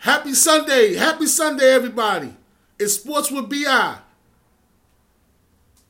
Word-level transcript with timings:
Happy 0.00 0.32
Sunday. 0.32 0.94
Happy 0.94 1.26
Sunday, 1.26 1.74
everybody. 1.74 2.34
It's 2.78 2.94
Sports 2.94 3.30
with 3.30 3.50
BI. 3.50 3.98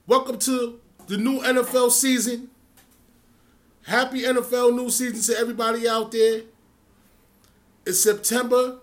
Welcome 0.05 0.37
to 0.41 0.81
the 1.07 1.17
new 1.17 1.41
NFL 1.41 1.93
season. 1.93 2.51
Happy 3.87 4.23
NFL 4.23 4.75
new 4.75 4.91
season 4.91 5.33
to 5.33 5.41
everybody 5.41 5.89
out 5.89 6.11
there. 6.11 6.43
It's 7.87 8.01
September 8.01 8.79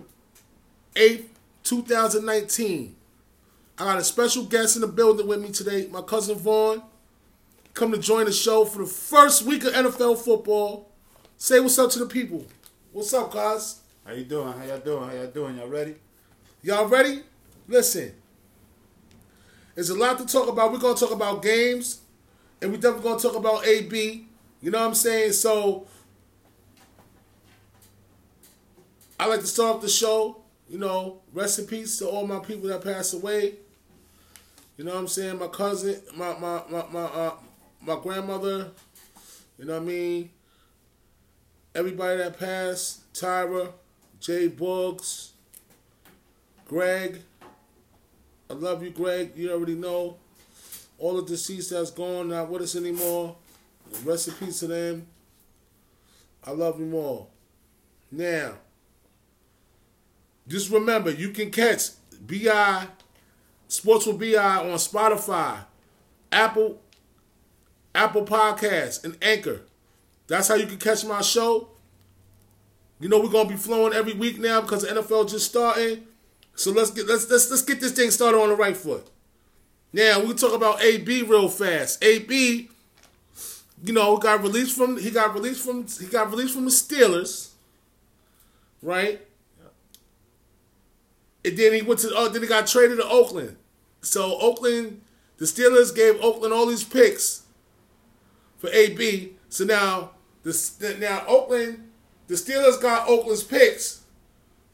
8th, 0.96 1.26
2019. 1.64 2.96
I 3.80 3.84
got 3.84 3.98
a 3.98 4.06
special 4.06 4.46
guest 4.46 4.78
in 4.78 4.82
the 4.82 4.88
building 4.88 5.28
with 5.28 5.42
me 5.42 5.52
today, 5.52 5.90
my 5.92 6.04
cousin 6.04 6.38
Vaughn. 6.38 6.82
Come 7.74 7.92
to 7.92 7.98
join 7.98 8.28
the 8.28 8.32
show 8.32 8.64
for 8.64 8.80
the 8.80 8.86
first 8.86 9.44
week 9.44 9.66
of 9.66 9.74
NFL 9.74 10.24
football. 10.24 10.90
Say 11.36 11.60
what's 11.60 11.78
up 11.78 11.92
to 11.92 12.00
the 12.00 12.06
people. 12.06 12.46
What's 12.94 13.14
up, 13.14 13.34
guys? 13.34 13.82
How 14.08 14.14
you 14.14 14.24
doing? 14.24 14.54
How 14.54 14.64
y'all 14.64 14.80
doing? 14.80 15.10
How 15.10 15.16
y'all 15.16 15.28
doing? 15.28 15.58
Y'all 15.58 15.68
ready? 15.68 15.96
Y'all 16.64 16.88
ready? 16.88 17.24
Listen. 17.68 18.14
There's 19.76 19.90
a 19.90 19.96
lot 19.96 20.18
to 20.20 20.26
talk 20.26 20.48
about. 20.48 20.72
We're 20.72 20.80
gonna 20.80 20.96
talk 20.96 21.12
about 21.12 21.44
games, 21.44 22.00
and 22.62 22.72
we 22.72 22.78
definitely 22.78 23.04
gonna 23.04 23.20
talk 23.20 23.36
about 23.36 23.68
AB. 23.68 24.26
You 24.62 24.72
know 24.72 24.80
what 24.80 24.88
I'm 24.88 24.96
saying? 24.96 25.34
So 25.34 25.88
I 29.20 29.26
like 29.26 29.42
to 29.42 29.46
start 29.46 29.76
off 29.76 29.82
the 29.82 29.90
show. 29.90 30.42
You 30.70 30.78
know, 30.78 31.20
rest 31.34 31.60
in 31.60 31.66
peace 31.66 32.00
to 32.00 32.08
all 32.08 32.26
my 32.26 32.40
people 32.40 32.70
that 32.70 32.82
passed 32.82 33.14
away. 33.14 33.56
You 34.78 34.86
know 34.86 34.94
what 34.94 35.02
I'm 35.02 35.08
saying? 35.10 35.38
My 35.38 35.48
cousin, 35.48 36.02
my 36.16 36.32
my 36.40 36.62
my 36.70 36.86
my 36.94 37.04
uh, 37.04 37.34
my 37.82 38.00
grandmother. 38.02 38.72
You 39.60 39.66
know 39.66 39.74
what 39.74 39.82
I 39.82 39.86
mean? 39.86 40.30
Everybody 41.76 42.20
that 42.20 42.40
passed, 42.40 43.12
Tyra, 43.14 43.74
Jay 44.20 44.50
Boogs, 44.50 45.32
Greg. 46.66 47.22
I 48.50 48.54
love 48.54 48.84
you, 48.84 48.90
Greg. 48.90 49.34
You 49.36 49.52
already 49.52 49.76
know. 49.76 50.18
All 51.00 51.18
the 51.18 51.24
deceased 51.24 51.70
that's 51.70 51.92
gone, 51.92 52.30
not 52.30 52.50
with 52.50 52.64
us 52.64 52.76
anymore. 52.76 53.36
Rest 54.04 54.30
in 54.30 54.34
peace 54.36 54.60
to 54.62 54.68
them. 54.68 55.08
I 56.44 56.52
love 56.52 56.80
you 56.80 56.92
all. 56.96 57.30
Now, 58.12 58.54
just 60.48 60.72
remember, 60.72 61.12
you 61.12 61.32
can 61.32 61.52
catch 61.52 61.90
BI, 62.26 62.88
Sports 63.68 64.06
with 64.08 64.20
BI 64.20 64.38
on 64.38 64.78
Spotify, 64.78 65.66
Apple, 66.32 66.82
Apple 67.94 68.26
Podcasts, 68.26 69.04
and 69.04 69.18
Anchor. 69.22 69.62
That's 70.28 70.48
how 70.48 70.56
you 70.56 70.66
can 70.66 70.78
catch 70.78 71.06
my 71.06 71.22
show. 71.22 71.70
You 73.00 73.10
know 73.10 73.20
we're 73.20 73.30
gonna 73.30 73.50
be 73.50 73.56
flowing 73.56 73.94
every 73.94 74.14
week 74.14 74.40
now 74.40 74.62
because 74.62 74.82
the 74.82 74.88
NFL 74.88 75.30
just 75.30 75.50
starting. 75.50 76.04
So 76.56 76.72
let's 76.72 76.92
get 76.92 77.08
let's 77.08 77.30
let's 77.30 77.50
let's 77.50 77.62
get 77.62 77.80
this 77.80 77.92
thing 77.92 78.10
started 78.12 78.40
on 78.40 78.50
the 78.50 78.56
right 78.56 78.76
foot. 78.76 79.08
Now 79.94 80.20
we 80.20 80.34
talk 80.34 80.54
about 80.54 80.82
AB 80.82 81.24
real 81.24 81.50
fast. 81.50 82.04
AB, 82.04 82.70
you 83.84 83.94
know, 83.94 84.18
got 84.18 84.42
released 84.42 84.76
from 84.76 84.98
he 84.98 85.12
got 85.12 85.34
released 85.34 85.64
from 85.64 85.86
he 85.88 86.08
got 86.08 86.30
released 86.32 86.56
from 86.56 86.66
the 86.66 86.72
Steelers, 86.72 87.50
right? 88.82 89.22
And 91.46 91.58
then 91.58 91.74
he 91.74 91.82
went 91.84 92.00
to 92.02 92.12
oh 92.16 92.30
then 92.30 92.42
he 92.42 92.48
got 92.48 92.68
traded 92.68 92.98
to 92.98 93.08
Oakland. 93.08 93.58
So 94.02 94.40
Oakland, 94.40 95.02
the 95.38 95.46
Steelers 95.46 95.96
gave 95.96 96.20
Oakland 96.22 96.54
all 96.54 96.66
these 96.66 96.84
picks 96.84 97.44
for 98.58 98.70
AB. 98.72 99.34
So 99.50 99.64
now 99.64 100.12
the 100.44 100.98
now 101.00 101.24
Oakland, 101.28 101.87
the 102.28 102.36
Steelers 102.36 102.82
got 102.82 103.08
Oakland's 103.08 103.44
picks, 103.44 104.04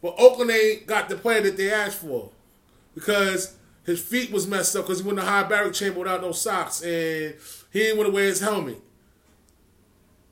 but 0.01 0.15
Oakland 0.17 0.51
ain't 0.51 0.87
got 0.87 1.07
the 1.07 1.15
player 1.15 1.41
that 1.41 1.55
they 1.55 1.71
asked 1.71 1.99
for 1.99 2.29
because 2.95 3.55
his 3.85 4.01
feet 4.01 4.31
was 4.31 4.47
messed 4.47 4.75
up 4.75 4.85
because 4.85 5.01
he 5.01 5.07
went 5.07 5.19
to 5.19 5.25
hyperbaric 5.25 5.73
chamber 5.73 5.99
without 5.99 6.21
no 6.21 6.31
socks 6.31 6.81
and 6.81 7.35
he 7.71 7.79
didn't 7.79 7.97
want 7.97 8.09
to 8.09 8.13
wear 8.13 8.25
his 8.25 8.39
helmet. 8.39 8.81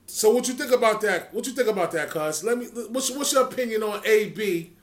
So 0.07 0.29
what 0.31 0.47
you 0.47 0.55
think 0.55 0.71
about 0.71 0.99
that? 1.01 1.33
What 1.33 1.47
you 1.47 1.53
think 1.53 1.69
about 1.69 1.91
that, 1.91 2.09
cuz? 2.09 2.43
Let 2.43 2.57
me. 2.57 2.65
What's, 2.65 3.09
what's 3.11 3.31
your 3.31 3.45
opinion 3.45 3.81
on 3.81 4.01
AB 4.05 4.73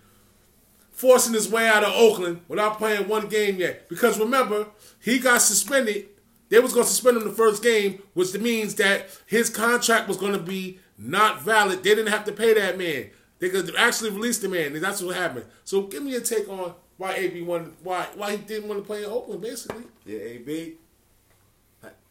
forcing 0.91 1.34
his 1.34 1.50
way 1.50 1.69
out 1.69 1.84
of 1.84 1.93
Oakland 1.94 2.41
without 2.48 2.78
playing 2.78 3.09
one 3.09 3.28
game 3.28 3.56
yet? 3.56 3.88
Because 3.88 4.19
remember, 4.19 4.69
he 5.00 5.19
got 5.19 5.43
suspended. 5.43 6.09
They 6.48 6.59
was 6.60 6.72
to 6.72 6.84
suspend 6.84 7.19
him 7.19 7.25
the 7.25 7.34
first 7.34 7.62
game, 7.62 8.03
which 8.15 8.32
means 8.38 8.75
that 8.77 9.06
his 9.27 9.50
contract 9.50 10.09
was 10.09 10.16
to 10.16 10.38
be 10.38 10.81
not 10.98 11.42
valid. 11.42 11.82
They 11.82 11.94
didn't 11.94 12.09
have 12.09 12.25
to 12.25 12.32
pay 12.32 12.54
that 12.54 12.76
man. 12.76 13.10
They 13.38 13.48
could 13.50 13.75
actually 13.76 14.10
release 14.10 14.38
the 14.38 14.48
man, 14.48 14.75
and 14.75 14.82
that's 14.82 15.00
what 15.00 15.14
happened. 15.16 15.47
So 15.64 15.82
give 15.82 16.03
me 16.03 16.16
a 16.16 16.20
take 16.20 16.48
on 16.48 16.75
why 16.97 17.14
AB 17.14 17.42
wanted, 17.42 17.72
why 17.84 18.09
why 18.16 18.32
he 18.32 18.38
didn't 18.38 18.69
want 18.69 18.81
to 18.81 18.86
play 18.86 19.04
in 19.04 19.10
Oakland, 19.10 19.41
basically. 19.41 19.84
Yeah, 20.04 20.19
AB. 20.19 20.75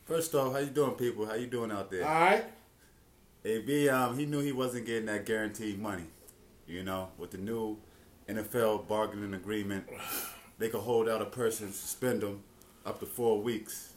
First 0.06 0.34
off, 0.36 0.54
how 0.54 0.60
you 0.60 0.68
doing, 0.68 0.92
people? 0.92 1.26
How 1.26 1.36
you 1.36 1.48
doing 1.48 1.70
out 1.70 1.92
there? 1.92 2.08
All 2.08 2.22
right. 2.22 2.46
AB, 3.44 3.90
um, 3.90 4.18
he 4.18 4.26
knew 4.26 4.40
he 4.40 4.54
wasn't 4.54 4.86
getting 4.86 5.06
that 5.08 5.26
guaranteed 5.26 5.80
money. 5.80 6.06
You 6.66 6.84
know, 6.84 7.10
with 7.18 7.32
the 7.32 7.38
new 7.38 7.78
NFL 8.30 8.88
bargaining 8.88 9.34
agreement, 9.34 9.86
they 10.58 10.70
could 10.70 10.82
hold 10.82 11.10
out 11.10 11.22
a 11.22 11.26
person, 11.26 11.74
suspend 11.74 12.22
them 12.22 12.44
up 12.86 13.00
to 13.02 13.06
four 13.06 13.42
weeks, 13.42 13.94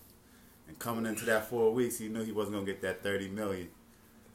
and 0.66 0.76
coming 0.80 1.06
into 1.06 1.24
that 1.26 1.48
four 1.48 1.72
weeks, 1.72 1.98
he 1.98 2.08
knew 2.08 2.24
he 2.24 2.32
wasn't 2.32 2.56
gonna 2.56 2.66
get 2.66 2.82
that 2.82 3.04
thirty 3.04 3.28
million. 3.28 3.68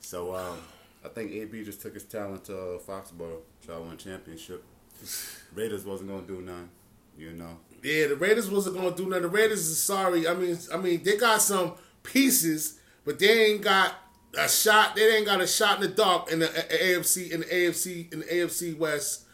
So 0.05 0.35
um, 0.35 0.59
I 1.03 1.07
think 1.09 1.31
AB 1.31 1.63
just 1.65 1.81
took 1.81 1.95
his 1.95 2.03
talent 2.03 2.45
to 2.45 2.55
uh, 2.55 2.77
Foxborough, 2.77 3.39
try 3.65 3.75
to 3.75 3.81
win 3.81 3.97
championship. 3.97 4.63
Raiders 5.55 5.83
wasn't 5.83 6.11
gonna 6.11 6.21
do 6.21 6.41
none, 6.41 6.69
you 7.17 7.31
know. 7.31 7.57
Yeah, 7.81 8.07
the 8.07 8.15
Raiders 8.15 8.49
wasn't 8.49 8.75
gonna 8.75 8.95
do 8.95 9.07
nothing. 9.07 9.23
The 9.23 9.29
Raiders 9.29 9.67
is 9.67 9.81
sorry. 9.81 10.27
I 10.27 10.35
mean, 10.35 10.57
I 10.71 10.77
mean, 10.77 11.03
they 11.03 11.17
got 11.17 11.41
some 11.41 11.73
pieces, 12.03 12.79
but 13.03 13.17
they 13.17 13.47
ain't 13.47 13.63
got 13.63 13.95
a 14.37 14.47
shot. 14.47 14.95
They 14.95 15.17
ain't 15.17 15.25
got 15.25 15.41
a 15.41 15.47
shot 15.47 15.77
in 15.77 15.89
the 15.89 15.95
dark 15.95 16.31
in 16.31 16.37
the 16.37 16.47
AFC 16.47 17.31
in 17.31 17.39
the 17.39 17.47
AFC 17.47 18.13
in 18.13 18.19
the 18.19 18.25
AFC 18.25 18.77
West. 18.77 19.25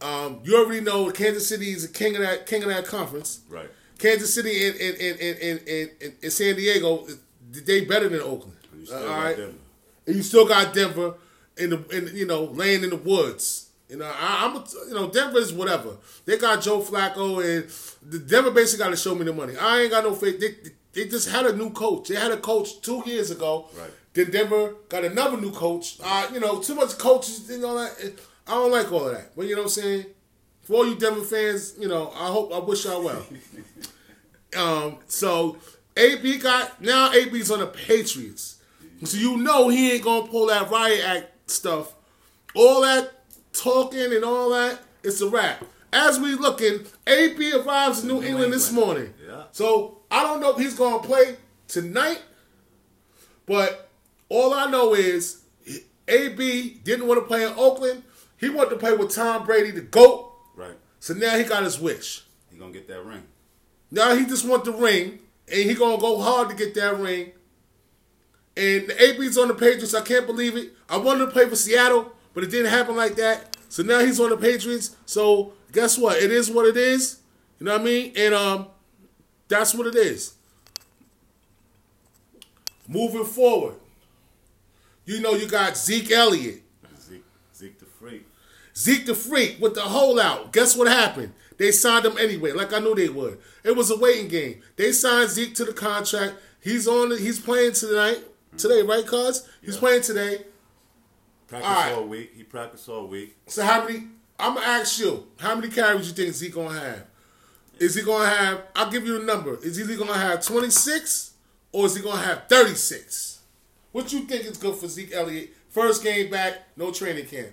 Um, 0.00 0.40
you 0.44 0.56
already 0.56 0.80
know 0.80 1.10
Kansas 1.10 1.46
City 1.46 1.72
is 1.72 1.86
the 1.86 1.92
king 1.92 2.16
of 2.16 2.22
that 2.22 2.46
king 2.46 2.62
of 2.62 2.70
that 2.70 2.86
conference. 2.86 3.40
Right. 3.50 3.70
Kansas 3.98 4.32
City 4.32 4.66
and 4.66 4.76
in, 4.76 4.94
in, 4.94 5.16
in, 5.18 5.36
in, 5.36 5.90
in, 6.00 6.12
in 6.22 6.30
San 6.30 6.56
Diego, 6.56 7.06
they 7.50 7.84
better 7.84 8.08
than 8.08 8.22
Oakland. 8.22 8.56
You 8.78 8.86
still 8.86 8.98
all 8.98 9.22
got. 9.22 9.36
Denver. 9.36 9.58
And 10.06 10.16
you 10.16 10.22
still 10.22 10.46
got 10.46 10.72
Denver 10.72 11.14
in 11.56 11.70
the 11.70 11.84
in 11.96 12.16
you 12.16 12.26
know 12.26 12.44
laying 12.44 12.82
in 12.84 12.90
the 12.90 12.96
woods. 12.96 13.70
You 13.88 13.98
know, 13.98 14.04
I, 14.04 14.46
I'm 14.46 14.56
a, 14.56 14.64
you 14.88 14.94
know 14.94 15.08
Denver 15.10 15.38
is 15.38 15.52
whatever. 15.52 15.96
They 16.24 16.38
got 16.38 16.62
Joe 16.62 16.80
Flacco 16.80 17.44
and 17.44 17.70
the 18.10 18.18
Denver 18.18 18.50
basically 18.50 18.84
got 18.84 18.90
to 18.90 18.96
show 18.96 19.14
me 19.14 19.24
the 19.24 19.32
money. 19.32 19.56
I 19.56 19.82
ain't 19.82 19.90
got 19.90 20.04
no 20.04 20.14
faith. 20.14 20.40
They, 20.40 20.56
they 20.92 21.08
just 21.08 21.28
had 21.28 21.46
a 21.46 21.54
new 21.54 21.70
coach. 21.70 22.08
They 22.08 22.14
had 22.16 22.32
a 22.32 22.36
coach 22.36 22.80
two 22.80 23.02
years 23.06 23.30
ago. 23.30 23.68
Right. 23.78 23.90
Then 24.12 24.30
Denver 24.30 24.74
got 24.88 25.04
another 25.04 25.36
new 25.36 25.52
coach. 25.52 25.98
Uh, 26.02 26.28
you 26.32 26.40
know, 26.40 26.60
too 26.60 26.74
much 26.74 26.98
coaches. 26.98 27.48
You 27.50 27.58
know 27.58 27.78
that 27.78 28.14
I 28.46 28.52
don't 28.52 28.72
like 28.72 28.90
all 28.90 29.06
of 29.06 29.12
that. 29.12 29.36
But 29.36 29.46
you 29.46 29.54
know 29.54 29.62
what 29.62 29.76
I'm 29.76 29.82
saying. 29.82 30.06
For 30.62 30.74
all 30.74 30.86
you 30.88 30.96
Denver 30.96 31.20
fans, 31.20 31.74
you 31.78 31.86
know, 31.86 32.10
I 32.12 32.26
hope 32.26 32.52
I 32.52 32.58
wish 32.58 32.84
y'all 32.86 33.04
well. 33.04 33.24
um, 34.56 34.98
so 35.06 35.58
AB 35.96 36.38
got 36.38 36.80
now 36.82 37.12
AB's 37.12 37.50
on 37.50 37.60
the 37.60 37.66
Patriots. 37.68 38.55
So 39.04 39.18
you 39.18 39.36
know 39.36 39.68
he 39.68 39.92
ain't 39.92 40.04
gonna 40.04 40.26
pull 40.26 40.46
that 40.46 40.70
riot 40.70 41.04
act 41.04 41.50
stuff. 41.50 41.94
All 42.54 42.80
that 42.82 43.12
talking 43.52 44.12
and 44.12 44.24
all 44.24 44.50
that, 44.50 44.80
it's 45.02 45.20
a 45.20 45.28
wrap. 45.28 45.64
As 45.92 46.18
we 46.18 46.34
looking, 46.34 46.86
AB 47.06 47.52
arrives 47.52 48.02
in 48.02 48.08
New, 48.08 48.20
New 48.20 48.26
England, 48.26 48.52
this 48.52 48.72
morning. 48.72 49.14
Yeah. 49.26 49.44
So 49.52 49.98
I 50.10 50.22
don't 50.22 50.40
know 50.40 50.50
if 50.50 50.58
he's 50.58 50.74
gonna 50.74 51.02
play 51.02 51.36
tonight, 51.68 52.22
but 53.46 53.90
all 54.28 54.52
I 54.52 54.70
know 54.70 54.94
is 54.94 55.42
AB 56.08 56.80
didn't 56.84 57.06
want 57.06 57.20
to 57.20 57.26
play 57.26 57.44
in 57.44 57.52
Oakland. 57.56 58.02
He 58.38 58.50
wanted 58.50 58.70
to 58.70 58.76
play 58.76 58.94
with 58.94 59.14
Tom 59.14 59.46
Brady, 59.46 59.70
the 59.70 59.80
GOAT. 59.80 60.32
Right. 60.54 60.76
So 61.00 61.14
now 61.14 61.36
he 61.36 61.44
got 61.44 61.62
his 61.62 61.80
wish. 61.80 62.24
He 62.50 62.58
gonna 62.58 62.72
get 62.72 62.88
that 62.88 63.04
ring. 63.04 63.24
Now 63.90 64.14
he 64.14 64.26
just 64.26 64.46
want 64.46 64.64
the 64.64 64.72
ring, 64.72 65.20
and 65.48 65.70
he 65.70 65.74
gonna 65.74 65.98
go 65.98 66.20
hard 66.20 66.50
to 66.50 66.56
get 66.56 66.74
that 66.74 66.98
ring. 66.98 67.32
And 68.56 68.88
the 68.88 69.02
AB's 69.02 69.36
on 69.36 69.48
the 69.48 69.54
Patriots. 69.54 69.94
I 69.94 70.00
can't 70.00 70.26
believe 70.26 70.56
it. 70.56 70.72
I 70.88 70.96
wanted 70.96 71.26
to 71.26 71.30
play 71.30 71.48
for 71.48 71.56
Seattle, 71.56 72.12
but 72.32 72.42
it 72.42 72.50
didn't 72.50 72.70
happen 72.70 72.96
like 72.96 73.16
that. 73.16 73.56
So 73.68 73.82
now 73.82 73.98
he's 73.98 74.18
on 74.18 74.30
the 74.30 74.36
Patriots. 74.36 74.96
So 75.04 75.52
guess 75.72 75.98
what? 75.98 76.16
It 76.16 76.30
is 76.30 76.50
what 76.50 76.66
it 76.66 76.76
is. 76.76 77.20
You 77.58 77.66
know 77.66 77.72
what 77.72 77.82
I 77.82 77.84
mean? 77.84 78.12
And 78.16 78.34
um, 78.34 78.68
that's 79.48 79.74
what 79.74 79.86
it 79.86 79.94
is. 79.94 80.34
Moving 82.88 83.24
forward, 83.24 83.74
you 85.04 85.20
know 85.20 85.32
you 85.32 85.48
got 85.48 85.76
Zeke 85.76 86.12
Elliott. 86.12 86.62
Zeke, 87.00 87.24
Zeke 87.54 87.78
the 87.78 87.84
freak. 87.84 88.26
Zeke 88.76 89.06
the 89.06 89.14
Freak 89.14 89.56
with 89.60 89.74
the 89.74 89.80
holdout. 89.80 90.52
Guess 90.52 90.76
what 90.76 90.86
happened? 90.86 91.32
They 91.56 91.72
signed 91.72 92.04
him 92.04 92.18
anyway, 92.18 92.52
like 92.52 92.72
I 92.72 92.78
knew 92.78 92.94
they 92.94 93.08
would. 93.08 93.38
It 93.64 93.74
was 93.74 93.90
a 93.90 93.96
waiting 93.96 94.28
game. 94.28 94.62
They 94.76 94.92
signed 94.92 95.30
Zeke 95.30 95.54
to 95.56 95.64
the 95.64 95.72
contract. 95.72 96.34
He's 96.60 96.86
on. 96.86 97.10
He's 97.16 97.40
playing 97.40 97.72
tonight. 97.72 98.22
Today, 98.56 98.82
right, 98.82 99.06
cuz? 99.06 99.46
He's 99.62 99.74
Yeah. 99.74 99.80
playing 99.80 100.02
today. 100.02 100.46
Practice 101.48 101.68
All 101.68 101.74
right. 101.74 101.92
all 101.94 102.04
week. 102.06 102.32
He 102.36 102.42
practiced 102.42 102.88
all 102.88 103.06
week. 103.06 103.36
So 103.46 103.62
how 103.62 103.84
many 103.84 104.08
I'm 104.38 104.54
gonna 104.54 104.66
ask 104.66 104.98
you, 104.98 105.26
how 105.38 105.54
many 105.54 105.68
carries 105.70 106.08
you 106.08 106.12
think 106.14 106.34
Zeke 106.34 106.54
gonna 106.54 106.78
have? 106.78 107.06
Is 107.78 107.94
he 107.94 108.02
gonna 108.02 108.28
have? 108.28 108.62
I'll 108.74 108.90
give 108.90 109.06
you 109.06 109.20
a 109.20 109.24
number. 109.24 109.56
Is 109.62 109.76
he 109.76 109.96
gonna 109.96 110.12
have 110.14 110.44
26 110.44 111.32
or 111.72 111.86
is 111.86 111.96
he 111.96 112.02
gonna 112.02 112.20
have 112.22 112.44
36? 112.48 113.40
What 113.92 114.12
you 114.12 114.20
think 114.20 114.44
is 114.44 114.58
good 114.58 114.74
for 114.76 114.88
Zeke 114.88 115.12
Elliott? 115.12 115.54
First 115.70 116.02
game 116.02 116.30
back, 116.30 116.68
no 116.76 116.90
training 116.90 117.26
camp. 117.26 117.52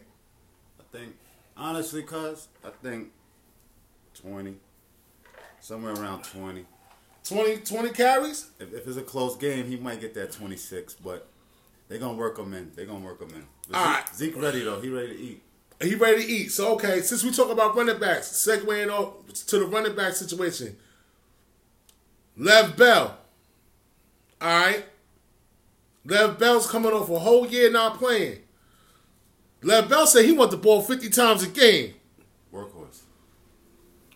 I 0.79 0.97
think, 0.97 1.15
honestly, 1.55 2.03
cuz, 2.03 2.47
I 2.65 2.69
think 2.81 3.11
20. 4.15 4.57
Somewhere 5.61 5.94
around 5.94 6.23
20. 6.23 6.65
20, 7.24 7.58
20 7.58 7.90
carries? 7.90 8.48
If, 8.60 8.74
if 8.74 8.88
it's 8.88 8.98
a 8.98 9.02
close 9.02 9.36
game, 9.38 9.66
he 9.66 9.78
might 9.78 10.02
get 10.02 10.14
that 10.16 10.31
26, 10.31 10.96
but 10.96 11.28
they're 11.88 12.00
going 12.00 12.16
to 12.16 12.20
work 12.20 12.38
him 12.38 12.54
in. 12.54 12.72
They're 12.75 12.86
going 12.86 13.00
to 13.02 13.06
work 13.06 13.22
him 13.22 13.30
in. 13.30 13.46
But 13.70 13.78
All 13.78 13.86
Zeke, 13.86 13.96
right. 13.96 14.16
Zeke 14.16 14.42
ready, 14.42 14.64
though. 14.64 14.81
He 14.81 14.90
ready 14.90 15.08
to 15.16 15.20
eat. 15.20 15.44
He 15.81 15.96
ready 15.96 16.24
to 16.24 16.30
eat. 16.30 16.52
So 16.52 16.74
okay, 16.75 17.02
since 17.02 17.24
we 17.24 17.31
talk 17.31 17.50
about 17.52 17.75
running 17.75 18.00
backs, 18.00 18.30
segueing 18.30 18.90
off 18.92 19.28
to 19.48 19.60
the 19.60 19.66
running 19.66 19.96
back 19.96 20.14
situation. 20.14 20.78
Lev 22.38 22.78
Bell. 22.78 23.18
Alright. 24.42 24.86
Lev 26.06 26.38
Bell's 26.40 26.70
coming 26.70 26.92
off 26.92 27.10
a 27.10 27.20
whole 27.20 27.48
year 27.48 27.72
not 27.72 27.98
playing. 27.98 28.40
Lev 29.62 29.90
Bell 29.90 30.06
said 30.08 30.25
he 30.25 30.31
want 30.31 30.52
the 30.52 30.58
ball 30.58 30.81
50 30.81 31.10
times 31.10 31.44
a 31.44 31.48
game. 31.48 31.94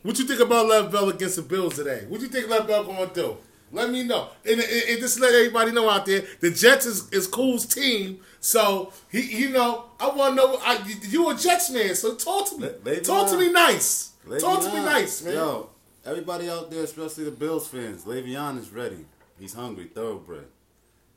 What 0.08 0.18
you 0.20 0.24
think 0.24 0.40
about 0.40 0.68
Lev 0.68 0.90
Bell 0.90 1.10
against 1.10 1.36
the 1.36 1.42
Bills 1.42 1.76
today? 1.76 2.06
What 2.08 2.22
you 2.22 2.30
think 2.30 2.48
Lev 2.48 2.66
Bell 2.66 2.86
gonna 2.86 3.12
do? 3.14 3.36
Let 3.74 3.90
me 3.90 4.04
know. 4.04 4.30
And, 4.46 4.62
and, 4.62 4.84
and 4.90 5.00
just 5.02 5.20
let 5.20 5.34
everybody 5.34 5.74
know 5.74 5.90
out 5.90 6.06
there, 6.06 6.24
the 6.40 6.50
Jets 6.50 6.86
is, 6.86 7.12
is 7.12 7.28
Cool's 7.28 7.66
team. 7.66 8.22
So 8.40 8.94
he, 9.12 9.20
you 9.20 9.50
know, 9.50 9.84
I 10.00 10.08
want 10.08 10.32
to 10.32 10.36
know. 10.38 10.60
I, 10.62 10.82
you 11.10 11.30
a 11.30 11.36
Jets 11.36 11.72
man, 11.72 11.94
so 11.94 12.16
talk 12.16 12.50
to 12.52 12.58
me. 12.58 13.00
Talk 13.02 13.30
to 13.32 13.38
me 13.38 13.52
nice. 13.52 14.14
Le'Veon- 14.26 14.40
talk 14.40 14.62
to 14.62 14.70
me 14.70 14.80
nice, 14.80 15.24
man. 15.24 15.34
Yo, 15.34 15.72
everybody 16.06 16.50
out 16.50 16.72
there, 16.72 16.86
especially 16.86 17.26
the 17.26 17.32
Bills 17.32 17.68
fans, 17.68 18.06
Le'Veon 18.06 18.58
is 18.60 18.72
ready. 18.72 19.06
He's 19.38 19.56
hungry, 19.56 19.88
thoroughbred. 19.94 20.48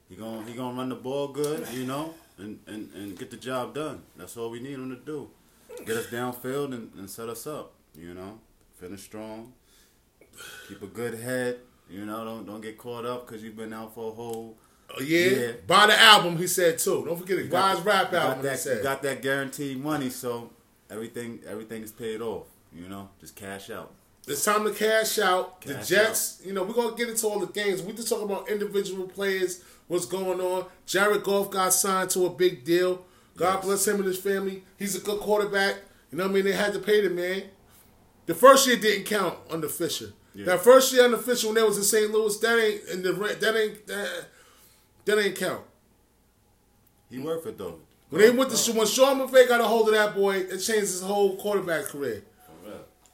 He 0.08 0.16
gon' 0.16 0.48
he 0.48 0.54
gonna 0.54 0.76
run 0.76 0.88
the 0.88 0.96
ball 0.96 1.28
good, 1.28 1.64
you 1.72 1.84
know, 1.84 2.12
and, 2.38 2.58
and, 2.66 2.92
and 2.96 3.16
get 3.16 3.30
the 3.30 3.36
job 3.36 3.72
done. 3.72 4.02
That's 4.16 4.36
all 4.36 4.50
we 4.50 4.58
need 4.58 4.74
him 4.74 4.90
to 4.90 4.96
do. 4.96 5.30
Get 5.86 5.96
us 5.96 6.06
downfield 6.06 6.74
and, 6.74 6.90
and 6.98 7.08
set 7.08 7.28
us 7.28 7.46
up, 7.46 7.74
you 7.96 8.14
know. 8.14 8.40
Finish 8.80 9.02
strong. 9.02 9.52
Keep 10.68 10.82
a 10.82 10.86
good 10.86 11.14
head, 11.20 11.58
you 11.90 12.06
know. 12.06 12.24
Don't 12.24 12.46
don't 12.46 12.60
get 12.60 12.78
caught 12.78 13.04
up 13.04 13.26
because 13.26 13.42
you've 13.42 13.56
been 13.56 13.72
out 13.72 13.94
for 13.94 14.10
a 14.10 14.14
whole. 14.14 14.56
Oh, 14.96 15.02
yeah. 15.02 15.26
Yeah. 15.26 15.52
buy 15.66 15.86
the 15.86 16.00
album. 16.00 16.36
He 16.38 16.46
said 16.46 16.78
too. 16.78 17.04
Don't 17.06 17.18
forget 17.18 17.38
it. 17.38 17.50
Buy 17.50 17.72
his 17.76 17.80
rap 17.84 18.12
album. 18.12 18.38
He 18.38 18.42
That, 18.44 18.52
you 18.52 18.58
said. 18.58 18.82
got 18.82 19.02
that 19.02 19.22
guaranteed 19.22 19.78
money, 19.82 20.08
so 20.10 20.50
everything 20.90 21.40
everything 21.46 21.82
is 21.82 21.92
paid 21.92 22.20
off. 22.22 22.46
You 22.74 22.88
know, 22.88 23.10
just 23.20 23.36
cash 23.36 23.68
out. 23.70 23.92
It's 24.26 24.44
time 24.44 24.64
to 24.64 24.70
cash 24.72 25.18
out. 25.18 25.60
the 25.62 25.74
Cash 25.74 25.88
Jets, 25.88 26.40
you 26.44 26.52
know, 26.52 26.62
we're 26.62 26.74
gonna 26.74 26.96
get 26.96 27.08
into 27.08 27.26
all 27.26 27.40
the 27.40 27.46
games. 27.52 27.82
We 27.82 27.92
just 27.92 28.08
talking 28.08 28.24
about 28.26 28.48
individual 28.48 29.06
players, 29.08 29.62
what's 29.88 30.06
going 30.06 30.40
on. 30.40 30.66
Jared 30.86 31.22
Goff 31.24 31.50
got 31.50 31.72
signed 31.74 32.10
to 32.10 32.26
a 32.26 32.30
big 32.30 32.64
deal. 32.64 33.04
God 33.36 33.56
Yes. 33.56 33.64
bless 33.64 33.88
him 33.88 33.96
and 33.96 34.04
his 34.04 34.18
family. 34.18 34.64
He's 34.78 34.94
a 34.96 35.00
good 35.00 35.20
quarterback. 35.20 35.76
You 36.12 36.18
know 36.18 36.24
what 36.24 36.30
I 36.30 36.34
mean? 36.34 36.44
They 36.44 36.52
had 36.52 36.72
to 36.74 36.78
pay 36.80 37.00
the 37.00 37.10
man. 37.10 37.44
The 38.26 38.34
first 38.34 38.66
year 38.66 38.76
didn't 38.76 39.06
count 39.06 39.38
under 39.50 39.68
Fisher. 39.68 40.12
Yeah. 40.34 40.46
That 40.46 40.60
first 40.60 40.92
year 40.92 41.04
under 41.04 41.18
Fisher 41.18 41.48
when 41.48 41.56
they 41.56 41.62
was 41.62 41.76
in 41.76 41.82
St. 41.82 42.10
Louis, 42.10 42.38
that 42.38 42.58
ain't 42.58 42.84
in 42.88 43.02
the 43.02 43.12
that 43.12 43.56
ain't 43.56 43.86
that, 43.86 44.26
that 45.04 45.18
ain't 45.18 45.36
count. 45.36 45.62
He 47.10 47.18
worth 47.18 47.46
it 47.46 47.58
though. 47.58 47.80
When 48.10 48.22
they 48.22 48.30
went 48.30 48.50
to 48.50 48.72
when 48.72 48.86
Sean 48.86 49.20
McVay 49.20 49.48
got 49.48 49.60
a 49.60 49.64
hold 49.64 49.88
of 49.88 49.94
that 49.94 50.14
boy, 50.14 50.36
it 50.36 50.58
changed 50.58 50.80
his 50.80 51.02
whole 51.02 51.36
quarterback 51.36 51.84
career. 51.84 52.24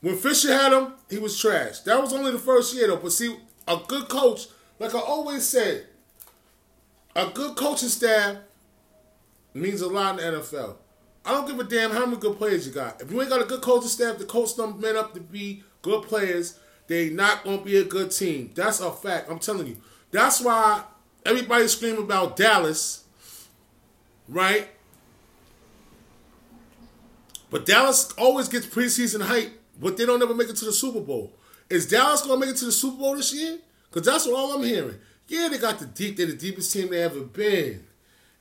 When 0.00 0.16
Fisher 0.16 0.52
had 0.52 0.72
him, 0.72 0.92
he 1.10 1.18
was 1.18 1.38
trash. 1.38 1.80
That 1.80 2.00
was 2.00 2.12
only 2.12 2.30
the 2.32 2.38
first 2.38 2.74
year 2.74 2.88
though. 2.88 2.96
But 2.96 3.12
see, 3.12 3.36
a 3.66 3.78
good 3.88 4.08
coach, 4.08 4.46
like 4.78 4.94
I 4.94 5.00
always 5.00 5.44
said, 5.44 5.86
a 7.14 7.26
good 7.26 7.56
coaching 7.56 7.88
staff 7.88 8.36
means 9.54 9.80
a 9.80 9.88
lot 9.88 10.20
in 10.20 10.32
the 10.32 10.40
NFL. 10.40 10.76
I 11.26 11.32
don't 11.32 11.46
give 11.46 11.58
a 11.58 11.64
damn 11.64 11.90
how 11.90 12.06
many 12.06 12.18
good 12.18 12.38
players 12.38 12.66
you 12.66 12.72
got. 12.72 13.02
If 13.02 13.10
you 13.10 13.20
ain't 13.20 13.28
got 13.28 13.42
a 13.42 13.46
good 13.46 13.60
coaching 13.60 13.88
staff 13.88 14.18
to 14.18 14.24
coach 14.24 14.54
them 14.54 14.80
men 14.80 14.96
up 14.96 15.12
to 15.14 15.20
be 15.20 15.64
good 15.82 16.04
players, 16.04 16.58
they 16.86 17.10
not 17.10 17.42
gonna 17.42 17.58
be 17.58 17.76
a 17.78 17.84
good 17.84 18.12
team. 18.12 18.52
That's 18.54 18.80
a 18.80 18.92
fact. 18.92 19.28
I'm 19.28 19.40
telling 19.40 19.66
you. 19.66 19.76
That's 20.12 20.40
why 20.40 20.84
everybody's 21.24 21.72
screaming 21.72 22.04
about 22.04 22.36
Dallas, 22.36 23.04
right? 24.28 24.68
But 27.50 27.66
Dallas 27.66 28.12
always 28.16 28.48
gets 28.48 28.66
preseason 28.66 29.22
hype, 29.22 29.50
but 29.80 29.96
they 29.96 30.06
don't 30.06 30.22
ever 30.22 30.34
make 30.34 30.48
it 30.48 30.56
to 30.56 30.64
the 30.64 30.72
Super 30.72 31.00
Bowl. 31.00 31.32
Is 31.68 31.86
Dallas 31.86 32.22
gonna 32.22 32.38
make 32.38 32.50
it 32.50 32.56
to 32.58 32.66
the 32.66 32.72
Super 32.72 32.98
Bowl 32.98 33.16
this 33.16 33.34
year? 33.34 33.58
Because 33.90 34.06
that's 34.06 34.26
what 34.26 34.36
all 34.36 34.56
I'm 34.56 34.62
hearing. 34.62 34.96
Yeah, 35.26 35.48
they 35.48 35.58
got 35.58 35.80
the 35.80 35.86
deep, 35.86 36.16
they're 36.16 36.26
the 36.26 36.34
deepest 36.34 36.72
team 36.72 36.90
they 36.90 37.02
ever 37.02 37.20
been. 37.20 37.85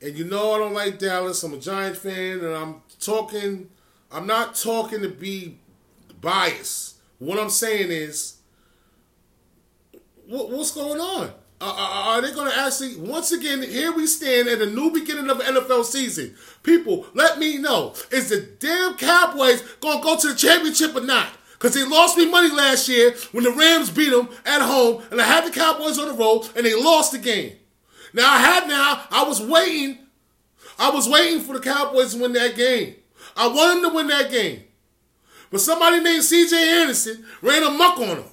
And 0.00 0.16
you 0.16 0.24
know 0.24 0.52
I 0.52 0.58
don't 0.58 0.74
like 0.74 0.98
Dallas. 0.98 1.42
I'm 1.42 1.54
a 1.54 1.58
Giant 1.58 1.96
fan, 1.96 2.40
and 2.40 2.54
I'm 2.54 2.82
talking. 3.00 3.70
I'm 4.12 4.26
not 4.26 4.54
talking 4.54 5.02
to 5.02 5.08
be 5.08 5.58
biased. 6.20 6.96
What 7.18 7.38
I'm 7.38 7.50
saying 7.50 7.90
is, 7.90 8.36
what, 10.26 10.50
what's 10.50 10.70
going 10.70 11.00
on? 11.00 11.32
Uh, 11.58 11.74
are 11.74 12.20
they 12.20 12.32
going 12.32 12.50
to 12.50 12.58
actually, 12.58 12.96
once 12.96 13.32
again, 13.32 13.62
here 13.62 13.90
we 13.90 14.06
stand 14.06 14.46
at 14.46 14.60
a 14.60 14.66
new 14.66 14.90
beginning 14.90 15.30
of 15.30 15.38
NFL 15.38 15.84
season. 15.86 16.34
People, 16.62 17.06
let 17.14 17.38
me 17.38 17.56
know. 17.56 17.94
Is 18.10 18.28
the 18.28 18.42
damn 18.58 18.94
Cowboys 18.96 19.62
going 19.80 19.98
to 19.98 20.04
go 20.04 20.18
to 20.18 20.28
the 20.28 20.34
championship 20.34 20.94
or 20.94 21.00
not? 21.00 21.28
Because 21.54 21.72
they 21.72 21.84
lost 21.84 22.18
me 22.18 22.30
money 22.30 22.50
last 22.50 22.88
year 22.88 23.14
when 23.32 23.44
the 23.44 23.50
Rams 23.50 23.88
beat 23.88 24.10
them 24.10 24.28
at 24.44 24.60
home, 24.60 25.02
and 25.10 25.18
I 25.18 25.24
had 25.24 25.46
the 25.46 25.50
Cowboys 25.50 25.98
on 25.98 26.08
the 26.08 26.14
road, 26.14 26.50
and 26.54 26.66
they 26.66 26.74
lost 26.74 27.12
the 27.12 27.18
game. 27.18 27.54
Now, 28.16 28.32
I 28.32 28.38
had 28.38 28.66
now, 28.66 29.04
I 29.10 29.24
was 29.28 29.42
waiting. 29.42 29.98
I 30.78 30.88
was 30.88 31.06
waiting 31.06 31.40
for 31.40 31.52
the 31.52 31.60
Cowboys 31.60 32.14
to 32.14 32.22
win 32.22 32.32
that 32.32 32.56
game. 32.56 32.94
I 33.36 33.46
wanted 33.46 33.82
them 33.82 33.90
to 33.90 33.94
win 33.94 34.06
that 34.06 34.30
game. 34.30 34.62
But 35.50 35.60
somebody 35.60 36.00
named 36.00 36.22
CJ 36.22 36.52
Anderson 36.54 37.26
ran 37.42 37.62
a 37.62 37.70
muck 37.70 37.98
on 37.98 38.16
them. 38.16 38.24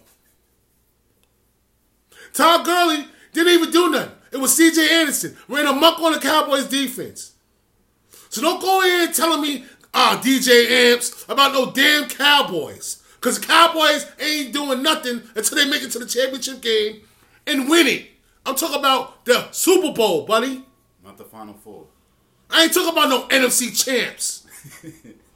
Todd 2.32 2.66
Gurley 2.66 3.06
didn't 3.34 3.54
even 3.54 3.72
do 3.72 3.92
nothing. 3.92 4.16
It 4.32 4.38
was 4.38 4.58
CJ 4.58 4.90
Anderson 4.90 5.36
ran 5.50 5.68
a 5.68 5.74
muck 5.74 6.00
on 6.00 6.14
the 6.14 6.20
Cowboys 6.20 6.66
defense. 6.66 7.34
So 8.30 8.42
don't 8.42 8.62
go 8.62 8.82
in 8.84 9.12
telling 9.12 9.42
me, 9.42 9.66
ah, 9.94 10.20
DJ 10.24 10.92
Amps 10.94 11.26
about 11.28 11.52
no 11.52 11.72
damn 11.72 12.08
Cowboys. 12.08 13.04
Because 13.16 13.38
the 13.38 13.48
Cowboys 13.48 14.10
ain't 14.18 14.54
doing 14.54 14.82
nothing 14.82 15.22
until 15.36 15.58
they 15.58 15.70
make 15.70 15.84
it 15.84 15.92
to 15.92 16.00
the 16.00 16.06
championship 16.06 16.62
game 16.62 17.02
and 17.46 17.70
win 17.70 17.88
it. 17.88 18.13
I'm 18.46 18.56
talking 18.56 18.80
about 18.80 19.26
the 19.26 19.50
Super 19.52 19.94
Bowl, 19.94 20.26
buddy. 20.26 20.64
Not 21.04 21.18
the 21.18 21.24
final 21.24 21.54
four. 21.54 21.86
I 22.50 22.64
ain't 22.64 22.74
talking 22.74 22.92
about 22.92 23.10
no 23.10 23.28
NFC 23.28 23.76
champs. 23.76 24.46
I'm 24.84 24.92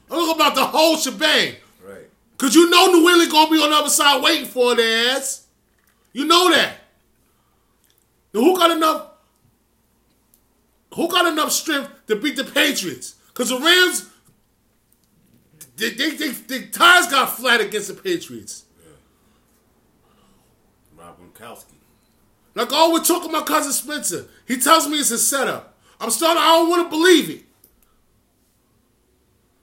talking 0.10 0.36
about 0.36 0.56
the 0.56 0.66
whole 0.66 0.98
shebang. 0.98 1.56
Right. 1.86 2.10
Cause 2.38 2.54
you 2.54 2.70
know 2.70 2.92
New 2.92 3.10
England 3.10 3.32
gonna 3.32 3.52
be 3.52 3.62
on 3.62 3.70
the 3.72 3.76
other 3.76 3.90
side 3.90 4.22
waiting 4.22 4.46
for 4.46 4.76
their 4.76 5.16
ass. 5.16 5.48
You 6.14 6.26
know 6.26 6.52
that. 6.52 6.76
Now 8.34 8.42
who 8.42 8.58
got 8.58 8.72
enough? 8.72 9.08
Who 10.94 11.08
got 11.08 11.32
enough 11.32 11.52
strength 11.52 11.90
to 12.08 12.16
beat 12.16 12.36
the 12.36 12.44
Patriots? 12.44 13.16
Cause 13.34 13.50
the 13.50 13.60
Rams, 13.60 14.10
they, 15.76 15.92
they, 15.92 16.12
they, 16.12 16.30
the 16.30 16.68
tires 16.68 17.08
got 17.08 17.36
flat 17.38 17.62
against 17.62 17.88
the 17.88 17.94
Patriots. 17.94 18.66
Yeah. 18.84 18.94
Rob 21.04 21.18
Gronkowski. 21.20 21.77
Like 22.58 22.70
oh, 22.72 22.92
we're 22.92 23.04
talking 23.04 23.30
about 23.30 23.46
cousin 23.46 23.72
Spencer. 23.72 24.26
He 24.48 24.58
tells 24.58 24.88
me 24.88 24.98
it's 24.98 25.12
a 25.12 25.20
setup. 25.20 25.78
I'm 26.02 26.10
starting. 26.10 26.42
I 26.42 26.56
don't 26.56 26.70
want 26.70 26.86
to 26.86 26.90
believe 26.90 27.30
it. 27.30 27.44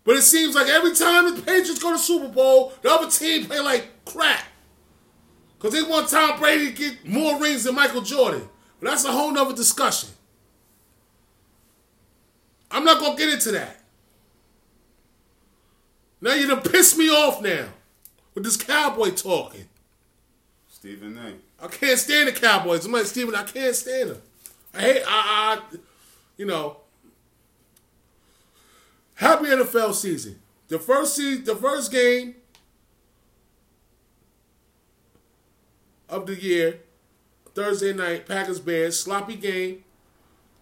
But 0.05 0.17
it 0.17 0.23
seems 0.23 0.55
like 0.55 0.69
every 0.69 0.95
time 0.95 1.35
the 1.35 1.43
Patriots 1.43 1.83
go 1.83 1.91
to 1.91 1.99
Super 1.99 2.29
Bowl, 2.29 2.73
the 2.83 2.91
other 2.91 3.11
team 3.11 3.47
play 3.47 3.59
like 3.59 3.89
crap. 4.05 4.45
Because 5.59 5.73
they 5.73 5.83
want 5.83 6.09
Tom 6.09 6.39
Brady 6.39 6.67
to 6.67 6.73
get 6.73 7.05
more 7.05 7.41
rings 7.41 7.65
than 7.65 7.75
Michael 7.75 8.01
Jordan. 8.01 8.49
But 8.79 8.91
that's 8.91 9.05
a 9.05 9.11
whole 9.11 9.33
nother 9.33 9.57
discussion. 9.57 10.11
I'm 12.71 12.85
not 12.85 13.01
to 13.01 13.19
get 13.19 13.33
into 13.33 13.51
that. 13.53 13.81
Now 16.21 16.35
you 16.35 16.47
done 16.47 16.63
pissed 16.63 16.97
me 16.97 17.09
off 17.09 17.43
now 17.43 17.67
with 18.35 18.45
this 18.45 18.57
cowboy 18.57 19.11
talking. 19.11 19.67
Stephen 20.69 21.19
A. 21.19 21.44
I 21.65 21.69
can't 21.69 21.99
stand 21.99 22.29
the 22.29 22.33
Cowboys. 22.33 22.85
I'm 22.85 22.93
like 22.93 23.07
Steven, 23.07 23.35
I 23.35 23.43
can't 23.43 23.75
stand 23.75 24.11
them. 24.11 24.23
I 24.75 24.81
hate 24.81 25.03
I, 25.07 25.59
I 25.73 25.77
you 26.37 26.45
know. 26.45 26.77
Happy 29.15 29.47
NFL 29.47 29.95
season. 29.95 30.41
The 30.69 30.79
first 30.79 31.17
season, 31.17 31.45
the 31.45 31.57
first 31.57 31.91
game 31.91 32.35
of 36.09 36.27
the 36.27 36.35
year, 36.35 36.81
Thursday 37.55 37.95
night, 37.95 38.27
Packers 38.27 38.61
Bears, 38.61 39.01
sloppy 39.01 39.37
game. 39.37 39.85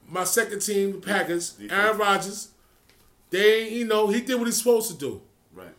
My 0.09 0.25
second 0.25 0.61
team, 0.61 0.93
the 0.93 0.99
Packers, 0.99 1.59
Aaron 1.69 1.99
Rodgers. 1.99 2.49
They, 3.31 3.71
you 3.71 3.87
know, 3.87 4.09
he 4.09 4.21
did 4.21 4.37
what 4.37 4.45
he's 4.45 4.59
supposed 4.59 4.91
to 4.91 4.97
do. 4.97 5.23
Right. 5.53 5.75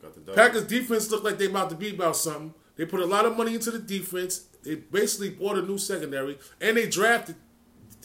Got 0.00 0.24
the. 0.24 0.32
Packers 0.32 0.64
defense 0.64 1.10
looked 1.10 1.24
like 1.24 1.36
they 1.36 1.46
about 1.46 1.68
to 1.70 1.76
be 1.76 1.90
about 1.90 2.16
something. 2.16 2.54
They 2.76 2.86
put 2.86 3.00
a 3.00 3.06
lot 3.06 3.26
of 3.26 3.36
money 3.36 3.54
into 3.54 3.70
the 3.70 3.78
defense. 3.78 4.46
They 4.62 4.76
basically 4.76 5.30
bought 5.30 5.58
a 5.58 5.62
new 5.62 5.78
secondary, 5.78 6.38
and 6.60 6.76
they 6.76 6.88
drafted 6.88 7.36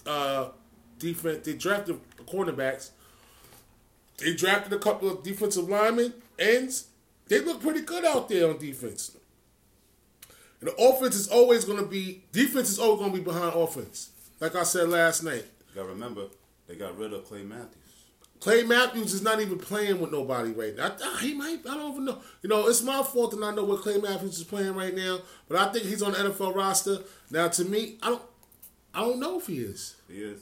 uh, 0.06 0.50
defense. 0.98 1.46
They 1.46 1.54
drafted 1.54 2.00
cornerbacks. 2.26 2.92
They 4.18 4.34
drafted 4.34 4.74
a 4.74 4.80
couple 4.80 5.10
of 5.10 5.24
defensive 5.24 5.70
linemen, 5.70 6.14
ends. 6.40 6.88
They 7.28 7.40
look 7.42 7.62
pretty 7.62 7.82
good 7.82 8.06
out 8.06 8.30
there 8.30 8.50
on 8.50 8.58
defense. 8.58 9.12
And 10.60 10.70
the 10.70 10.76
offense 10.76 11.16
is 11.16 11.28
always 11.28 11.66
going 11.66 11.80
to 11.80 11.86
be 11.86 12.24
defense 12.32 12.70
is 12.70 12.80
always 12.80 13.00
going 13.00 13.12
to 13.12 13.18
be 13.20 13.24
behind 13.24 13.54
offense. 13.56 14.10
Like 14.40 14.56
I 14.56 14.64
said 14.64 14.90
last 14.90 15.24
night, 15.24 15.46
You 15.70 15.76
gotta 15.76 15.90
remember, 15.90 16.26
they 16.68 16.76
got 16.76 16.98
rid 16.98 17.14
of 17.14 17.26
Clay 17.26 17.44
Matthews. 17.44 17.87
Clay 18.40 18.64
Matthews 18.64 19.14
is 19.14 19.22
not 19.24 19.42
even 19.42 19.58
playing 19.58 20.00
with 20.00 20.12
nobody 20.12 20.52
right 20.52 20.76
now. 20.76 20.96
I, 21.04 21.20
he 21.22 21.34
might. 21.34 21.60
I 21.68 21.76
don't 21.76 21.94
even 21.94 22.06
know. 22.06 22.20
You 22.42 22.50
know, 22.50 22.68
it's 22.68 22.84
my 22.84 23.02
fault 23.02 23.32
that 23.32 23.44
I 23.44 23.54
know 23.54 23.64
what 23.64 23.82
Clay 23.82 23.98
Matthews 24.00 24.38
is 24.38 24.44
playing 24.44 24.76
right 24.76 24.96
now. 24.96 25.20
But 25.48 25.58
I 25.58 25.72
think 25.72 25.86
he's 25.86 26.04
on 26.04 26.12
the 26.12 26.20
NFL 26.20 26.56
roster 26.56 27.00
now. 27.32 27.48
To 27.48 27.66
me, 27.66 27.98
I 28.04 28.10
don't. 28.10 28.22
I 28.94 29.02
don't 29.02 29.20
know 29.20 29.40
if 29.40 29.48
he 29.48 29.60
is. 29.60 29.96
He 30.08 30.20
is. 30.20 30.42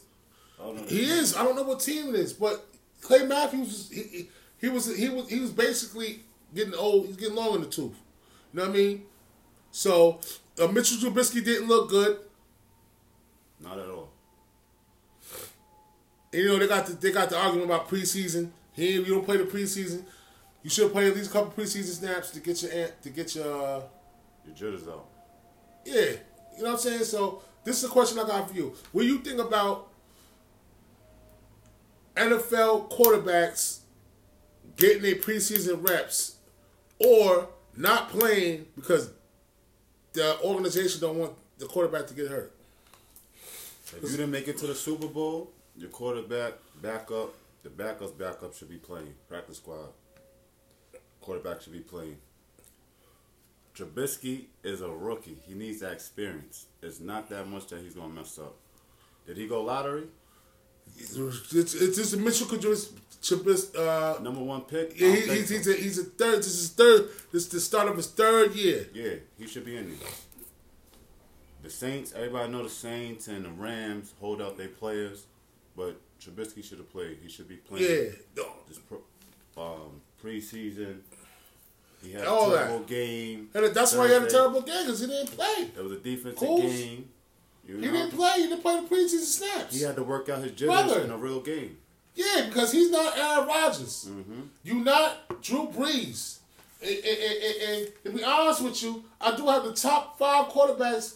I 0.60 0.66
don't 0.66 0.76
know. 0.78 0.88
He 0.88 1.06
is. 1.06 1.36
I 1.36 1.44
don't 1.44 1.56
know 1.56 1.64
what 1.64 1.80
team 1.80 2.10
it 2.10 2.16
is, 2.16 2.34
but 2.34 2.66
Clay 3.02 3.26
Matthews. 3.26 3.90
He, 3.90 4.04
he, 4.04 4.30
he 4.60 4.70
was. 4.70 4.96
He 4.98 5.10
was. 5.10 5.30
He 5.30 5.40
was 5.40 5.52
basically 5.52 6.20
getting 6.54 6.74
old. 6.74 7.08
He's 7.08 7.18
getting 7.18 7.36
long 7.36 7.56
in 7.56 7.62
the 7.62 7.68
tooth. 7.68 7.96
You 8.54 8.60
know 8.60 8.64
what 8.64 8.72
I 8.72 8.74
mean? 8.74 9.04
So 9.72 10.20
uh, 10.62 10.68
Mitchell 10.68 10.98
Trubisky 10.98 11.44
didn't 11.44 11.68
look 11.68 11.90
good. 11.90 12.20
Not 13.62 13.80
at 13.80 13.90
all. 13.90 14.05
And, 16.36 16.44
you 16.44 16.50
know 16.50 16.60
they 16.60 16.68
got 16.68 16.86
the 16.86 16.94
they 16.94 17.12
got 17.12 17.30
the 17.30 17.38
argument 17.38 17.66
about 17.70 17.88
preseason. 17.88 18.50
He 18.74 18.94
you 18.94 19.06
don't 19.06 19.26
play 19.26 19.38
the 19.38 19.46
preseason. 19.46 20.04
You 20.64 20.70
should 20.70 20.92
play 20.92 21.08
at 21.08 21.16
least 21.16 21.30
a 21.30 21.34
couple 21.34 21.52
preseason 21.52 21.94
snaps 21.94 22.32
to 22.32 22.40
get 22.40 22.62
your 22.62 22.72
ant- 22.74 23.02
to 23.04 23.10
get 23.10 23.36
your 23.36 23.46
uh, 23.78 23.82
Your 24.46 24.56
jitters 24.56 24.88
out. 24.88 25.06
yeah. 25.86 25.94
You 26.58 26.64
know 26.64 26.72
what 26.72 26.72
I'm 26.74 26.78
saying? 26.80 27.04
So 27.04 27.42
this 27.64 27.78
is 27.78 27.84
a 27.90 27.92
question 27.92 28.18
I 28.20 28.26
got 28.28 28.50
for 28.50 28.56
you. 28.56 28.74
What 28.92 29.06
you 29.06 29.20
think 29.20 29.40
about 29.40 29.90
NFL 32.16 32.90
quarterbacks 32.92 33.80
getting 34.78 35.02
their 35.04 35.16
preseason 35.16 35.88
reps 35.88 36.36
or 37.00 37.50
not 37.76 38.10
playing 38.10 38.66
because 38.76 39.10
the 40.14 40.40
organization 40.42 41.02
don't 41.02 41.18
want 41.18 41.34
the 41.58 41.66
quarterback 41.66 42.08
to 42.08 42.14
get 42.14 42.28
hurt? 42.30 42.54
If 43.98 44.02
you 44.04 44.10
didn't 44.18 44.32
make 44.32 44.48
it 44.48 44.58
to 44.60 44.68
the 44.68 44.76
Super 44.76 45.08
Bowl, 45.08 45.52
your 45.78 45.90
quarterback, 45.90 46.54
backup, 46.82 47.34
the 47.64 47.70
backup's 47.70 48.12
backup 48.12 48.56
should 48.56 48.70
be 48.70 48.78
playing. 48.78 49.14
Practice 49.28 49.58
squad. 49.58 49.90
Quarterback 51.22 51.62
should 51.62 51.74
be 51.74 51.80
playing. 51.80 52.18
Trubisky 53.76 54.46
is 54.64 54.82
a 54.82 54.90
rookie. 54.90 55.38
He 55.48 55.54
needs 55.54 55.82
that 55.82 55.92
experience. 55.92 56.68
It's 56.82 57.00
not 57.00 57.30
that 57.30 57.48
much 57.48 57.68
that 57.68 57.82
he's 57.82 57.96
gonna 57.96 58.14
mess 58.14 58.40
up. 58.40 58.56
Did 59.28 59.38
he 59.38 59.48
go 59.48 59.64
lottery? 59.64 60.04
It's, 60.98 61.18
it's, 61.54 61.74
it's 61.74 61.98
just 61.98 62.14
a 62.14 62.18
Mitchell 62.18 62.48
Trubisky. 62.48 63.76
Uh, 63.76 64.22
Number 64.22 64.42
one 64.42 64.62
pick? 64.62 64.98
Yeah, 65.00 65.12
he, 65.12 65.22
he's, 65.22 65.50
he's, 65.50 65.68
a, 65.68 65.74
he's 65.74 66.00
a 66.00 66.04
third. 66.04 66.38
This 66.38 66.48
is 66.48 66.70
third. 66.70 67.10
This 67.34 67.44
is 67.44 67.50
the 67.50 67.60
start 67.60 67.88
of 67.90 67.98
his 67.98 68.08
third 68.08 68.54
year. 68.54 68.88
Yeah, 68.94 69.16
he 69.38 69.48
should 69.48 69.66
be 69.66 69.76
in 69.76 69.90
there. 69.90 70.08
The 71.64 71.72
Saints, 71.72 72.14
everybody 72.16 72.52
know 72.52 72.62
the 72.64 72.70
Saints 72.70 73.28
and 73.28 73.44
the 73.44 73.50
Rams 73.50 74.14
hold 74.22 74.40
out 74.40 74.56
their 74.56 74.68
players, 74.68 75.26
but 75.76 76.00
Trubisky 76.20 76.64
should 76.64 76.78
have 76.80 76.90
played. 76.92 77.18
He 77.22 77.30
should 77.30 77.48
be 77.48 77.56
playing. 77.58 77.84
Yeah. 78.36 78.44
This 78.68 78.80
pro, 78.80 79.00
um, 79.58 80.02
preseason. 80.24 81.00
He 82.04 82.12
had 82.14 82.26
All 82.28 82.52
a 82.52 82.56
that. 82.58 82.66
terrible 82.68 82.86
game. 82.86 83.50
and 83.54 83.66
that's 83.74 83.94
why 83.96 84.08
he 84.08 84.14
had 84.14 84.24
a 84.24 84.30
terrible 84.30 84.62
game 84.62 84.86
because 84.86 85.00
he 85.00 85.08
didn't 85.08 85.32
play. 85.32 85.70
It 85.76 85.82
was 85.84 85.92
a 85.94 85.98
defensive 86.00 86.38
Cool. 86.40 86.62
game. 86.62 87.10
You 87.68 87.78
He 87.78 87.82
didn't 87.88 88.12
play. 88.12 88.34
He 88.38 88.44
didn't 88.48 88.62
play 88.62 88.80
the 88.80 88.88
preseason 88.88 89.24
snaps. 89.24 89.76
He 89.76 89.82
had 89.84 89.96
to 89.96 90.04
work 90.04 90.30
out 90.30 90.44
his 90.44 90.52
jitters 90.52 91.04
in 91.04 91.10
a 91.10 91.18
real 91.18 91.40
game. 91.42 91.78
Yeah, 92.14 92.46
because 92.48 92.72
he's 92.72 92.92
not 92.92 93.18
Aaron 93.18 93.48
Rodgers. 93.48 94.06
Mm-hmm. 94.08 94.42
You 94.64 94.76
not 94.84 95.42
Drew 95.42 95.68
Brees. 95.68 96.38
And- 96.82 96.92
and- 96.92 97.44
and- 97.44 97.62
and 97.64 97.92
to 98.04 98.12
be 98.12 98.24
honest 98.24 98.62
with 98.62 98.84
you, 98.84 99.04
I 99.20 99.36
do 99.36 99.48
have 99.48 99.64
the 99.64 99.74
top 99.74 100.20
five 100.20 100.46
quarterbacks 100.52 101.16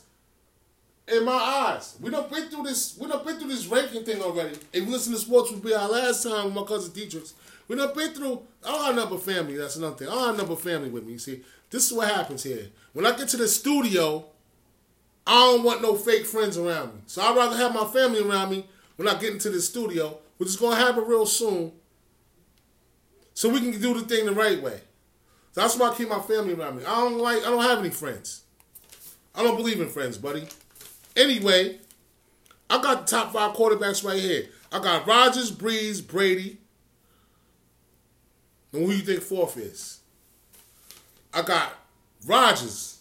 in 1.11 1.25
my 1.25 1.31
eyes. 1.33 1.95
We 2.01 2.11
don't 2.11 2.29
been 2.31 2.49
through 2.49 2.63
this. 2.63 2.97
We 2.99 3.07
don't 3.07 3.25
been 3.25 3.37
through 3.37 3.49
this 3.49 3.67
ranking 3.67 4.03
thing 4.03 4.21
already. 4.21 4.57
If 4.73 4.85
you 4.85 4.91
listen 4.91 5.13
to 5.13 5.19
sports 5.19 5.51
would 5.51 5.63
be 5.63 5.73
our 5.73 5.89
last 5.89 6.23
time 6.23 6.45
with 6.45 6.53
my 6.53 6.63
cousin 6.63 6.93
Dietrich. 6.93 7.23
We 7.67 7.75
done 7.75 7.93
been 7.95 8.13
through. 8.13 8.41
I 8.65 8.71
don't 8.71 8.85
have 8.85 8.95
number 8.95 9.17
family. 9.17 9.55
That's 9.55 9.75
another 9.75 9.95
thing. 9.95 10.07
I 10.07 10.11
don't 10.11 10.27
have 10.29 10.37
number 10.37 10.55
family 10.55 10.89
with 10.89 11.05
me. 11.05 11.13
You 11.13 11.19
see, 11.19 11.43
this 11.69 11.85
is 11.85 11.93
what 11.95 12.09
happens 12.09 12.43
here. 12.43 12.67
When 12.93 13.05
I 13.05 13.15
get 13.15 13.27
to 13.29 13.37
the 13.37 13.47
studio, 13.47 14.25
I 15.27 15.51
don't 15.51 15.63
want 15.63 15.81
no 15.83 15.95
fake 15.95 16.25
friends 16.25 16.57
around 16.57 16.95
me. 16.95 17.01
So 17.05 17.21
I'd 17.21 17.35
rather 17.35 17.55
have 17.55 17.73
my 17.73 17.85
family 17.85 18.21
around 18.21 18.49
me 18.49 18.65
when 18.95 19.07
I 19.07 19.13
get 19.19 19.33
into 19.33 19.51
the 19.51 19.61
studio, 19.61 20.17
which 20.37 20.49
is 20.49 20.55
gonna 20.55 20.77
happen 20.77 21.05
real 21.05 21.27
soon. 21.27 21.71
So 23.35 23.49
we 23.49 23.59
can 23.59 23.79
do 23.79 23.93
the 23.93 24.01
thing 24.01 24.25
the 24.25 24.33
right 24.33 24.61
way. 24.61 24.81
That's 25.53 25.77
why 25.77 25.89
I 25.89 25.95
keep 25.95 26.09
my 26.09 26.19
family 26.19 26.53
around 26.53 26.77
me. 26.77 26.85
I 26.85 26.95
don't 26.95 27.19
like 27.19 27.43
I 27.43 27.51
don't 27.51 27.63
have 27.63 27.79
any 27.79 27.91
friends. 27.91 28.41
I 29.35 29.43
don't 29.43 29.55
believe 29.55 29.79
in 29.79 29.89
friends, 29.89 30.17
buddy. 30.17 30.47
Anyway, 31.19 31.77
I 32.69 32.81
got 32.81 33.05
the 33.05 33.17
top 33.17 33.33
five 33.33 33.53
quarterbacks 33.53 34.05
right 34.05 34.19
here. 34.19 34.45
I 34.71 34.79
got 34.79 35.05
Rodgers, 35.05 35.51
Brees, 35.51 36.05
Brady. 36.05 36.57
And 38.71 38.85
who 38.85 38.93
you 38.93 39.01
think 39.01 39.21
fourth 39.21 39.57
is? 39.57 39.99
I 41.33 41.41
got 41.41 41.73
Rodgers, 42.25 42.99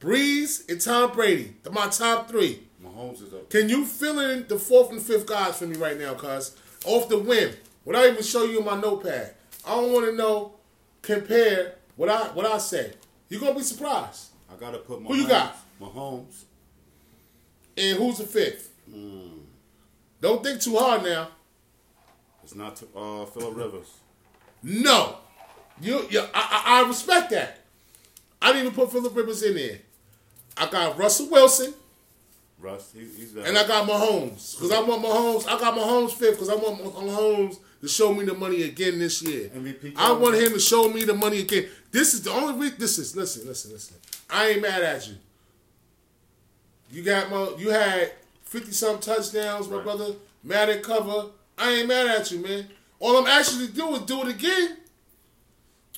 Brees, 0.00 0.68
and 0.70 0.80
Tom 0.80 1.12
Brady. 1.12 1.54
They're 1.62 1.72
my 1.72 1.88
top 1.88 2.30
three. 2.30 2.62
Mahomes 2.82 3.22
is 3.22 3.34
up. 3.34 3.50
Can 3.50 3.68
you 3.68 3.84
fill 3.84 4.20
in 4.20 4.46
the 4.48 4.58
fourth 4.58 4.90
and 4.90 5.02
fifth 5.02 5.26
guys 5.26 5.58
for 5.58 5.66
me 5.66 5.76
right 5.76 5.98
now, 5.98 6.14
cuz? 6.14 6.56
Off 6.86 7.10
the 7.10 7.18
whim. 7.18 7.52
Without 7.84 8.06
even 8.06 8.22
show 8.22 8.44
you 8.44 8.62
my 8.62 8.80
notepad. 8.80 9.34
I 9.66 9.74
don't 9.74 9.92
want 9.92 10.06
to 10.06 10.12
know, 10.16 10.54
compare 11.02 11.74
what 11.96 12.08
I 12.08 12.28
what 12.28 12.46
I 12.46 12.56
say. 12.56 12.92
You're 13.28 13.40
gonna 13.40 13.54
be 13.54 13.62
surprised. 13.62 14.28
I 14.50 14.58
gotta 14.58 14.78
put 14.78 15.00
Mahomes. 15.00 15.08
Who 15.08 15.14
you 15.16 15.28
got? 15.28 15.56
Mahomes. 15.78 16.44
And 17.76 17.98
who's 17.98 18.18
the 18.18 18.24
fifth? 18.24 18.70
Don't 20.20 20.42
think 20.44 20.60
too 20.60 20.76
hard 20.76 21.02
now. 21.02 21.28
It's 22.42 22.54
not 22.54 22.76
to, 22.76 22.86
uh, 22.96 23.26
Philip 23.26 23.56
Rivers. 23.56 23.86
No. 24.62 25.16
You, 25.80 26.06
you 26.10 26.20
I, 26.20 26.26
I, 26.34 26.82
I 26.84 26.88
respect 26.88 27.30
that. 27.30 27.60
I 28.42 28.48
didn't 28.52 28.66
even 28.66 28.74
put 28.74 28.92
Philip 28.92 29.14
Rivers 29.16 29.42
in 29.42 29.54
there. 29.54 29.78
I 30.56 30.68
got 30.68 30.98
Russell 30.98 31.30
Wilson 31.30 31.72
Russ, 32.60 32.92
he, 32.92 33.00
he's 33.00 33.32
there. 33.32 33.46
and 33.46 33.56
I 33.56 33.66
got 33.66 33.88
Mahomes. 33.88 34.56
Because 34.56 34.70
I 34.70 34.80
want 34.82 35.02
Mahomes. 35.02 35.46
I 35.48 35.58
got 35.58 35.74
Mahomes 35.74 36.12
fifth 36.12 36.32
because 36.32 36.50
I 36.50 36.54
want 36.56 36.82
Mahomes 36.82 37.58
to 37.80 37.88
show 37.88 38.12
me 38.12 38.24
the 38.24 38.34
money 38.34 38.62
again 38.64 38.98
this 38.98 39.22
year. 39.22 39.48
MVP 39.48 39.94
I 39.96 40.12
want 40.12 40.36
him 40.36 40.52
to 40.52 40.60
show 40.60 40.88
me 40.90 41.04
the 41.04 41.14
money 41.14 41.40
again. 41.40 41.66
This 41.90 42.12
is 42.12 42.22
the 42.22 42.30
only 42.30 42.60
reason. 42.60 42.76
This 42.78 42.98
is 42.98 43.16
listen, 43.16 43.46
listen, 43.46 43.72
listen. 43.72 43.96
I 44.28 44.48
ain't 44.48 44.62
mad 44.62 44.82
at 44.82 45.08
you. 45.08 45.14
You 46.90 47.02
got 47.02 47.30
my. 47.30 47.54
You 47.58 47.70
had 47.70 48.12
fifty 48.44 48.72
some 48.72 48.98
touchdowns, 48.98 49.68
my 49.68 49.76
Right. 49.76 49.84
brother. 49.84 50.14
Mad 50.42 50.68
at 50.70 50.82
cover. 50.82 51.30
I 51.58 51.70
ain't 51.72 51.88
mad 51.88 52.06
at 52.06 52.30
you, 52.30 52.38
man. 52.40 52.68
All 52.98 53.16
I'm 53.16 53.26
actually 53.26 53.68
do 53.68 53.94
is 53.94 54.02
do 54.02 54.22
it 54.22 54.28
again, 54.28 54.76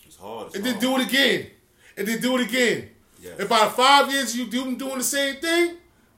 It's 0.07 0.17
hard. 0.17 0.49
It's 0.49 0.57
and 0.57 0.65
then 0.65 0.75
hard. 0.75 0.83
do 0.83 0.97
it 0.99 1.07
again, 1.09 1.51
and 1.97 2.07
then 2.07 2.21
do 2.21 2.37
it 2.37 2.43
again. 2.49 2.91
Yes. 3.21 3.39
And 3.41 3.49
by 3.49 3.69
five 3.69 4.13
years 4.13 4.37
you 4.37 4.47
do 4.47 4.75
doing 4.77 4.99
the 4.99 5.05
same 5.05 5.37
thing, 5.37 5.77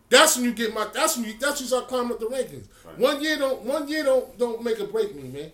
that's 0.08 0.36
when 0.36 0.46
you 0.46 0.52
get 0.52 0.72
my. 0.74 0.86
That's 0.92 1.16
when 1.16 1.26
you. 1.26 1.34
That's 1.38 1.56
when 1.60 1.64
you 1.64 1.68
start 1.68 1.88
climbing 1.88 2.12
up 2.12 2.20
the 2.20 2.26
rankings. 2.26 2.66
Right. 2.84 2.98
One 2.98 3.22
year 3.22 3.36
don't. 3.38 3.62
One 3.62 3.86
year 3.88 4.04
don't. 4.04 4.36
Don't 4.38 4.62
make 4.62 4.80
or 4.80 4.86
break 4.86 5.14
me, 5.14 5.22
man. 5.28 5.52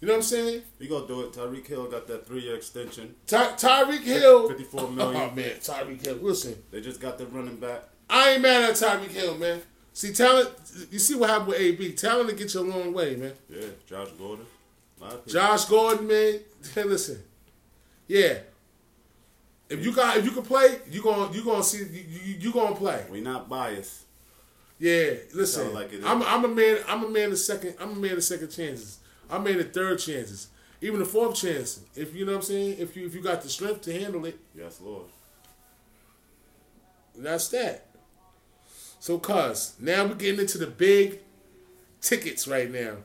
You 0.00 0.06
know 0.06 0.14
what 0.14 0.18
I'm 0.18 0.22
saying? 0.22 0.62
He 0.78 0.86
gonna 0.86 1.06
do 1.08 1.22
it. 1.22 1.32
Tyreek 1.32 1.66
Hill 1.66 1.86
got 1.90 2.06
that 2.06 2.24
three 2.26 2.40
year 2.42 2.54
extension. 2.54 3.16
Ty- 3.26 3.52
Tyreek 3.54 4.02
Hill. 4.02 4.48
54 4.48 4.90
million. 4.90 5.20
Oh 5.20 5.34
man, 5.34 5.50
Tyreek 5.60 6.04
Hill. 6.04 6.18
Listen, 6.22 6.62
They 6.70 6.80
just 6.80 7.00
got 7.00 7.18
the 7.18 7.26
running 7.26 7.56
back. 7.56 7.82
I 8.10 8.30
ain't 8.32 8.42
mad 8.42 8.70
at 8.70 8.76
Tyreek 8.76 9.10
Hill, 9.10 9.36
man. 9.36 9.60
See, 9.92 10.12
talent. 10.12 10.50
You 10.90 10.98
see 10.98 11.14
what 11.16 11.28
happened 11.28 11.48
with 11.48 11.60
AB. 11.60 11.92
Talent 11.92 12.30
to 12.30 12.34
get 12.36 12.54
you 12.54 12.60
a 12.60 12.62
long 12.62 12.92
way, 12.92 13.16
man. 13.16 13.32
Yeah, 13.50 13.66
Josh 13.86 14.08
Gordon. 14.18 14.46
A 15.00 15.04
lot 15.04 15.12
of 15.14 15.24
people. 15.26 15.40
Josh 15.40 15.64
Gordon, 15.66 16.06
man. 16.06 16.40
Hey, 16.74 16.82
listen, 16.84 17.22
yeah. 18.08 18.38
If 19.68 19.84
you 19.84 19.92
got, 19.92 20.16
if 20.16 20.24
you 20.24 20.30
can 20.32 20.42
play, 20.42 20.78
you 20.90 21.02
gonna, 21.02 21.32
you 21.32 21.44
gonna 21.44 21.62
see, 21.62 21.78
you, 21.78 22.04
you, 22.08 22.34
you 22.40 22.52
gonna 22.52 22.74
play. 22.74 23.04
We 23.10 23.20
not 23.20 23.48
biased. 23.48 24.04
Yeah, 24.78 25.10
listen. 25.34 25.74
Like. 25.74 25.90
I'm, 26.04 26.22
I'm 26.22 26.44
a 26.44 26.48
man. 26.48 26.78
I'm 26.88 27.04
a 27.04 27.08
man 27.08 27.30
of 27.32 27.38
second. 27.38 27.74
I'm 27.80 27.90
a 27.92 27.94
man 27.96 28.12
of 28.12 28.24
second 28.24 28.48
chances. 28.50 28.98
I'm 29.30 29.42
a 29.42 29.44
man 29.44 29.60
of 29.60 29.72
third 29.72 29.98
chances. 29.98 30.48
Even 30.80 31.00
the 31.00 31.04
fourth 31.04 31.34
chance. 31.36 31.80
If 31.96 32.14
you 32.14 32.24
know 32.24 32.32
what 32.32 32.38
I'm 32.38 32.44
saying. 32.44 32.76
If 32.78 32.96
you 32.96 33.06
if 33.06 33.14
you 33.14 33.20
got 33.20 33.42
the 33.42 33.48
strength 33.48 33.82
to 33.82 33.92
handle 34.00 34.24
it, 34.24 34.38
Yes, 34.56 34.80
Lord. 34.80 35.06
that's 37.16 37.48
that. 37.48 37.87
So, 39.00 39.18
cuz 39.18 39.74
now 39.78 40.04
we're 40.04 40.14
getting 40.14 40.40
into 40.40 40.58
the 40.58 40.66
big 40.66 41.20
tickets 42.00 42.48
right 42.48 42.70
now. 42.70 42.96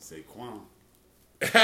Saquon. 0.00 0.60
listen, 1.44 1.60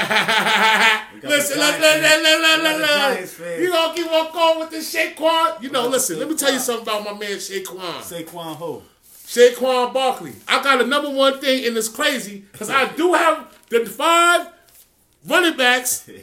listen, 1.23 1.57
listen, 1.59 1.81
listen, 1.81 2.63
listen, 2.63 3.21
listen. 3.21 3.61
You 3.63 3.71
gonna 3.71 3.93
keep 3.95 4.11
on 4.11 4.31
going 4.31 4.59
with 4.59 4.69
this 4.69 4.93
Saquon? 4.93 5.61
You 5.61 5.69
know, 5.71 5.87
listen. 5.87 6.19
Let 6.19 6.29
me 6.29 6.35
tell 6.35 6.51
you 6.51 6.59
something 6.59 6.83
about 6.83 7.03
my 7.03 7.13
man 7.13 7.37
Saquon. 7.37 8.01
Saquon 8.01 8.55
who? 8.57 8.81
Saquon 9.03 9.93
Barkley. 9.93 10.33
I 10.47 10.61
got 10.61 10.81
a 10.81 10.85
number 10.85 11.09
one 11.09 11.39
thing, 11.39 11.65
and 11.65 11.77
it's 11.77 11.87
crazy 11.87 12.43
because 12.51 12.69
I 12.69 12.91
do 12.93 13.13
have 13.13 13.57
the 13.69 13.85
five 13.85 14.47
running 15.27 15.57
backs. 15.57 16.09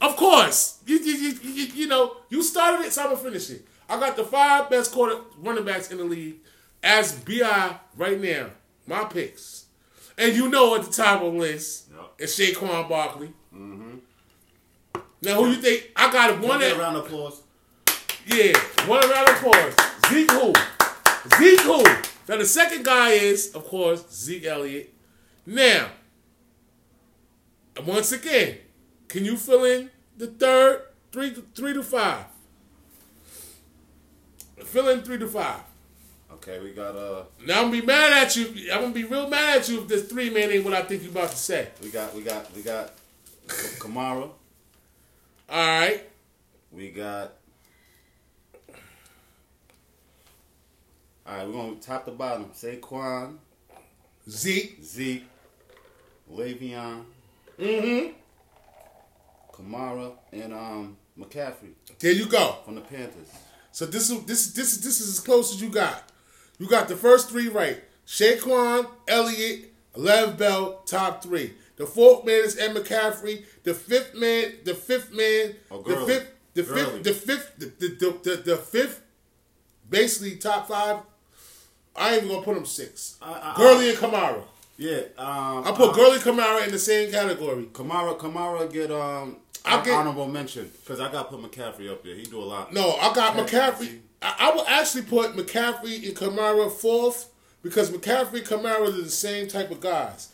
Of 0.00 0.16
course, 0.16 0.80
you, 0.86 0.98
you, 0.98 1.14
you, 1.14 1.38
you, 1.42 1.64
you 1.66 1.86
know 1.86 2.16
you 2.28 2.42
started 2.42 2.84
it, 2.84 2.92
so 2.92 3.04
I'm 3.04 3.10
gonna 3.10 3.20
finish 3.22 3.48
it. 3.48 3.66
I 3.88 3.98
got 3.98 4.16
the 4.16 4.24
five 4.24 4.68
best 4.68 4.92
quarter 4.92 5.16
running 5.38 5.64
backs 5.64 5.90
in 5.90 5.96
the 5.96 6.04
league 6.04 6.36
as 6.84 7.12
bi 7.14 7.76
right 7.96 8.20
now. 8.20 8.50
My 8.86 9.04
picks, 9.04 9.64
and 10.18 10.36
you 10.36 10.48
know 10.50 10.74
at 10.76 10.82
the 10.84 10.92
top 10.92 11.22
of 11.22 11.32
the 11.32 11.38
list 11.38 11.88
Yep. 11.90 12.10
is 12.18 12.38
Saquon 12.38 12.86
Barkley. 12.88 13.28
Mm-hmm. 13.54 13.96
Now, 15.22 15.36
who 15.42 15.48
you 15.50 15.56
think? 15.56 15.90
I 15.96 16.12
got 16.12 16.32
one. 16.38 16.48
One 16.48 16.62
At, 16.62 16.76
round 16.76 16.96
of 16.98 17.06
applause. 17.06 17.40
yeah, 18.26 18.52
one 18.86 19.08
round 19.08 19.28
of 19.30 19.36
applause. 19.36 19.74
Zeke 20.10 20.30
who? 20.30 20.52
Zeke 21.38 21.60
who? 21.62 21.82
Now 22.28 22.36
the 22.36 22.44
second 22.44 22.84
guy 22.84 23.10
is, 23.12 23.54
of 23.54 23.64
course, 23.64 24.04
Zeke 24.12 24.44
Elliott. 24.44 24.92
Now, 25.46 25.88
once 27.86 28.12
again, 28.12 28.58
can 29.08 29.24
you 29.24 29.36
fill 29.38 29.64
in 29.64 29.90
the 30.16 30.26
third 30.26 30.82
three 31.10 31.34
three 31.54 31.72
to 31.72 31.82
five? 31.82 32.26
Fill 34.62 34.88
in 34.88 35.02
three 35.02 35.18
to 35.18 35.26
five. 35.26 35.60
Okay, 36.46 36.60
we 36.62 36.72
got 36.72 36.94
uh, 36.94 37.22
Now 37.46 37.62
I'm 37.62 37.70
gonna 37.70 37.80
be 37.80 37.86
mad 37.86 38.12
at 38.12 38.36
you. 38.36 38.70
I'm 38.70 38.82
gonna 38.82 38.92
be 38.92 39.04
real 39.04 39.28
mad 39.30 39.60
at 39.60 39.68
you 39.68 39.80
if 39.80 39.88
this 39.88 40.02
three 40.10 40.28
man 40.28 40.50
ain't 40.50 40.62
what 40.62 40.74
I 40.74 40.82
think 40.82 41.02
you 41.02 41.08
about 41.08 41.30
to 41.30 41.36
say. 41.38 41.68
we 41.82 41.88
got, 41.88 42.14
we 42.14 42.20
got, 42.20 42.54
we 42.54 42.60
got 42.60 42.92
Kamara. 43.48 44.28
All 45.48 45.78
right. 45.80 46.02
We 46.70 46.90
got. 46.90 47.32
All 51.26 51.34
right, 51.38 51.46
we're 51.46 51.52
gonna 51.54 51.76
top 51.76 52.04
to 52.04 52.10
bottom. 52.10 52.50
Saquon, 52.54 53.36
Zeke. 54.28 54.78
Zeke, 54.84 55.24
Le'Veon, 56.30 57.04
Mm-hmm. 57.58 58.12
Kamara, 59.50 60.12
and 60.32 60.52
um 60.52 60.96
McCaffrey 61.18 61.70
There 62.00 62.12
you 62.12 62.26
go. 62.26 62.58
from 62.66 62.74
the 62.74 62.80
Panthers. 62.82 63.28
So 63.72 63.86
this 63.86 64.10
is 64.10 64.22
this 64.24 64.46
is 64.48 64.52
this 64.52 64.72
is 64.74 64.80
this 64.82 65.00
is 65.00 65.08
as 65.08 65.20
close 65.20 65.54
as 65.54 65.62
you 65.62 65.70
got. 65.70 66.10
You 66.58 66.66
got 66.68 66.88
the 66.88 66.96
first 66.96 67.30
three 67.30 67.48
right. 67.48 67.82
Shaquan, 68.06 68.86
Elliott, 69.08 69.72
Lev 69.96 70.38
Bell, 70.38 70.82
top 70.86 71.22
three. 71.22 71.54
The 71.76 71.86
fourth 71.86 72.24
man 72.24 72.42
is 72.44 72.58
Ed 72.58 72.74
McCaffrey. 72.74 73.44
The 73.64 73.74
fifth 73.74 74.14
man, 74.14 74.52
the 74.64 74.74
fifth 74.74 75.12
man, 75.12 75.56
Oh, 75.70 75.82
the 75.82 75.96
fifth, 76.06 76.30
the 76.54 76.62
Gurley. 76.62 77.02
fifth, 77.02 77.02
the 77.02 77.12
fifth, 77.12 77.58
the, 77.58 77.66
the, 77.66 77.88
the, 77.88 78.30
the, 78.36 78.42
the 78.42 78.56
fifth, 78.56 79.00
basically 79.88 80.36
top 80.36 80.68
five. 80.68 80.98
I 81.96 82.14
ain't 82.14 82.24
even 82.24 82.28
gonna 82.34 82.44
put 82.44 82.54
them 82.54 82.66
six. 82.66 83.16
I- 83.22 83.52
I- 83.54 83.56
Gurley 83.56 83.90
and 83.90 83.98
Kamara. 83.98 84.42
Yeah, 84.76 85.00
um, 85.16 85.64
I 85.64 85.72
put 85.76 85.90
uh, 85.90 85.92
Gurley 85.92 86.18
Kamara 86.18 86.64
in 86.66 86.72
the 86.72 86.78
same 86.78 87.10
category. 87.10 87.64
Kamara. 87.72 88.18
Kamara 88.18 88.70
get 88.72 88.90
um 88.90 89.36
I'll 89.64 89.82
get- 89.84 89.94
honorable 89.94 90.26
mention 90.28 90.70
because 90.80 91.00
I 91.00 91.10
got 91.12 91.30
to 91.30 91.36
put 91.36 91.50
McCaffrey 91.52 91.90
up 91.90 92.02
there. 92.04 92.14
He 92.16 92.24
do 92.24 92.40
a 92.40 92.44
lot. 92.44 92.72
No, 92.72 92.96
I 92.96 93.12
got 93.14 93.36
Yeah, 93.36 93.44
McCaffrey. 93.44 94.00
I, 94.24 94.34
I 94.50 94.56
would 94.56 94.66
actually 94.66 95.02
put 95.02 95.36
McCaffrey 95.36 96.06
and 96.06 96.16
Kamara 96.16 96.72
fourth 96.72 97.30
because 97.62 97.90
McCaffrey 97.90 98.38
and 98.38 98.46
Kamara 98.46 98.88
are 98.88 98.90
the 98.90 99.10
same 99.10 99.46
type 99.48 99.70
of 99.70 99.80
guys. 99.80 100.30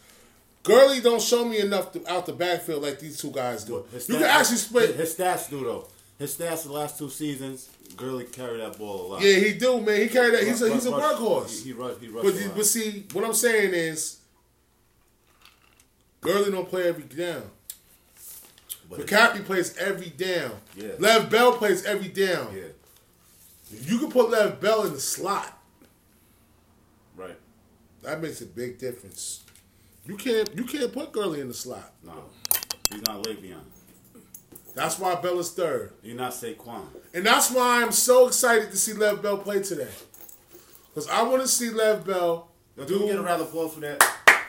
Gurley 0.62 1.00
don't 1.00 1.22
show 1.22 1.44
me 1.44 1.58
enough 1.58 1.92
to, 1.92 2.10
out 2.10 2.26
the 2.26 2.32
backfield 2.32 2.82
like 2.82 3.00
these 3.00 3.20
two 3.20 3.30
guys 3.30 3.64
do. 3.64 3.84
His 3.92 4.08
You 4.08 4.16
can 4.16 4.24
actually 4.24 4.58
split. 4.58 4.90
His, 4.94 4.96
his 4.96 5.16
stats 5.16 5.50
do 5.50 5.64
though. 5.64 5.88
His 6.18 6.36
stats 6.36 6.64
the 6.64 6.72
last 6.72 6.98
two 6.98 7.08
seasons, 7.08 7.70
Gurley 7.96 8.24
carried 8.24 8.60
that 8.60 8.78
ball 8.78 9.00
a 9.00 9.06
lot. 9.14 9.22
Yeah, 9.22 9.36
he 9.36 9.54
do, 9.54 9.80
man. 9.80 10.02
He 10.02 10.08
carried 10.08 10.34
that. 10.34 10.44
He's 10.44 10.60
a 10.60 10.72
he's 10.72 10.86
a 10.86 10.90
workhorse. 10.90 11.62
He, 11.62 11.70
he 11.70 11.72
rush. 11.72 11.94
He 11.98 12.08
rush. 12.08 12.24
But, 12.24 12.56
but 12.56 12.66
see, 12.66 13.06
what 13.12 13.24
I'm 13.24 13.34
saying 13.34 13.72
is, 13.72 14.18
Gurley 16.20 16.50
don't 16.50 16.68
play 16.68 16.88
every 16.88 17.04
down. 17.04 17.42
But- 18.88 19.00
McCaffrey 19.00 19.44
plays 19.44 19.76
every 19.78 20.10
down. 20.10 20.52
Yeah. 20.76 20.92
Lev 20.98 21.30
Bell 21.30 21.52
plays 21.52 21.84
every 21.84 22.08
down. 22.08 22.54
yeah, 22.54 22.64
You 23.70 23.98
can 23.98 24.10
put 24.10 24.30
Lev 24.30 24.60
Bell 24.60 24.84
in 24.84 24.92
the 24.92 25.00
slot. 25.00 25.56
right. 27.16 27.36
That 28.02 28.20
makes 28.22 28.40
a 28.40 28.46
big 28.46 28.78
difference. 28.78 29.44
You 30.06 30.16
can't 30.16 30.48
you 30.56 30.64
can't 30.64 30.92
put 30.92 31.12
Gurley 31.12 31.40
in 31.40 31.48
the 31.48 31.54
slot. 31.54 31.92
No, 32.02 32.24
he's 32.90 33.02
not 33.06 33.22
Le'Veon. 33.22 33.60
That's 34.74 34.98
why 34.98 35.14
Bell 35.16 35.38
is 35.38 35.50
third. 35.50 35.92
You're 36.02 36.16
not 36.16 36.32
Saquon. 36.32 36.86
And 37.12 37.26
that's 37.26 37.50
why 37.50 37.82
I'm 37.82 37.92
so 37.92 38.26
excited 38.28 38.70
to 38.70 38.76
see 38.76 38.92
Lev 38.94 39.22
Bell 39.22 39.38
play 39.38 39.62
today. 39.62 39.88
Because 40.88 41.08
I 41.08 41.22
want 41.22 41.42
to 41.42 41.48
see 41.48 41.70
Lev 41.70 42.06
Bell 42.06 42.48
Yo, 42.76 42.84
do. 42.84 43.00
We 43.00 43.06
get 43.06 43.16
a 43.18 43.22
round 43.22 43.42
of 43.42 43.48
applause 43.48 43.74
for 43.74 43.80
that? 43.80 44.00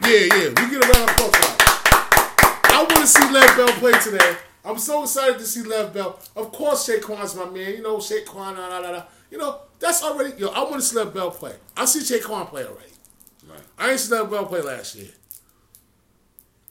yeah, 0.04 0.10
yeah. 0.10 0.48
We 0.50 0.72
get 0.72 0.84
a 0.84 0.92
round 0.98 1.10
of 1.10 1.16
applause 1.16 1.36
for 1.36 1.42
that. 1.42 2.62
I 2.66 2.78
want 2.84 3.02
to 3.02 3.08
see 3.08 3.32
Lev 3.32 3.58
Bell 3.58 3.68
play 3.80 3.92
today. 4.00 4.38
I'm 4.64 4.78
so 4.78 5.04
excited 5.04 5.40
to 5.40 5.46
see 5.46 5.64
Lev 5.64 5.94
Bell. 5.94 6.20
Of 6.36 6.52
course, 6.52 6.88
Shaquan's 6.88 7.36
my 7.36 7.46
man. 7.46 7.74
You 7.74 7.82
know, 7.82 7.98
Shaquan, 7.98 8.56
da, 8.56 8.70
da, 8.70 8.82
da, 8.82 8.92
da. 8.92 9.04
You 9.30 9.38
know, 9.38 9.60
that's 9.80 10.04
already. 10.04 10.38
Yo, 10.38 10.50
I 10.50 10.64
want 10.64 10.76
to 10.76 10.82
see 10.82 10.98
Lev 10.98 11.14
Bell 11.14 11.32
play. 11.32 11.56
I 11.76 11.86
see 11.86 12.00
Shaquan 12.00 12.48
play 12.48 12.64
already. 12.64 12.92
Right. 13.50 13.60
I 13.78 13.92
ain't 13.92 14.00
seen 14.00 14.18
Lev 14.18 14.30
Bell 14.30 14.46
play 14.46 14.62
last 14.62 14.96
year. 14.96 15.10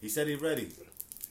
He 0.00 0.09
said 0.09 0.29
he's 0.29 0.40
ready. 0.40 0.68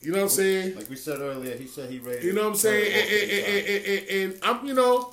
You 0.01 0.11
know 0.11 0.19
what 0.19 0.23
I'm 0.23 0.29
saying? 0.29 0.75
Like 0.75 0.89
we 0.89 0.95
said 0.95 1.19
earlier, 1.19 1.57
he 1.57 1.67
said 1.67 1.89
he 1.89 1.99
ready. 1.99 2.25
You 2.25 2.33
know 2.33 2.43
what 2.43 2.49
I'm 2.49 2.55
saying? 2.55 2.93
And, 2.93 3.11
and, 3.11 3.31
and, 3.31 3.87
and, 3.87 4.33
and 4.33 4.43
I'm, 4.43 4.65
you 4.65 4.73
know, 4.73 5.11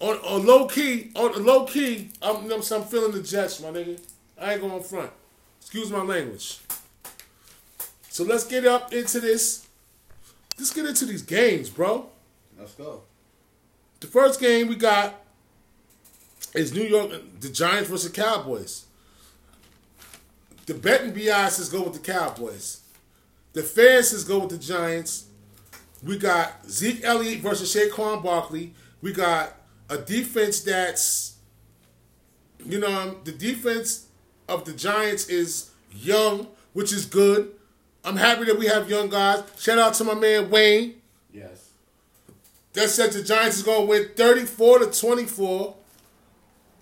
on, 0.00 0.16
on 0.16 0.46
low 0.46 0.66
key, 0.66 1.10
on 1.14 1.44
low 1.44 1.66
key, 1.66 2.10
I'm, 2.22 2.44
you 2.44 2.48
know, 2.48 2.56
I'm? 2.56 2.62
I'm 2.72 2.82
feeling 2.84 3.12
the 3.12 3.22
Jets, 3.22 3.60
my 3.60 3.68
nigga. 3.68 4.00
I 4.40 4.52
ain't 4.54 4.62
going 4.62 4.82
front. 4.82 5.10
Excuse 5.60 5.90
my 5.90 6.02
language. 6.02 6.60
So 8.14 8.22
let's 8.22 8.44
get 8.44 8.64
up 8.64 8.92
into 8.92 9.18
this. 9.18 9.66
Let's 10.56 10.72
get 10.72 10.86
into 10.86 11.04
these 11.04 11.22
games, 11.22 11.68
bro. 11.68 12.10
Let's 12.56 12.74
go. 12.74 13.02
The 13.98 14.06
first 14.06 14.38
game 14.38 14.68
we 14.68 14.76
got 14.76 15.16
is 16.54 16.72
New 16.72 16.84
York, 16.84 17.10
the 17.40 17.48
Giants 17.48 17.90
versus 17.90 18.12
Cowboys. 18.12 18.84
The 20.66 20.74
betting 20.74 21.12
biases 21.12 21.68
go 21.68 21.82
with 21.82 21.94
the 21.94 22.12
Cowboys. 22.12 22.82
The 23.52 23.64
fans 23.64 24.12
is 24.12 24.22
go 24.22 24.38
with 24.38 24.50
the 24.50 24.58
Giants. 24.58 25.26
We 26.00 26.16
got 26.16 26.64
Zeke 26.70 27.02
Elliott 27.02 27.40
versus 27.40 27.74
Saquon 27.74 28.22
Barkley. 28.22 28.74
We 29.02 29.12
got 29.12 29.56
a 29.90 29.98
defense 29.98 30.60
that's, 30.60 31.34
you 32.64 32.78
know, 32.78 33.16
the 33.24 33.32
defense 33.32 34.06
of 34.48 34.66
the 34.66 34.72
Giants 34.72 35.28
is 35.28 35.72
young, 35.90 36.46
which 36.74 36.92
is 36.92 37.06
good. 37.06 37.50
I'm 38.04 38.16
happy 38.16 38.44
that 38.44 38.58
we 38.58 38.66
have 38.66 38.88
young 38.90 39.08
guys. 39.08 39.42
Shout 39.58 39.78
out 39.78 39.94
to 39.94 40.04
my 40.04 40.14
man 40.14 40.50
Wayne 40.50 40.94
Yes. 41.32 41.70
that 42.74 42.88
said 42.90 43.12
the 43.12 43.22
Giants 43.22 43.56
is 43.58 43.62
going 43.62 43.80
to 43.82 43.86
win 43.86 44.08
34 44.14 44.80
to 44.80 45.00
24. 45.00 45.74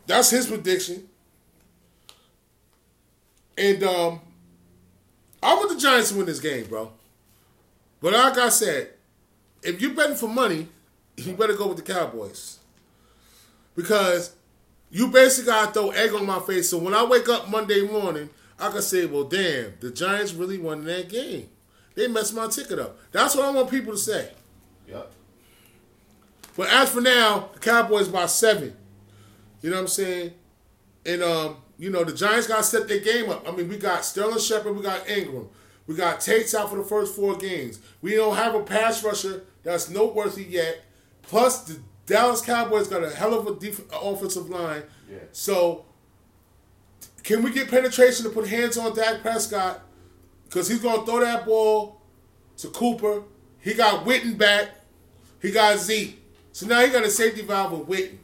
That's 0.07 0.31
his 0.31 0.47
prediction. 0.49 1.09
And 3.57 3.83
um, 3.85 4.21
I 5.43 5.55
want 5.55 5.71
the 5.71 5.79
Giants 5.79 6.11
to 6.11 6.17
win 6.17 6.27
this 6.27 6.41
game, 6.41 6.65
bro. 6.67 6.91
But 8.01 8.15
like 8.15 8.37
I 8.39 8.49
said, 8.49 8.91
if 9.63 9.81
you're 9.81 9.95
betting 9.95 10.17
for 10.17 10.29
money, 10.29 10.67
you 11.17 11.35
better 11.35 11.55
go 11.55 11.69
with 11.69 11.77
the 11.85 11.93
Cowboys. 11.93 12.59
Because 13.77 14.35
you 14.91 15.09
basically 15.09 15.53
got 15.53 15.67
to 15.73 15.73
throw 15.81 15.91
egg 15.91 16.13
on 16.15 16.27
my 16.27 16.41
face. 16.41 16.69
So 16.71 16.79
when 16.79 16.95
I 16.95 17.05
wake 17.05 17.29
up 17.29 17.49
Monday 17.49 17.87
morning, 17.87 18.29
I 18.63 18.71
can 18.71 18.83
say, 18.83 19.07
well, 19.07 19.25
damn, 19.25 19.75
the 19.81 19.91
Giants 19.91 20.33
really 20.33 20.59
won 20.59 20.85
that 20.85 21.09
game. 21.09 21.49
They 21.95 22.09
messed 22.09 22.35
my 22.35 22.47
ticket 22.47 22.79
up. 22.79 22.99
That's 23.11 23.35
what 23.35 23.45
I 23.45 23.51
want 23.51 23.71
people 23.71 23.93
to 23.93 23.99
say. 23.99 24.31
Yep. 24.89 25.13
But 26.57 26.69
as 26.69 26.91
for 26.91 27.01
now, 27.01 27.51
the 27.55 27.59
Cowboys 27.59 28.09
by 28.09 28.27
seven. 28.27 28.77
You 29.61 29.71
know 29.71 29.77
what 29.77 29.83
I'm 29.83 29.89
saying? 29.89 30.33
And 31.05 31.23
um, 31.23 31.57
you 31.79 31.91
know, 31.91 32.05
the 32.05 32.13
Giants 32.13 32.47
gotta 32.47 32.63
set 32.63 32.89
their 32.89 33.01
game 33.01 33.31
up. 33.31 33.47
I 33.49 33.53
mean, 33.53 33.69
we 33.69 33.77
got 33.77 34.05
Sterling 34.05 34.39
Shepard, 34.39 34.77
we 34.77 34.83
got 34.83 35.07
Engram. 35.07 35.49
We 35.87 35.97
got 35.97 36.21
Tate's 36.21 36.55
out 36.55 36.71
for 36.71 36.77
the 36.77 36.85
first 36.85 37.17
four 37.17 37.37
games. 37.37 37.81
We 38.01 38.15
don't 38.15 38.37
have 38.37 38.55
a 38.55 38.63
pass 38.63 39.03
rusher 39.03 39.43
that's 39.65 39.91
noteworthy 39.91 40.45
yet. 40.45 40.85
Plus, 41.23 41.65
the 41.65 41.81
Dallas 42.07 42.41
Cowboys 42.41 42.87
got 42.89 43.03
a 43.03 43.11
hell 43.11 43.35
of 43.35 43.47
a 43.47 43.59
def- 43.59 43.91
offensive 43.93 44.49
line. 44.49 44.85
Yeah. 45.11 45.19
So, 45.33 45.85
can 47.23 47.43
we 47.43 47.53
get 47.53 47.71
penetration 47.71 48.25
to 48.25 48.31
put 48.31 48.49
hands 48.49 48.77
on 48.77 48.95
Dak 48.95 49.23
Prescott? 49.23 49.81
Because 50.45 50.69
he's 50.69 50.81
going 50.81 51.01
to 51.01 51.07
throw 51.07 51.21
that 51.21 51.47
ball 51.47 52.01
to 52.59 52.69
Cooper. 52.69 53.23
He 53.61 53.75
got 53.75 54.05
Witten 54.05 54.37
back. 54.37 54.71
He 55.41 55.51
got 55.51 55.79
Zeke. 55.79 56.23
So 56.53 56.67
now 56.67 56.81
he 56.81 56.91
got 56.91 57.05
a 57.05 57.11
safety 57.11 57.43
valve 57.43 57.73
with 57.73 57.89
Witten, 57.89 58.19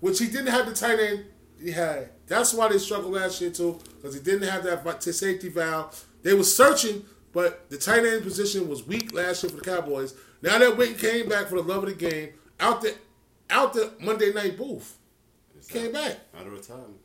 which 0.00 0.18
he 0.18 0.26
didn't 0.26 0.48
have 0.48 0.66
the 0.66 0.74
tight 0.74 0.98
end 0.98 1.26
he 1.62 1.70
had. 1.70 2.10
That's 2.26 2.52
why 2.52 2.68
they 2.68 2.78
struggled 2.78 3.12
last 3.12 3.40
year 3.40 3.50
too, 3.50 3.78
because 3.96 4.14
he 4.14 4.20
didn't 4.20 4.48
have 4.48 4.64
that 4.64 5.02
safety 5.02 5.48
valve. 5.48 6.04
They 6.22 6.34
were 6.34 6.44
searching 6.44 7.04
But 7.32 7.70
the 7.70 7.78
tight 7.78 8.04
end 8.04 8.22
position 8.22 8.68
was 8.68 8.86
weak 8.86 9.12
last 9.12 9.42
year 9.42 9.50
for 9.50 9.56
the 9.56 9.62
Cowboys. 9.62 10.14
Now 10.42 10.58
that 10.58 10.76
Witten 10.76 10.98
came 10.98 11.28
back 11.28 11.46
for 11.48 11.56
the 11.56 11.62
love 11.62 11.84
of 11.84 11.88
the 11.88 11.94
game, 11.94 12.30
out 12.60 12.82
the 12.82 12.94
out 13.48 13.72
the 13.72 13.92
Monday 14.00 14.32
night 14.32 14.56
booth, 14.56 14.98
came 15.68 15.92
back 15.92 16.18
Out 16.38 16.46
of 16.46 16.52
retirement. 16.52 17.00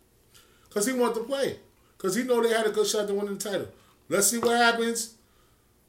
Because 0.78 0.94
he 0.94 0.94
wanted 0.94 1.16
to 1.16 1.24
play. 1.24 1.58
Because 1.98 2.14
he 2.14 2.22
know 2.22 2.40
they 2.44 2.50
had 2.54 2.68
a 2.68 2.70
good 2.70 2.86
shot 2.86 3.08
to 3.08 3.14
win 3.16 3.26
the 3.26 3.36
title. 3.36 3.68
Let's 4.10 4.28
see 4.28 4.38
what 4.38 4.56
happens. 4.56 5.16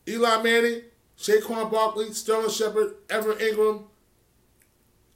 Eli 0.09 0.43
Manning, 0.43 0.81
Saquon 1.19 1.71
Barkley, 1.71 2.11
Sterling 2.15 2.49
Shepard, 2.49 2.95
Everett 3.11 3.39
Engram. 3.39 3.83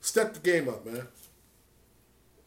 Step 0.02 0.34
the 0.34 0.40
game 0.40 0.68
up, 0.68 0.84
man. 0.84 1.08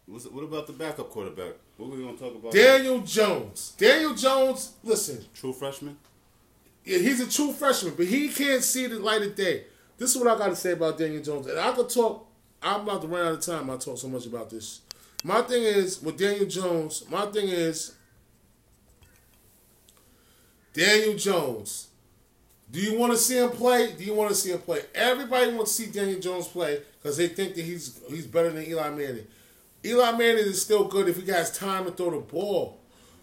What's, 0.06 0.28
what 0.28 0.44
about 0.44 0.68
the 0.68 0.74
backup 0.74 1.10
quarterback? 1.10 1.54
What 1.78 1.88
are 1.88 1.98
we 1.98 2.04
gonna 2.04 2.16
talk 2.16 2.36
about? 2.36 2.52
Daniel 2.52 3.00
Jones. 3.00 3.74
Daniel 3.76 4.14
Jones, 4.14 4.74
listen, 4.84 5.26
True 5.34 5.52
freshman. 5.52 5.98
yeah, 6.84 7.00
he's 7.00 7.20
a 7.22 7.28
true 7.28 7.52
freshman, 7.54 7.96
but 7.96 8.06
he 8.06 8.30
can't 8.30 8.62
see 8.62 8.86
the 8.86 9.00
light 9.00 9.24
of 9.24 9.34
day. 9.36 9.64
This 9.98 10.16
is 10.16 10.22
what 10.22 10.28
I 10.28 10.38
got 10.38 10.50
to 10.50 10.56
say 10.56 10.74
about 10.74 11.00
Daniel 11.00 11.24
Jones. 11.24 11.48
And 11.48 11.60
I 11.60 11.72
could 11.72 11.90
talk, 11.90 12.28
I'm 12.62 12.82
about 12.82 13.02
to 13.02 13.08
run 13.08 13.26
out 13.26 13.34
of 13.34 13.42
time. 13.42 13.68
I 13.72 13.78
talk 13.78 13.98
so 13.98 14.08
much 14.10 14.28
about 14.28 14.52
this. 14.52 14.82
My 15.26 15.42
thing 15.42 15.64
is, 15.64 16.04
with 16.04 16.20
Daniel 16.20 16.46
Jones, 16.46 17.04
my 17.10 17.26
thing 17.26 17.50
is, 17.50 17.96
Daniel 20.72 21.18
Jones. 21.18 21.88
Do 22.70 22.80
you 22.80 22.96
want 23.00 23.12
to 23.12 23.18
see 23.18 23.40
him 23.40 23.50
play? 23.50 23.94
Do 23.94 24.04
you 24.04 24.14
want 24.14 24.30
to 24.30 24.36
see 24.36 24.52
him 24.52 24.60
play? 24.60 24.82
Everybody 24.94 25.52
wants 25.52 25.76
to 25.76 25.82
see 25.82 25.92
Daniel 25.92 26.20
Jones 26.20 26.48
play 26.48 26.80
because 27.02 27.18
they 27.18 27.28
think 27.28 27.56
that 27.56 27.66
he's 27.66 28.00
he's 28.08 28.28
better 28.28 28.52
than 28.52 28.68
Eli 28.68 28.92
Manning. 28.92 29.26
Eli 29.84 30.12
Manning 30.12 30.46
is 30.46 30.62
still 30.62 30.88
good 30.88 31.10
if 31.10 31.20
he 31.20 31.32
has 31.32 31.58
time 31.58 31.86
to 31.86 31.92
throw 31.92 32.12
the 32.12 32.20
ball. 32.20 32.78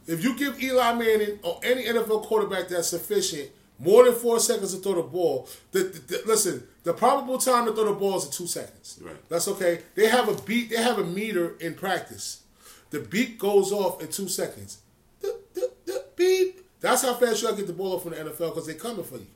If 0.09 0.25
you 0.25 0.37
give 0.37 0.61
Eli 0.61 0.95
Manning 0.95 1.38
or 1.45 1.61
any 1.62 1.85
NFL 1.85 2.25
quarterback 2.25 2.67
that's 2.67 2.88
sufficient 2.88 3.49
more 3.83 4.05
than 4.05 4.14
four 4.14 4.38
seconds 4.40 4.75
to 4.75 4.81
throw 4.81 4.95
the 4.95 5.03
ball, 5.03 5.49
the, 5.73 5.81
the, 5.85 5.99
the- 5.99 6.23
listen, 6.27 6.66
the 6.85 6.92
probable 6.95 7.38
time 7.38 7.66
to 7.66 7.73
throw 7.75 7.85
the 7.85 7.92
ball 7.92 8.18
is 8.18 8.29
two 8.29 8.47
seconds. 8.47 8.99
Right. 9.03 9.16
That's 9.29 9.49
okay. 9.49 9.81
They 9.95 10.09
have 10.09 10.29
a 10.29 10.40
beat. 10.42 10.71
They 10.71 10.77
have 10.83 10.99
a 10.99 11.05
meter 11.05 11.57
in 11.61 11.75
practice. 11.75 12.42
The 12.90 13.01
beat 13.01 13.38
goes 13.38 13.73
off 13.73 14.01
in 14.03 14.09
two 14.09 14.29
seconds. 14.29 14.79
The, 15.21 15.38
the, 15.55 15.71
the 15.87 16.05
beep. 16.16 16.61
That's 16.81 17.03
how 17.03 17.14
fast 17.14 17.40
you 17.42 17.49
gotta 17.49 17.59
get 17.59 17.66
the 17.68 17.73
ball 17.73 17.95
off 17.97 18.07
in 18.07 18.12
the 18.12 18.31
NFL 18.31 18.51
because 18.51 18.66
they're 18.66 18.75
coming 18.75 19.05
for 19.05 19.16
you. 19.16 19.27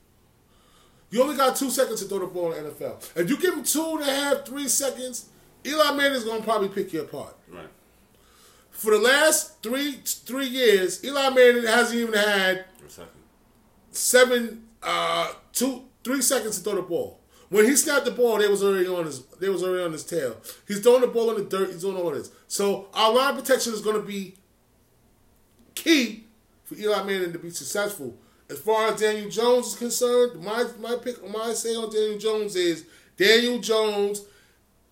You 1.10 1.22
only 1.22 1.36
got 1.36 1.54
two 1.56 1.70
seconds 1.70 2.02
to 2.02 2.08
throw 2.08 2.18
the 2.18 2.26
ball 2.26 2.52
in 2.52 2.64
the 2.64 2.70
NFL. 2.70 3.16
If 3.16 3.30
you 3.30 3.36
give 3.38 3.54
him 3.54 3.62
two 3.62 3.98
and 3.98 4.02
a 4.02 4.04
half, 4.12 4.44
three 4.44 4.68
seconds, 4.68 5.26
Eli 5.64 5.92
Manning's 5.92 6.24
gonna 6.24 6.42
probably 6.42 6.68
pick 6.68 6.92
you 6.92 7.02
apart. 7.02 7.36
Right. 7.48 7.68
For 8.70 8.90
the 8.90 8.98
last 8.98 9.62
three 9.62 9.92
three 10.04 10.46
years, 10.48 11.02
Eli 11.04 11.30
Manning 11.30 11.64
hasn't 11.64 11.98
even 12.00 12.14
had 12.14 12.64
For 12.78 12.86
a 12.86 12.90
second. 12.90 13.10
Seven, 13.96 14.66
uh, 14.82 15.32
two, 15.52 15.84
three 16.04 16.22
seconds 16.22 16.58
to 16.58 16.64
throw 16.64 16.76
the 16.76 16.82
ball. 16.82 17.20
When 17.48 17.64
he 17.64 17.76
snapped 17.76 18.04
the 18.04 18.10
ball, 18.10 18.38
they 18.38 18.48
was 18.48 18.62
already 18.62 18.88
on 18.88 19.06
his, 19.06 19.24
they 19.40 19.48
was 19.48 19.62
already 19.62 19.84
on 19.84 19.92
his 19.92 20.04
tail. 20.04 20.36
He's 20.66 20.80
throwing 20.80 21.02
the 21.02 21.06
ball 21.06 21.30
in 21.30 21.44
the 21.44 21.48
dirt. 21.48 21.70
He's 21.70 21.82
doing 21.82 21.96
all 21.96 22.10
this. 22.10 22.30
So 22.48 22.88
our 22.92 23.12
line 23.14 23.36
protection 23.36 23.72
is 23.72 23.80
going 23.80 23.96
to 23.96 24.02
be 24.06 24.34
key 25.74 26.24
for 26.64 26.74
Eli 26.74 27.02
Manning 27.04 27.32
to 27.32 27.38
be 27.38 27.50
successful. 27.50 28.16
As 28.50 28.58
far 28.58 28.92
as 28.92 29.00
Daniel 29.00 29.30
Jones 29.30 29.68
is 29.68 29.74
concerned, 29.76 30.42
my 30.42 30.66
my 30.80 30.96
pick, 30.96 31.16
my 31.28 31.52
say 31.52 31.74
on 31.74 31.92
Daniel 31.92 32.18
Jones 32.18 32.54
is 32.56 32.84
Daniel 33.16 33.58
Jones 33.58 34.22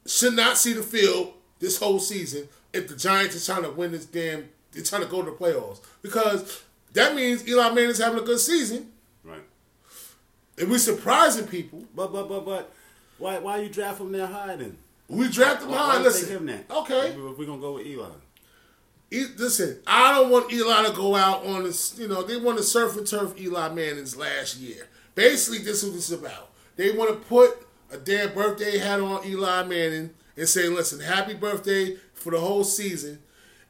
should 0.07 0.35
not 0.35 0.57
see 0.57 0.73
the 0.73 0.83
field 0.83 1.35
this 1.61 1.79
whole 1.79 1.99
season 1.99 2.49
if 2.73 2.89
the 2.89 2.97
Giants 2.97 3.37
are 3.37 3.53
trying 3.55 3.65
to 3.65 3.71
win 3.71 3.93
this 3.93 4.07
damn, 4.07 4.49
they're 4.73 4.83
trying 4.83 5.03
to 5.03 5.09
go 5.09 5.23
to 5.23 5.31
the 5.31 5.37
playoffs 5.37 5.81
because 6.03 6.63
that 6.93 7.15
means 7.15 7.47
Eli 7.49 7.71
Manning's 7.71 7.99
having 7.99 8.19
a 8.19 8.27
good 8.27 8.41
season. 8.41 8.91
If 10.57 10.69
we 10.69 10.79
surprising 10.79 11.47
people, 11.47 11.85
But 11.95 12.13
but 12.13 12.29
but 12.29 12.45
but 12.45 12.73
why 13.19 13.39
why 13.39 13.59
you 13.59 13.69
draft 13.69 14.01
him 14.01 14.13
that 14.13 14.27
high 14.29 14.57
then? 14.57 14.77
we 15.09 15.29
draft 15.29 15.63
him 15.63 15.71
Why, 15.71 15.77
high. 15.77 15.97
why 15.99 16.03
Listen, 16.03 16.29
him 16.37 16.47
that? 16.47 16.71
okay. 16.71 17.09
If 17.09 17.39
we're 17.39 17.47
gonna 17.47 17.61
go 17.61 17.75
with 17.75 17.87
Eli. 17.87 18.09
E- 19.11 19.27
listen, 19.37 19.81
I 19.87 20.13
don't 20.19 20.31
want 20.31 20.53
Eli 20.53 20.87
to 20.87 20.93
go 20.93 21.15
out 21.15 21.45
on 21.47 21.65
this. 21.65 21.97
You 21.99 22.09
know, 22.09 22.23
they 22.23 22.37
want 22.37 22.59
to 22.59 22.65
surf 22.65 22.97
and 22.97 23.07
turf 23.07 23.35
Eli 23.39 23.69
Manning's 23.69 24.17
last 24.17 24.57
year. 24.59 24.89
Basically, 25.15 25.59
this 25.59 25.83
is 25.83 25.91
what 25.91 25.95
this 25.97 26.11
is 26.11 26.19
about. 26.19 26.51
They 26.77 26.91
want 26.91 27.11
to 27.11 27.29
put 27.29 27.67
a 27.93 27.97
damn 27.99 28.35
birthday 28.35 28.79
hat 28.79 29.01
on 29.01 29.25
Eli 29.27 29.63
Manning 29.65 30.11
and 30.37 30.49
say, 30.49 30.69
"Listen, 30.69 31.01
happy 31.01 31.35
birthday 31.35 31.97
for 32.15 32.31
the 32.31 32.41
whole 32.41 32.65
season," 32.65 33.21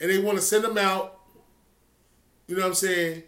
and 0.01 0.11
they 0.11 0.19
want 0.19 0.39
to 0.39 0.43
send 0.45 0.65
him 0.65 0.79
out. 0.79 1.21
You 2.47 2.57
know 2.57 2.63
what 2.63 2.69
I'm 2.69 2.75
saying? 2.75 3.25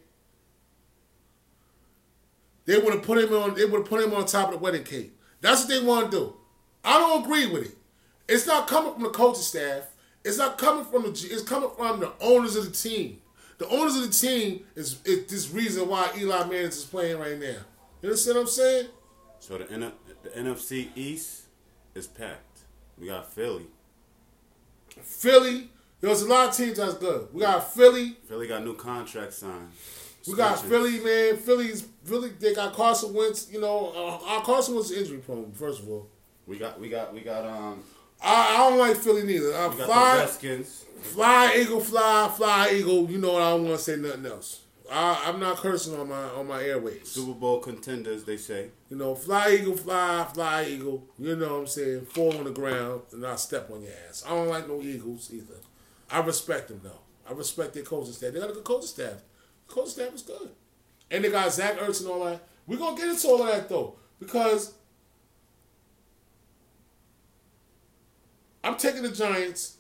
They 2.66 2.78
want 2.78 3.00
to 3.00 3.06
put 3.06 3.18
him 3.18 3.32
on. 3.32 3.54
They 3.54 3.64
want 3.64 3.84
to 3.84 3.88
put 3.88 4.02
him 4.04 4.12
on 4.12 4.26
top 4.26 4.48
of 4.48 4.54
the 4.54 4.58
wedding 4.58 4.84
cake. 4.84 5.12
That's 5.40 5.62
what 5.62 5.68
they 5.68 5.80
want 5.82 6.10
to 6.10 6.16
do. 6.16 6.34
I 6.84 6.98
don't 6.98 7.24
agree 7.24 7.46
with 7.46 7.66
it. 7.66 7.76
It's 8.28 8.46
not 8.46 8.66
coming 8.68 8.92
from 8.92 9.04
the 9.04 9.10
coaching 9.10 9.42
staff. 9.42 9.84
It's 10.24 10.38
not 10.38 10.58
coming 10.58 10.84
from 10.84 11.02
the. 11.02 11.08
It's 11.10 11.42
coming 11.42 11.70
from 11.76 12.00
the 12.00 12.12
owners 12.20 12.56
of 12.56 12.64
the 12.64 12.70
team. 12.72 13.20
The 13.58 13.68
owners 13.68 13.96
of 13.96 14.02
the 14.02 14.08
team 14.12 14.64
is, 14.74 15.00
is 15.04 15.26
this 15.26 15.50
reason 15.50 15.88
why 15.88 16.10
Eli 16.18 16.40
Manning 16.44 16.66
is 16.66 16.84
playing 16.84 17.18
right 17.18 17.38
now. 17.38 17.56
You 18.02 18.10
understand 18.10 18.36
what 18.36 18.42
I'm 18.42 18.48
saying? 18.48 18.88
So 19.38 19.58
the 19.58 19.70
N- 19.72 19.92
the 20.22 20.28
NFC 20.30 20.88
East 20.94 21.42
is 21.94 22.06
packed. 22.06 22.60
We 22.98 23.06
got 23.06 23.32
Philly. 23.32 23.66
Philly. 25.02 25.70
There's 26.00 26.22
a 26.22 26.28
lot 26.28 26.48
of 26.50 26.56
teams 26.56 26.76
that's 26.76 26.94
good. 26.94 27.28
We 27.32 27.40
got 27.42 27.72
Philly. 27.72 28.16
Philly 28.28 28.46
got 28.46 28.64
new 28.64 28.74
contract 28.74 29.32
signed. 29.32 29.70
We 30.26 30.34
got 30.34 30.60
Philly, 30.60 30.98
man. 31.00 31.36
Philly's 31.36 31.86
Philly. 32.04 32.30
They 32.38 32.54
got 32.54 32.72
Carson 32.74 33.14
Wentz. 33.14 33.50
You 33.50 33.60
know, 33.60 33.92
uh, 33.94 34.36
uh, 34.38 34.40
Carson 34.40 34.74
Wentz 34.74 34.90
is 34.90 34.98
injury 34.98 35.18
prone. 35.18 35.52
First 35.52 35.82
of 35.82 35.88
all, 35.88 36.08
We 36.46 36.58
got 36.58 36.80
we 36.80 36.88
got 36.88 37.12
we 37.14 37.20
got 37.20 37.44
um 37.44 37.82
I, 38.22 38.54
I 38.54 38.70
don't 38.70 38.78
like 38.78 38.96
Philly 38.96 39.22
neither. 39.24 39.52
Uh, 39.52 39.70
fly, 39.70 40.26
fly, 41.00 41.56
eagle, 41.60 41.80
fly, 41.80 42.32
fly, 42.34 42.70
eagle. 42.72 43.10
You 43.10 43.18
know 43.18 43.34
what? 43.34 43.42
I 43.42 43.50
don't 43.50 43.64
want 43.64 43.78
to 43.78 43.84
say 43.84 43.96
nothing 43.96 44.26
else. 44.26 44.62
I, 44.90 45.24
I'm 45.26 45.40
not 45.40 45.56
cursing 45.58 45.98
on 45.98 46.08
my 46.08 46.22
on 46.22 46.46
my 46.46 46.62
airways. 46.62 47.08
Super 47.08 47.32
Bowl 47.38 47.58
contenders, 47.60 48.24
they 48.24 48.36
say. 48.36 48.70
You 48.88 48.96
know, 48.96 49.14
fly 49.14 49.50
eagle, 49.60 49.76
fly, 49.76 50.26
fly 50.32 50.64
eagle. 50.64 51.04
You 51.18 51.36
know 51.36 51.52
what 51.54 51.60
I'm 51.60 51.66
saying? 51.66 52.06
Fall 52.06 52.36
on 52.38 52.44
the 52.44 52.52
ground 52.52 53.02
and 53.12 53.26
I 53.26 53.36
step 53.36 53.70
on 53.70 53.82
your 53.82 53.92
ass. 54.08 54.24
I 54.26 54.30
don't 54.30 54.48
like 54.48 54.68
no 54.68 54.80
eagles 54.80 55.30
either. 55.32 55.56
I 56.10 56.20
respect 56.20 56.68
them 56.68 56.80
though. 56.84 57.00
I 57.28 57.32
respect 57.32 57.74
their 57.74 57.82
coaching 57.82 58.12
staff. 58.12 58.32
They 58.32 58.38
got 58.40 58.50
a 58.50 58.54
good 58.54 58.64
coaching 58.64 58.86
staff. 58.86 59.14
Coaching 59.68 59.90
staff 59.90 60.14
is 60.14 60.22
good. 60.22 60.50
And 61.10 61.24
they 61.24 61.30
got 61.30 61.52
Zach 61.52 61.78
Ertz 61.78 62.00
and 62.00 62.10
all 62.10 62.24
that. 62.24 62.42
We're 62.66 62.78
gonna 62.78 62.96
get 62.96 63.08
into 63.08 63.28
all 63.28 63.42
of 63.42 63.48
that 63.48 63.68
though. 63.68 63.96
Because 64.18 64.74
I'm 68.64 68.76
taking 68.76 69.02
the 69.02 69.10
Giants 69.10 69.76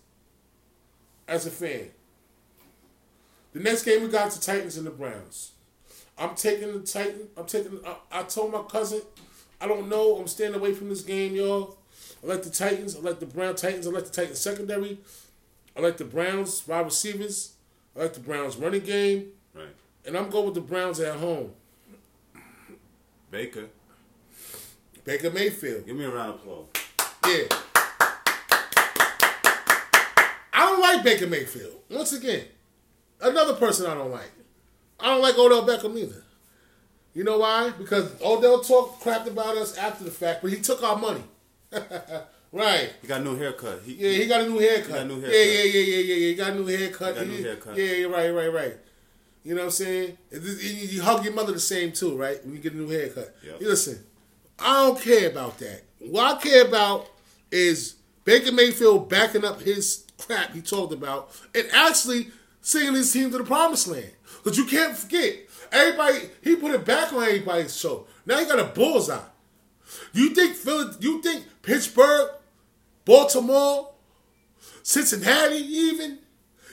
as 1.26 1.46
a 1.46 1.50
fan. 1.50 1.90
The 3.52 3.60
next 3.60 3.84
game 3.84 4.02
we 4.02 4.08
got 4.08 4.30
the 4.30 4.40
Titans 4.40 4.76
and 4.76 4.86
the 4.86 4.90
Browns. 4.90 5.52
I'm 6.18 6.34
taking 6.34 6.72
the 6.72 6.80
Titan. 6.80 7.28
I'm 7.36 7.46
taking. 7.46 7.80
I, 7.84 8.20
I 8.20 8.22
told 8.22 8.52
my 8.52 8.62
cousin, 8.62 9.02
I 9.60 9.66
don't 9.66 9.88
know. 9.88 10.16
I'm 10.16 10.26
staying 10.26 10.54
away 10.54 10.72
from 10.72 10.88
this 10.88 11.02
game, 11.02 11.34
y'all. 11.34 11.78
I 12.22 12.26
like 12.26 12.42
the 12.42 12.50
Titans. 12.50 12.96
I 12.96 13.00
like 13.00 13.18
the 13.18 13.26
Brown 13.26 13.54
Titans. 13.54 13.86
I 13.86 13.90
like 13.90 14.04
the 14.04 14.10
Titans 14.10 14.40
secondary. 14.40 14.98
I 15.76 15.80
like 15.80 15.96
the 15.96 16.04
Browns 16.04 16.66
wide 16.66 16.84
receivers. 16.84 17.54
I 17.96 18.02
like 18.02 18.14
the 18.14 18.20
Browns 18.20 18.56
running 18.56 18.82
game, 18.82 19.28
Right. 19.56 19.74
and 20.04 20.16
I'm 20.16 20.28
going 20.30 20.44
with 20.46 20.54
the 20.54 20.60
Browns 20.60 21.00
at 21.00 21.16
home. 21.16 21.52
Baker. 23.30 23.66
Baker 25.04 25.30
Mayfield. 25.30 25.86
Give 25.86 25.96
me 25.96 26.04
a 26.04 26.10
round 26.10 26.30
of 26.30 26.34
applause. 26.36 26.66
Yeah. 27.26 27.44
I 30.52 30.70
don't 30.70 30.80
like 30.80 31.04
Baker 31.04 31.26
Mayfield. 31.26 31.72
Once 31.90 32.12
again, 32.12 32.44
another 33.20 33.54
person 33.54 33.86
I 33.86 33.94
don't 33.94 34.10
like. 34.10 34.30
I 34.98 35.06
don't 35.06 35.22
like 35.22 35.36
Odell 35.38 35.66
Beckham 35.66 35.96
either. 35.98 36.22
You 37.14 37.24
know 37.24 37.38
why? 37.38 37.70
Because 37.70 38.12
Odell 38.22 38.60
talked 38.60 39.00
crap 39.00 39.26
about 39.26 39.56
us 39.56 39.76
after 39.78 40.04
the 40.04 40.10
fact, 40.10 40.42
but 40.42 40.50
he 40.50 40.60
took 40.60 40.82
our 40.82 40.96
money. 40.96 41.22
right. 42.52 42.90
He 43.00 43.08
got 43.08 43.20
a 43.20 43.24
new 43.24 43.36
haircut. 43.36 43.82
He, 43.84 43.94
Yeah, 43.94 44.10
he 44.10 44.26
got 44.26 44.40
a 44.42 44.48
new 44.48 44.58
haircut. 44.58 44.86
He 44.86 44.92
got 44.92 45.02
a 45.02 45.04
new 45.06 45.14
Yeah, 45.20 45.28
haircut. 45.28 45.34
yeah, 45.34 45.62
yeah, 45.62 45.80
yeah, 45.80 45.96
yeah, 45.98 46.14
yeah. 46.14 46.28
He 46.28 46.34
got 46.34 46.50
a 46.50 46.54
new 46.54 46.66
haircut. 46.66 47.08
He 47.08 47.14
got 47.14 47.22
a 47.22 47.26
new 47.28 47.42
haircut. 47.42 47.76
Yeah, 47.76 47.84
yeah, 47.84 48.06
right, 48.06 48.30
right, 48.30 48.52
right. 48.52 48.76
You 49.46 49.54
know 49.54 49.60
what 49.60 49.66
I'm 49.66 49.70
saying? 49.70 50.18
You 50.32 51.02
hug 51.02 51.24
your 51.24 51.32
mother 51.32 51.52
the 51.52 51.60
same 51.60 51.92
too, 51.92 52.16
right? 52.16 52.44
When 52.44 52.56
you 52.56 52.60
get 52.60 52.72
a 52.72 52.76
new 52.76 52.88
haircut. 52.88 53.36
Yep. 53.44 53.60
You 53.60 53.68
listen, 53.68 54.04
I 54.58 54.84
don't 54.84 55.00
care 55.00 55.30
about 55.30 55.58
that. 55.58 55.82
What 56.00 56.38
I 56.38 56.40
care 56.40 56.66
about 56.66 57.06
is 57.52 57.94
Baker 58.24 58.50
Mayfield 58.50 59.08
backing 59.08 59.44
up 59.44 59.62
his 59.62 60.02
crap 60.18 60.52
he 60.52 60.60
talked 60.62 60.92
about 60.92 61.30
and 61.54 61.64
actually 61.72 62.32
singing 62.60 62.94
his 62.94 63.12
team 63.12 63.30
to 63.30 63.38
the 63.38 63.44
promised 63.44 63.86
land. 63.86 64.10
Because 64.42 64.58
you 64.58 64.64
can't 64.64 64.96
forget, 64.96 65.36
everybody, 65.70 66.28
he 66.42 66.56
put 66.56 66.72
it 66.72 66.84
back 66.84 67.12
on 67.12 67.22
everybody's 67.22 67.76
show. 67.76 68.08
Now 68.26 68.40
he 68.40 68.46
got 68.46 68.58
a 68.58 68.64
bullseye. 68.64 69.20
You 70.12 70.34
think 70.34 70.56
Philly, 70.56 70.92
you 70.98 71.22
think 71.22 71.44
Pittsburgh, 71.62 72.30
Baltimore, 73.04 73.92
Cincinnati, 74.82 75.58
even? 75.58 76.18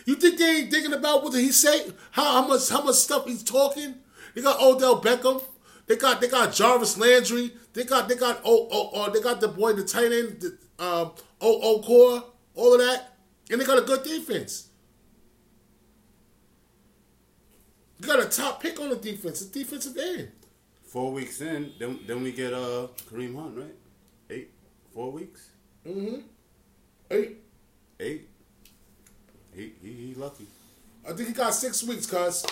You 0.05 0.15
think 0.15 0.37
they 0.37 0.57
ain't 0.57 0.71
thinking 0.71 0.93
about 0.93 1.23
what 1.23 1.33
he 1.33 1.51
say? 1.51 1.91
How, 2.11 2.41
how 2.41 2.47
much 2.47 2.69
how 2.69 2.83
much 2.83 2.95
stuff 2.95 3.25
he's 3.25 3.43
talking? 3.43 3.95
They 4.35 4.41
got 4.41 4.61
Odell 4.61 5.01
Beckham. 5.01 5.43
They 5.87 5.95
got 5.95 6.21
they 6.21 6.27
got 6.27 6.53
Jarvis 6.53 6.97
Landry. 6.97 7.53
They 7.73 7.83
got 7.83 8.07
they 8.07 8.15
got 8.15 8.41
oh 8.43 8.67
oh, 8.71 8.89
oh 8.93 9.09
they 9.11 9.21
got 9.21 9.41
the 9.41 9.47
boy 9.47 9.73
the 9.73 9.83
tight 9.83 10.11
end 10.11 10.41
the, 10.41 10.57
um 10.83 11.11
oh 11.41 11.59
oh 11.61 11.81
core 11.81 12.23
all 12.55 12.73
of 12.73 12.79
that, 12.79 13.15
and 13.49 13.59
they 13.59 13.65
got 13.65 13.79
a 13.79 13.81
good 13.81 14.03
defense. 14.03 14.69
You 17.99 18.07
got 18.07 18.19
a 18.19 18.25
top 18.25 18.61
pick 18.61 18.79
on 18.81 18.89
the 18.89 18.95
defense. 18.97 19.41
It's 19.41 19.49
defensive 19.49 19.97
end. 19.97 20.31
Four 20.83 21.13
weeks 21.13 21.41
in, 21.41 21.71
then 21.79 21.99
then 22.05 22.21
we 22.21 22.31
get 22.31 22.53
uh 22.53 22.87
Kareem 23.09 23.35
Hunt, 23.35 23.57
right? 23.57 23.75
Eight, 24.29 24.51
four 24.93 25.11
weeks, 25.11 25.49
Mm-hmm. 25.85 26.21
Hey, 27.09 27.33
eight. 27.99 28.29
He 29.55 29.73
he, 29.81 29.91
he 29.91 30.13
lucky. 30.15 30.47
I 31.07 31.13
think 31.13 31.29
he 31.29 31.33
got 31.33 31.53
six 31.53 31.83
weeks, 31.83 32.05
cuz. 32.05 32.45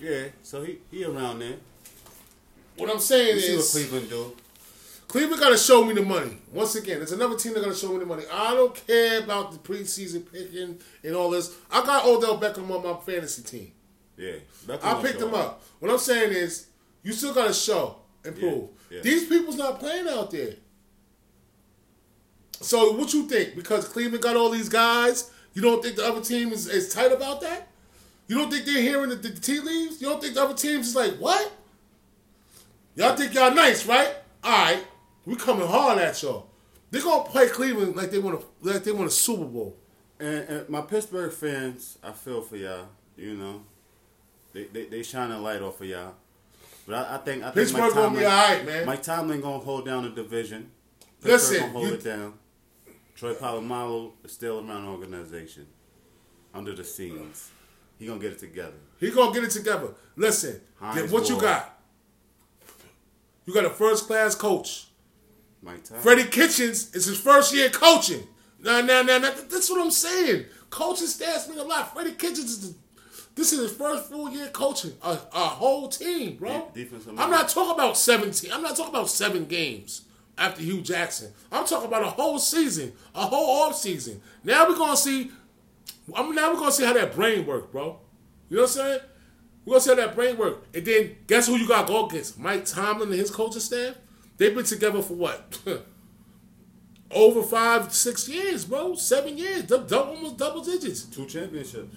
Yeah, 0.00 0.24
so 0.42 0.62
he 0.62 0.78
he 0.90 1.04
around 1.04 1.40
there. 1.40 1.56
What 2.76 2.90
I'm 2.90 2.98
saying 2.98 3.38
see 3.40 3.52
what 3.52 3.60
is 3.60 3.72
Cleveland 3.72 4.08
do. 4.10 4.36
Cleveland 5.14 5.40
got 5.40 5.50
to 5.50 5.56
show 5.56 5.84
me 5.84 5.94
the 5.94 6.02
money. 6.02 6.38
Once 6.52 6.74
again, 6.74 6.98
there's 6.98 7.12
another 7.12 7.36
team 7.36 7.54
that 7.54 7.60
got 7.62 7.70
to 7.70 7.78
show 7.78 7.92
me 7.92 8.00
the 8.00 8.06
money. 8.06 8.24
I 8.32 8.52
don't 8.54 8.74
care 8.86 9.22
about 9.22 9.52
the 9.52 9.58
preseason 9.58 10.30
picking 10.30 10.80
and 11.04 11.14
all 11.14 11.30
this. 11.30 11.54
I 11.70 11.86
got 11.86 12.04
Odell 12.04 12.36
Beckham 12.36 12.68
on 12.68 12.82
my 12.82 12.98
fantasy 13.00 13.42
team. 13.42 13.72
Yeah, 14.16 14.36
I 14.82 15.00
picked 15.00 15.20
him 15.20 15.32
up. 15.32 15.62
What 15.78 15.90
I'm 15.92 15.98
saying 15.98 16.32
is, 16.32 16.66
you 17.04 17.12
still 17.12 17.32
got 17.32 17.46
to 17.46 17.54
show 17.54 17.98
and 18.24 18.36
prove. 18.36 18.70
Yeah, 18.90 18.96
yeah. 18.96 19.02
These 19.02 19.28
people's 19.28 19.56
not 19.56 19.78
playing 19.78 20.08
out 20.08 20.32
there. 20.32 20.54
So 22.60 22.92
what 22.92 23.12
you 23.12 23.28
think? 23.28 23.54
Because 23.54 23.86
Cleveland 23.86 24.22
got 24.22 24.36
all 24.36 24.50
these 24.50 24.68
guys, 24.68 25.30
you 25.54 25.62
don't 25.62 25.82
think 25.82 25.96
the 25.96 26.04
other 26.06 26.20
team 26.20 26.52
is, 26.52 26.66
is 26.68 26.92
tight 26.92 27.12
about 27.12 27.40
that? 27.40 27.68
You 28.26 28.36
don't 28.38 28.50
think 28.50 28.64
they're 28.64 28.80
hearing 28.82 29.10
the, 29.10 29.16
the 29.16 29.30
tea 29.30 29.60
leaves? 29.60 30.00
You 30.00 30.08
don't 30.08 30.20
think 30.20 30.34
the 30.34 30.42
other 30.42 30.54
teams 30.54 30.88
is 30.88 30.96
like, 30.96 31.14
what? 31.16 31.52
Y'all 32.96 33.16
think 33.16 33.34
y'all 33.34 33.54
nice, 33.54 33.86
right? 33.86 34.14
All 34.42 34.50
right, 34.52 34.84
we 35.26 35.36
coming 35.36 35.66
hard 35.66 35.98
at 35.98 36.22
y'all. 36.22 36.48
They're 36.90 37.02
gonna 37.02 37.24
play 37.24 37.48
Cleveland 37.48 37.96
like 37.96 38.10
they 38.10 38.18
want 38.18 38.40
to, 38.40 38.46
like 38.72 38.84
they 38.84 38.92
want 38.92 39.08
a 39.08 39.10
Super 39.10 39.44
Bowl. 39.44 39.76
And, 40.20 40.48
and 40.48 40.68
my 40.68 40.80
Pittsburgh 40.82 41.32
fans, 41.32 41.98
I 42.04 42.12
feel 42.12 42.40
for 42.40 42.56
y'all. 42.56 42.86
You 43.16 43.34
know, 43.34 43.62
they 44.52 44.64
they, 44.64 44.84
they 44.86 45.02
shine 45.02 45.30
a 45.32 45.40
light 45.40 45.60
off 45.60 45.80
of 45.80 45.86
y'all. 45.88 46.14
But 46.86 46.94
I, 46.94 47.14
I 47.16 47.18
think 47.18 47.42
I 47.42 47.46
think 47.46 47.54
Pittsburgh 47.54 47.80
Mike 47.82 47.94
gonna 47.94 48.18
be 48.18 48.24
all 48.24 48.30
right, 48.48 48.64
man. 48.64 48.86
Mike 48.86 49.02
Tomlin 49.02 49.40
gonna 49.40 49.58
hold 49.58 49.86
down 49.86 50.04
the 50.04 50.10
division. 50.10 50.70
Pittsburgh 51.20 51.32
Listen, 51.32 51.58
gonna 51.60 51.72
hold 51.72 51.88
you- 51.88 51.94
it 51.94 52.04
down. 52.04 52.34
Troy 53.14 53.34
Polamalu 53.34 54.12
is 54.24 54.32
still 54.32 54.58
around 54.58 54.84
the 54.84 54.90
organization, 54.90 55.66
under 56.52 56.74
the 56.74 56.84
scenes. 56.84 57.50
He 57.98 58.06
gonna 58.06 58.18
get 58.18 58.32
it 58.32 58.38
together. 58.40 58.74
He 58.98 59.10
gonna 59.10 59.32
get 59.32 59.44
it 59.44 59.50
together. 59.50 59.90
Listen, 60.16 60.60
Hines 60.80 61.12
what 61.12 61.28
you 61.28 61.40
got? 61.40 61.78
You 63.46 63.54
got 63.54 63.64
a 63.64 63.70
first 63.70 64.06
class 64.06 64.34
coach. 64.34 64.88
Mike 65.62 65.84
Tomlin. 65.84 66.02
Freddie 66.02 66.24
Kitchens 66.24 66.94
is 66.94 67.06
his 67.06 67.18
first 67.18 67.54
year 67.54 67.70
coaching. 67.70 68.26
Now, 68.60 68.80
now, 68.80 69.02
now, 69.02 69.18
now 69.18 69.32
that's 69.48 69.70
what 69.70 69.80
I'm 69.80 69.90
saying. 69.90 70.46
Coaching 70.70 71.06
stats 71.06 71.48
mean 71.48 71.58
a 71.58 71.62
lot. 71.62 71.92
Freddie 71.94 72.12
Kitchens 72.12 72.50
is 72.50 72.60
the, 72.70 72.74
this 73.34 73.52
is 73.52 73.60
his 73.60 73.72
first 73.72 74.10
full 74.10 74.30
year 74.30 74.48
coaching 74.48 74.92
a, 75.02 75.18
a 75.32 75.38
whole 75.38 75.88
team, 75.88 76.36
bro. 76.36 76.72
I'm 77.16 77.30
not 77.30 77.48
talking 77.48 77.74
about 77.74 77.96
17. 77.96 78.50
I'm 78.52 78.62
not 78.62 78.76
talking 78.76 78.92
about 78.92 79.08
seven 79.08 79.44
games 79.44 80.03
after 80.36 80.62
Hue 80.62 80.80
Jackson. 80.82 81.32
I'm 81.52 81.66
talking 81.66 81.88
about 81.88 82.02
a 82.02 82.10
whole 82.10 82.38
season, 82.38 82.92
a 83.14 83.26
whole 83.26 83.62
off 83.62 83.76
season. 83.76 84.20
Now 84.42 84.68
we're 84.68 84.76
gonna 84.76 84.96
see. 84.96 85.30
I'm 86.14 86.34
now 86.34 86.52
we're 86.52 86.58
gonna 86.58 86.72
see 86.72 86.84
how 86.84 86.92
that 86.92 87.14
brain 87.14 87.46
work, 87.46 87.72
bro. 87.72 87.98
You 88.50 88.56
know 88.56 88.62
what 88.62 88.70
I'm 88.70 88.74
saying? 88.74 89.00
We're 89.64 89.72
gonna 89.74 89.80
see 89.80 89.90
how 89.90 89.96
that 89.96 90.14
brain 90.14 90.36
work. 90.36 90.64
And 90.74 90.84
then 90.84 91.16
guess 91.26 91.46
who 91.46 91.56
you 91.56 91.66
got 91.68 91.86
to 91.86 91.92
go 91.92 92.06
against? 92.06 92.38
Mike 92.38 92.64
Tomlin 92.66 93.08
and 93.10 93.18
his 93.18 93.30
coaching 93.30 93.60
staff. 93.60 93.96
They've 94.36 94.54
been 94.54 94.64
together 94.64 95.00
for 95.02 95.14
what? 95.14 95.58
Over 97.10 97.42
five, 97.42 97.92
six 97.94 98.28
years, 98.28 98.64
bro. 98.64 98.94
Seven 98.96 99.38
years. 99.38 99.62
Dou- 99.62 99.86
dou- 99.86 99.96
almost 99.96 100.36
double 100.36 100.62
digits. 100.64 101.04
Two 101.04 101.26
championships. 101.26 101.96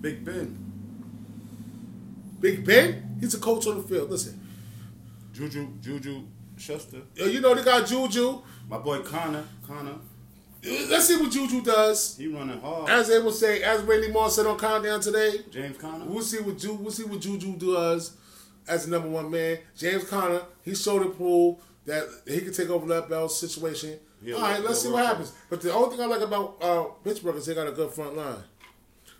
Big 0.00 0.24
Ben. 0.24 0.64
Big 2.40 2.64
Ben, 2.64 3.16
he's 3.20 3.34
a 3.34 3.38
coach 3.38 3.66
on 3.66 3.78
the 3.78 3.82
field. 3.82 4.10
Listen, 4.10 4.40
Juju 5.32 5.68
Juju 5.80 6.22
Schuster. 6.58 6.98
yo, 7.14 7.26
you 7.26 7.40
know 7.40 7.54
they 7.54 7.62
got 7.64 7.86
Juju. 7.86 8.42
My 8.68 8.78
boy 8.78 9.00
Conner. 9.00 9.44
Conner. 9.66 9.94
Let's 10.64 11.06
see 11.06 11.16
what 11.16 11.30
Juju 11.30 11.62
does. 11.62 12.16
He 12.16 12.26
running 12.26 12.60
hard. 12.60 12.90
As 12.90 13.08
they 13.08 13.18
will 13.20 13.30
say, 13.32 13.62
as 13.62 13.80
Randy 13.82 14.10
Moss 14.10 14.34
said 14.36 14.44
on 14.46 14.58
Countdown 14.58 15.00
today, 15.00 15.42
James 15.50 15.78
Conner. 15.78 16.04
we'll 16.04 16.22
see 16.22 16.40
what 16.40 16.58
Ju- 16.58 16.74
we'll 16.74 16.90
see 16.90 17.04
what 17.04 17.20
Juju 17.20 17.56
does 17.56 18.16
as 18.66 18.84
the 18.84 18.90
number 18.90 19.08
one 19.08 19.30
man. 19.30 19.58
James 19.76 20.04
Conner, 20.04 20.42
he 20.64 20.74
showed 20.74 21.02
and 21.02 21.16
proved 21.16 21.60
that 21.86 22.04
he 22.26 22.40
could 22.40 22.54
take 22.54 22.68
over 22.70 22.86
that 22.88 23.08
Bell 23.08 23.28
situation. 23.28 23.98
Yeah, 24.20 24.34
All 24.34 24.42
right, 24.42 24.60
let's 24.62 24.82
see 24.82 24.90
what 24.90 25.06
happens. 25.06 25.32
But 25.48 25.60
the 25.60 25.72
only 25.72 25.96
thing 25.96 26.04
I 26.04 26.08
like 26.08 26.20
about 26.22 26.56
uh, 26.60 26.84
Pittsburgh 27.04 27.36
is 27.36 27.46
they 27.46 27.54
got 27.54 27.68
a 27.68 27.72
good 27.72 27.92
front 27.92 28.16
line. 28.16 28.42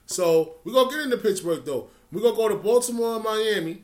So 0.07 0.57
we're 0.64 0.72
gonna 0.72 0.90
get 0.90 1.01
into 1.05 1.18
Pittsburgh 1.18 1.64
though. 1.64 1.88
We're 2.11 2.20
gonna 2.22 2.37
go 2.37 2.48
to 2.48 2.57
Baltimore 2.57 3.14
and 3.14 3.24
Miami. 3.24 3.83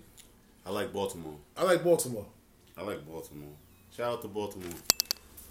I 0.66 0.70
like 0.70 0.92
Baltimore. 0.92 1.36
I 1.56 1.62
like 1.62 1.84
Baltimore. 1.84 2.26
I 2.76 2.82
like 2.82 3.06
Baltimore. 3.06 3.52
Shout 3.96 4.12
out 4.14 4.22
to 4.22 4.28
Baltimore. 4.28 4.72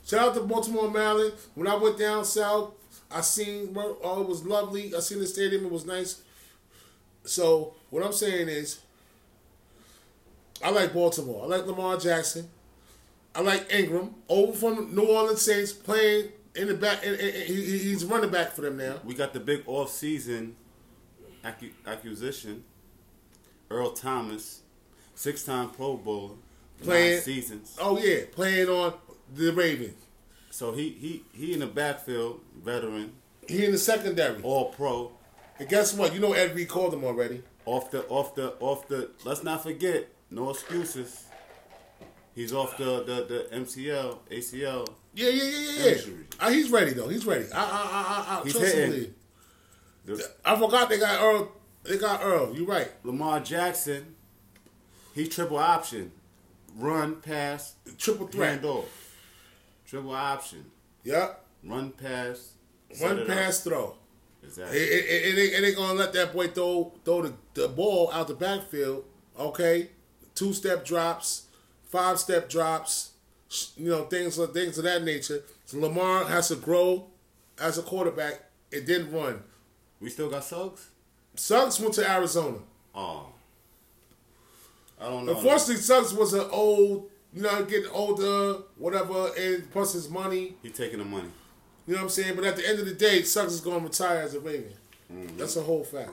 Shout 0.06 0.30
out 0.30 0.34
to 0.36 0.42
Baltimore, 0.42 0.92
Maryland. 0.92 1.34
When 1.56 1.68
I 1.68 1.76
went 1.76 1.98
down 1.98 2.26
south, 2.26 2.74
I 3.10 3.22
seen 3.22 3.74
oh, 3.78 4.22
it 4.22 4.28
was 4.28 4.44
lovely. 4.46 4.94
I 4.96 5.00
seen 5.00 5.20
the 5.20 5.28
stadium; 5.28 5.66
it 5.66 5.72
was 5.72 5.86
nice. 5.86 6.22
So 7.24 7.74
what 7.90 8.04
I'm 8.06 8.12
saying 8.12 8.50
is, 8.50 8.80
I 10.62 10.72
like 10.72 10.94
Baltimore. 10.94 11.44
I 11.44 11.48
like 11.48 11.66
Lamar 11.66 11.98
Jackson. 11.98 12.50
I 13.36 13.42
like 13.42 13.72
Ingram 13.74 14.14
over 14.30 14.52
from 14.54 14.94
New 14.94 15.06
Orleans 15.06 15.42
Saints 15.42 15.72
playing 15.72 16.30
in 16.56 16.68
the 16.68 16.76
back. 16.76 17.02
He- 17.04 17.16
he- 17.16 17.80
he's 17.80 18.06
running 18.06 18.30
back 18.30 18.52
for 18.52 18.62
them 18.62 18.78
now. 18.78 19.00
We 19.04 19.16
got 19.16 19.34
the 19.34 19.40
big 19.40 19.64
off-season 19.66 20.56
acquisition. 21.86 22.64
Earl 23.72 23.92
Thomas, 23.94 24.62
six-time 25.16 25.72
Pro 25.72 25.98
Bowler, 25.98 26.36
Playing- 26.84 27.14
nine 27.14 27.22
seasons. 27.22 27.76
Oh 27.80 27.98
yeah, 27.98 28.22
playing 28.32 28.70
on 28.70 28.94
the 29.34 29.52
Ravens. 29.54 29.98
So 30.52 30.72
he 30.74 30.90
he 30.90 31.24
he 31.34 31.54
in 31.54 31.60
the 31.60 31.68
backfield, 31.68 32.42
veteran, 32.64 33.14
He 33.48 33.66
in 33.66 33.72
the 33.72 33.78
secondary. 33.78 34.42
all 34.44 34.66
pro. 34.72 35.12
And 35.60 35.68
guess 35.70 35.94
what? 35.94 36.14
You 36.14 36.20
know 36.20 36.34
Ed 36.34 36.56
Reed 36.56 36.68
called 36.68 36.94
him 36.94 37.04
already. 37.04 37.42
Off 37.66 37.92
the 37.92 38.04
off 38.08 38.36
the 38.36 38.54
off 38.60 38.88
the. 38.88 39.10
Let's 39.24 39.44
not 39.44 39.64
forget, 39.64 40.08
no 40.30 40.50
excuses. 40.50 41.26
He's 42.36 42.52
off 42.54 42.78
the 42.78 43.04
the, 43.04 43.48
the 43.50 43.56
MCL 43.56 44.18
ACL. 44.32 44.88
Yeah, 45.16 45.30
yeah, 45.30 45.44
yeah, 45.44 45.60
yeah, 45.60 45.86
yeah. 45.86 45.92
Injury. 45.92 46.26
Uh, 46.40 46.50
he's 46.50 46.72
ready 46.72 46.94
though. 46.94 47.08
He's 47.08 47.26
ready. 47.26 47.46
I, 47.54 47.60
I, 47.62 47.64
I, 47.64 48.40
I, 48.40 48.44
He's 48.44 48.54
trust 48.54 48.76
hitting. 48.76 49.14
The- 50.06 50.32
I 50.44 50.60
forgot 50.60 50.90
they 50.90 50.98
got 51.00 51.22
Earl. 51.22 51.52
They 51.84 51.98
got 51.98 52.22
Earl. 52.24 52.56
You 52.56 52.66
right. 52.66 52.90
Lamar 53.06 53.40
Jackson, 53.40 54.16
he 55.14 55.28
triple 55.28 55.58
option, 55.58 56.12
run, 56.76 57.18
pass, 57.22 57.76
Triple 57.98 58.28
threat. 58.28 58.50
hand 58.50 58.66
off, 58.66 59.16
triple 59.86 60.12
option, 60.12 60.66
Yep. 61.04 61.46
run, 61.66 61.92
pass, 61.92 62.54
Run, 63.02 63.26
pass 63.26 63.60
up. 63.66 63.74
throw. 63.74 63.96
Exactly. 64.44 64.78
And, 64.78 65.26
and 65.30 65.38
they, 65.38 65.56
and 65.56 65.64
they 65.64 65.74
gonna 65.74 65.94
let 65.94 66.14
that 66.14 66.34
boy 66.34 66.48
throw 66.50 66.94
throw 67.06 67.22
the, 67.22 67.34
the 67.54 67.68
ball 67.70 68.12
out 68.12 68.28
the 68.28 68.34
backfield. 68.36 69.06
Okay, 69.40 69.90
two 70.36 70.52
step 70.54 70.84
drops, 70.86 71.44
five 71.86 72.20
step 72.20 72.50
drops. 72.50 73.12
You 73.78 73.90
know 73.90 74.04
things 74.06 74.38
of 74.38 74.52
things 74.54 74.78
of 74.78 74.84
that 74.84 75.04
nature. 75.04 75.44
So 75.66 75.80
Lamar 75.80 76.26
has 76.26 76.50
to 76.50 76.56
grow 76.56 77.08
as 77.60 77.78
a 77.78 77.84
quarterback. 77.84 78.44
It 78.72 78.86
didn't 78.86 79.12
run. 79.12 79.44
We 80.02 80.10
still 80.10 80.30
got 80.30 80.44
Suggs. 80.44 80.90
Suggs 81.36 81.80
went 81.80 81.94
to 81.96 82.10
Arizona. 82.12 82.58
Oh, 82.94 83.28
I 85.04 85.10
don't 85.10 85.26
know. 85.26 85.36
Unfortunately, 85.36 85.76
Suggs 85.78 86.14
was 86.14 86.34
an 86.34 86.48
old, 86.52 87.10
you 87.34 87.42
know, 87.42 87.64
getting 87.66 87.92
older, 87.92 88.60
whatever, 88.78 89.32
and 89.38 89.70
plus 89.72 89.94
his 89.94 90.10
money. 90.10 90.56
He 90.64 90.70
taking 90.70 91.00
the 91.00 91.06
money. 91.06 91.30
You 91.86 91.94
know 91.94 92.00
what 92.00 92.04
I'm 92.06 92.10
saying? 92.10 92.36
But 92.36 92.46
at 92.46 92.56
the 92.56 92.68
end 92.68 92.80
of 92.80 92.86
the 92.86 92.94
day, 92.94 93.24
Suggs 93.24 93.54
is 93.54 93.62
going 93.62 93.80
to 93.80 93.86
retire 93.86 94.20
as 94.20 94.34
a 94.34 94.40
Raven. 94.40 94.74
That's 95.38 95.58
a 95.58 95.62
whole 95.62 95.84
fact. 95.84 96.12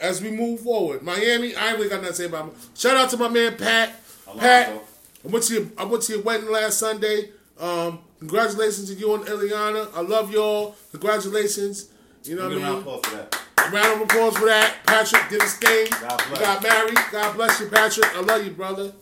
As 0.00 0.22
we 0.22 0.30
move 0.30 0.60
forward, 0.60 1.02
Miami, 1.02 1.54
I 1.54 1.70
ain't 1.70 1.78
really 1.78 1.88
got 1.88 1.96
nothing 1.96 2.08
to 2.08 2.14
say 2.14 2.24
about 2.26 2.46
him. 2.46 2.54
Shout 2.74 2.96
out 2.96 3.10
to 3.10 3.16
my 3.16 3.28
man 3.28 3.56
Pat. 3.56 4.00
love 4.26 4.38
Pat, 4.38 4.68
him, 4.68 4.80
I 5.24 5.28
went 5.28 5.44
to 5.44 5.54
your, 5.54 5.66
I 5.76 5.84
went 5.84 6.02
to 6.04 6.12
your 6.12 6.22
wedding 6.22 6.50
last 6.50 6.78
Sunday. 6.78 7.30
Um, 7.60 8.00
congratulations 8.18 8.88
to 8.90 8.94
you 8.94 9.14
and 9.14 9.24
Eliana. 9.24 9.88
I 9.94 10.00
love 10.00 10.32
y'all. 10.32 10.74
Congratulations. 10.92 11.90
You 12.24 12.36
know 12.36 12.48
what 12.48 12.58
I 12.58 13.16
mean? 13.18 13.28
Of 13.66 13.72
applause 13.72 13.76
for 13.76 13.76
that. 13.76 13.86
Round 13.86 14.02
of 14.02 14.08
applause 14.08 14.36
for 14.36 14.46
that. 14.46 14.76
Patrick 14.86 15.28
did 15.30 15.42
his 15.42 15.54
thing. 15.56 15.88
God 15.90 16.20
You 16.20 16.26
bless. 16.36 16.40
got 16.40 16.62
married. 16.62 16.98
God 17.10 17.36
bless 17.36 17.60
you, 17.60 17.68
Patrick. 17.68 18.16
I 18.16 18.20
love 18.20 18.44
you, 18.44 18.52
brother. 18.52 18.92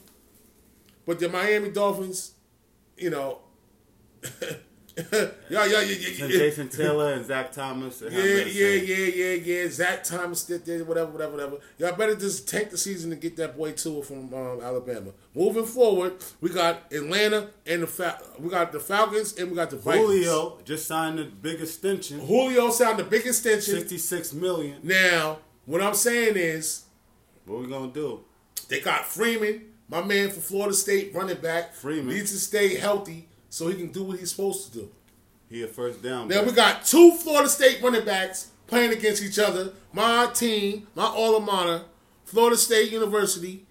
But 1.07 1.19
the 1.19 1.29
Miami 1.29 1.71
Dolphins, 1.71 2.35
you 2.97 3.11
know, 3.11 3.39
yeah, 5.13 5.31
yeah, 5.49 5.65
yeah, 5.65 5.81
yeah, 5.81 6.27
yeah. 6.27 6.29
Jason 6.29 6.69
Taylor 6.69 7.13
and 7.15 7.25
Zach 7.25 7.53
Thomas. 7.53 8.03
Yeah, 8.03 8.11
yeah, 8.11 8.45
yeah, 8.45 8.97
yeah, 9.07 9.35
yeah. 9.35 9.69
Zach 9.71 10.05
Thomas 10.05 10.45
did 10.45 10.65
that, 10.65 10.87
whatever, 10.87 11.11
whatever, 11.11 11.33
whatever. 11.33 11.57
Y'all 11.79 11.95
better 11.97 12.15
just 12.17 12.49
take 12.49 12.71
the 12.71 12.79
season 12.79 13.13
and 13.13 13.21
get 13.21 13.37
that 13.37 13.57
boy 13.57 13.73
Tua 13.73 14.03
from 14.03 14.33
um, 14.35 14.61
Alabama. 14.63 15.11
Moving 15.35 15.65
forward, 15.65 16.15
we 16.41 16.51
got 16.51 16.93
Atlanta 16.93 17.49
and 17.67 17.83
the 17.83 17.87
Fal- 17.87 18.19
we 18.39 18.51
got 18.51 18.73
the 18.73 18.81
Falcons 18.81 19.39
and 19.39 19.51
we 19.51 19.57
got 19.57 19.71
the 19.71 19.77
Vikings. 19.77 20.07
Julio 20.07 20.59
just 20.65 20.87
signed 20.87 21.19
the 21.19 21.25
big 21.25 21.61
extension, 21.61 22.21
Julio 22.21 22.71
signed 22.71 22.99
the 22.99 23.05
big 23.05 23.27
extension. 23.27 23.77
sixty-six 23.79 24.33
million. 24.33 24.79
Now, 24.83 25.39
what 25.67 25.81
I'm 25.81 25.95
saying 25.95 26.37
is 26.37 26.85
What 27.47 27.61
we 27.61 27.67
gonna 27.69 27.93
do? 27.93 28.21
they 28.69 28.81
got 28.81 29.05
Freeman, 29.07 29.63
my 29.89 30.03
man 30.03 30.31
from 30.31 30.43
Florida 30.43 30.75
State, 30.75 31.13
running 31.15 31.39
back. 31.39 31.75
Freeman. 31.75 32.15
needs 32.15 32.31
to 32.33 32.39
stay 32.39 32.77
healthy 32.77 33.29
so 33.51 33.69
he 33.69 33.75
can 33.75 33.89
do 33.89 34.05
what 34.05 34.19
he's 34.19 34.31
supposed 34.31 34.73
to 34.73 34.79
do. 34.79 34.91
He 35.51 35.63
a 35.63 35.67
first 35.67 36.03
down. 36.03 36.29
Now 36.29 36.39
back. 36.39 36.47
we 36.47 36.53
got 36.53 36.85
two 36.87 37.13
Florida 37.17 37.49
State 37.49 37.83
running 37.83 38.05
backs 38.05 38.49
playing 38.67 38.93
against 38.93 39.23
each 39.23 39.39
other. 39.39 39.73
My 39.93 40.31
team, 40.33 40.87
my 40.95 41.05
alma 41.05 41.45
mater, 41.45 41.83
Florida 42.25 42.57
State 42.57 42.93
University, 42.93 43.67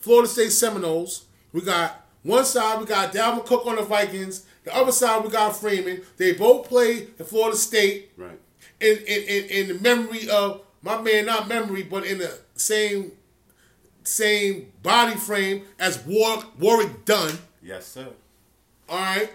Florida 0.00 0.28
State 0.28 0.50
Seminoles. 0.50 1.24
We 1.52 1.60
got 1.62 2.04
one 2.24 2.44
side 2.44 2.80
we 2.80 2.86
got 2.86 3.12
Dalvin 3.12 3.46
Cook 3.46 3.66
on 3.66 3.76
the 3.76 3.82
Vikings. 3.82 4.44
The 4.64 4.74
other 4.76 4.90
side 4.90 5.22
we 5.24 5.30
got 5.30 5.56
Freeman. 5.56 6.02
They 6.16 6.32
both 6.32 6.68
play 6.68 7.06
in 7.18 7.24
Florida 7.24 7.56
State 7.56 8.10
right. 8.16 8.38
in 8.80 8.96
in, 8.98 9.22
in, 9.22 9.44
in 9.44 9.68
the 9.68 9.74
memory 9.80 10.28
of 10.28 10.62
my 10.82 11.00
man, 11.00 11.26
not 11.26 11.48
memory, 11.48 11.84
but 11.84 12.04
in 12.04 12.18
the 12.18 12.36
same 12.56 13.12
same 14.02 14.72
body 14.82 15.14
frame 15.16 15.62
as 15.78 16.04
Warwick, 16.04 16.46
Warwick 16.58 17.04
Dunn. 17.04 17.38
Yes, 17.62 17.86
sir. 17.86 18.08
All 18.88 18.98
right. 18.98 19.30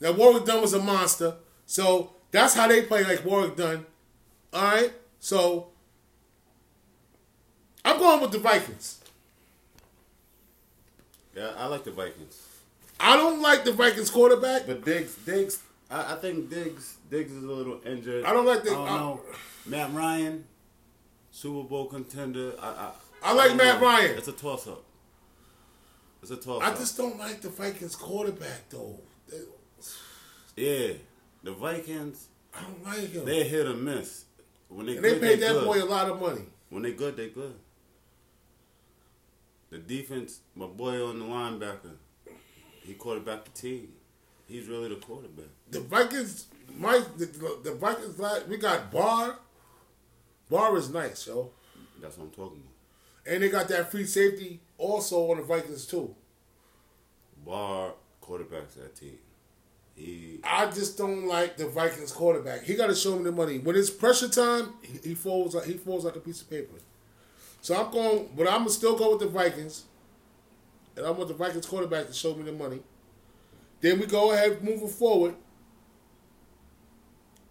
Now 0.00 0.12
Warwick 0.12 0.44
Dunn 0.46 0.60
was 0.62 0.72
a 0.72 0.78
monster, 0.82 1.34
so 1.66 2.12
that's 2.30 2.54
how 2.54 2.66
they 2.68 2.82
play 2.82 3.04
like 3.04 3.24
Warwick 3.24 3.56
Dunn. 3.56 3.84
All 4.52 4.62
right. 4.62 4.92
So 5.18 5.68
I'm 7.84 7.98
going 7.98 8.20
with 8.20 8.32
the 8.32 8.38
Vikings. 8.38 9.00
Yeah, 11.36 11.52
I 11.56 11.66
like 11.66 11.84
the 11.84 11.92
Vikings. 11.92 12.46
I 12.98 13.16
don't 13.16 13.40
like 13.40 13.64
the 13.64 13.72
Vikings 13.72 14.10
quarterback. 14.10 14.66
But 14.66 14.84
Diggs, 14.84 15.14
Diggs, 15.24 15.62
I, 15.90 16.14
I 16.14 16.16
think 16.16 16.50
Diggs, 16.50 16.96
Diggs 17.10 17.32
is 17.32 17.42
a 17.44 17.46
little 17.46 17.80
injured. 17.86 18.24
I 18.24 18.32
don't 18.32 18.44
like 18.46 18.62
the- 18.62 18.70
I 18.72 18.74
don't 18.74 18.88
I- 18.88 18.98
know. 18.98 19.20
Matt 19.66 19.92
Ryan, 19.92 20.44
Super 21.30 21.68
Bowl 21.68 21.86
contender. 21.86 22.54
I, 22.60 22.68
I, 22.68 22.90
I 23.22 23.32
like 23.34 23.48
don't 23.48 23.56
Matt 23.58 23.80
know. 23.80 23.86
Ryan. 23.86 24.16
It's 24.18 24.28
a 24.28 24.32
toss 24.32 24.66
up. 24.66 24.82
It's 26.22 26.30
a 26.30 26.36
toss 26.36 26.62
I 26.62 26.74
just 26.74 26.96
don't 26.96 27.18
like 27.18 27.40
the 27.40 27.48
Vikings 27.48 27.96
quarterback 27.96 28.68
though. 28.70 29.00
They- 29.28 29.38
yeah, 30.56 30.92
the 31.42 31.52
Vikings, 31.52 32.28
I 32.54 32.62
don't 32.62 32.84
like 32.84 33.10
him. 33.10 33.24
they 33.24 33.44
hit 33.44 33.66
or 33.66 33.74
miss. 33.74 34.24
When 34.68 34.86
they 34.86 34.96
and 34.96 35.04
they 35.04 35.10
good, 35.12 35.20
paid 35.22 35.40
they 35.40 35.46
that 35.46 35.52
good. 35.54 35.64
boy 35.64 35.82
a 35.82 35.84
lot 35.86 36.10
of 36.10 36.20
money. 36.20 36.42
When 36.68 36.82
they 36.82 36.92
good, 36.92 37.16
they 37.16 37.28
good. 37.30 37.54
The 39.70 39.78
defense, 39.78 40.40
my 40.54 40.66
boy 40.66 41.04
on 41.04 41.18
the 41.20 41.24
linebacker, 41.24 41.94
he 42.82 42.94
quarterback 42.94 43.44
the 43.44 43.50
team. 43.52 43.92
He's 44.46 44.66
really 44.66 44.88
the 44.88 44.96
quarterback. 44.96 45.46
The 45.70 45.80
Vikings, 45.80 46.46
Mike, 46.76 47.16
the, 47.16 47.26
the 47.62 47.72
Vikings, 47.74 48.18
like, 48.18 48.48
we 48.48 48.56
got 48.56 48.90
Barr. 48.90 49.38
Barr 50.50 50.76
is 50.76 50.90
nice, 50.90 51.26
yo. 51.28 51.50
That's 52.02 52.18
what 52.18 52.24
I'm 52.24 52.30
talking 52.30 52.58
about. 52.62 52.66
And 53.30 53.44
they 53.44 53.48
got 53.48 53.68
that 53.68 53.92
free 53.92 54.04
safety 54.06 54.60
also 54.76 55.30
on 55.30 55.36
the 55.36 55.44
Vikings 55.44 55.86
too. 55.86 56.14
Barr 57.46 57.92
quarterbacks 58.20 58.74
that 58.74 58.96
team. 58.96 59.18
He 59.94 60.40
I 60.42 60.66
just 60.66 60.98
don't 60.98 61.26
like 61.26 61.56
the 61.56 61.68
Vikings 61.68 62.10
quarterback. 62.10 62.64
He 62.64 62.74
got 62.74 62.88
to 62.88 62.94
show 62.94 63.16
me 63.16 63.22
the 63.24 63.32
money. 63.32 63.58
When 63.58 63.76
it's 63.76 63.88
pressure 63.88 64.28
time, 64.28 64.74
he, 64.82 65.10
he 65.10 65.14
folds 65.14 65.54
like 65.54 65.64
he 65.64 65.74
folds 65.74 66.04
like 66.04 66.16
a 66.16 66.20
piece 66.20 66.42
of 66.42 66.50
paper. 66.50 66.74
So 67.60 67.76
I'm 67.76 67.92
going, 67.92 68.30
but 68.36 68.48
I'm 68.48 68.60
gonna 68.60 68.70
still 68.70 68.96
go 68.96 69.12
with 69.12 69.20
the 69.20 69.28
Vikings, 69.28 69.84
and 70.96 71.06
I 71.06 71.10
want 71.10 71.28
the 71.28 71.34
Vikings 71.34 71.66
quarterback 71.66 72.08
to 72.08 72.12
show 72.12 72.34
me 72.34 72.42
the 72.42 72.52
money. 72.52 72.80
Then 73.80 74.00
we 74.00 74.06
go 74.06 74.32
ahead 74.32 74.62
moving 74.64 74.88
forward. 74.88 75.34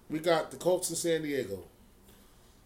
We 0.09 0.19
got 0.19 0.51
the 0.51 0.57
Colts 0.57 0.89
in 0.89 0.95
San 0.95 1.21
Diego. 1.21 1.63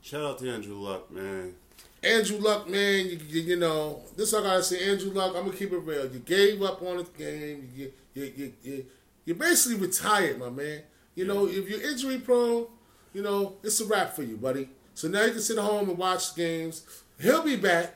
shout 0.01 0.21
out 0.23 0.39
to 0.39 0.49
Andrew 0.49 0.75
Luck, 0.75 1.11
man. 1.11 1.55
Andrew 2.03 2.37
Luck, 2.37 2.69
man, 2.69 3.05
you, 3.05 3.19
you, 3.29 3.41
you 3.41 3.55
know 3.55 4.01
this. 4.15 4.33
I 4.33 4.41
gotta 4.41 4.63
say, 4.63 4.91
Andrew 4.91 5.11
Luck. 5.11 5.33
I'm 5.35 5.45
gonna 5.45 5.57
keep 5.57 5.71
it 5.71 5.77
real. 5.77 6.05
You 6.11 6.19
gave 6.19 6.61
up 6.61 6.81
on 6.81 6.97
the 6.97 7.03
game. 7.17 7.69
You 7.75 7.93
you 8.13 8.33
you 8.35 8.53
you 8.61 8.85
you're 9.25 9.35
basically 9.37 9.79
retired, 9.79 10.39
my 10.39 10.49
man. 10.49 10.81
You 11.15 11.25
know, 11.25 11.47
if 11.47 11.69
you're 11.69 11.81
injury 11.81 12.17
prone, 12.17 12.67
you 13.13 13.21
know 13.21 13.55
it's 13.63 13.79
a 13.79 13.85
wrap 13.85 14.15
for 14.15 14.23
you, 14.23 14.35
buddy. 14.35 14.69
So 14.95 15.07
now 15.07 15.23
you 15.23 15.31
can 15.31 15.41
sit 15.41 15.57
at 15.57 15.63
home 15.63 15.89
and 15.89 15.97
watch 15.97 16.35
games. 16.35 16.85
He'll 17.19 17.43
be 17.43 17.55
back. 17.55 17.95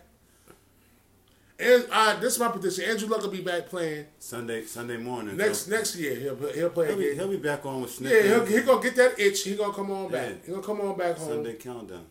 And 1.59 1.87
I, 1.91 2.15
this 2.17 2.33
is 2.33 2.39
my 2.39 2.49
prediction. 2.49 2.83
Andrew 2.83 3.07
Luck 3.07 3.23
will 3.23 3.31
be 3.31 3.41
back 3.41 3.67
playing 3.67 4.05
Sunday 4.19 4.63
Sunday 4.63 4.97
morning. 4.97 5.35
next 5.35 5.65
so 5.65 5.71
next 5.71 5.95
year. 5.95 6.15
He'll 6.15 6.35
he'll 6.53 6.69
play 6.69 6.87
he'll 6.87 6.97
be, 6.97 7.07
again. 7.07 7.19
he'll 7.19 7.29
be 7.29 7.37
back 7.37 7.65
on 7.65 7.81
with 7.81 7.99
yeah, 7.99 8.09
Snickers. 8.09 8.29
he'll, 8.29 8.45
he 8.45 8.65
gonna 8.65 8.83
get 8.83 8.95
that 8.95 9.19
itch. 9.19 9.43
He 9.43 9.55
gonna 9.55 9.73
come 9.73 9.91
on 9.91 10.11
back. 10.11 10.29
Yeah. 10.29 10.35
He 10.45 10.51
gonna 10.51 10.63
come 10.63 10.81
on 10.81 10.97
back 10.97 11.17
home. 11.17 11.27
Sunday 11.27 11.55
countdown. 11.55 12.05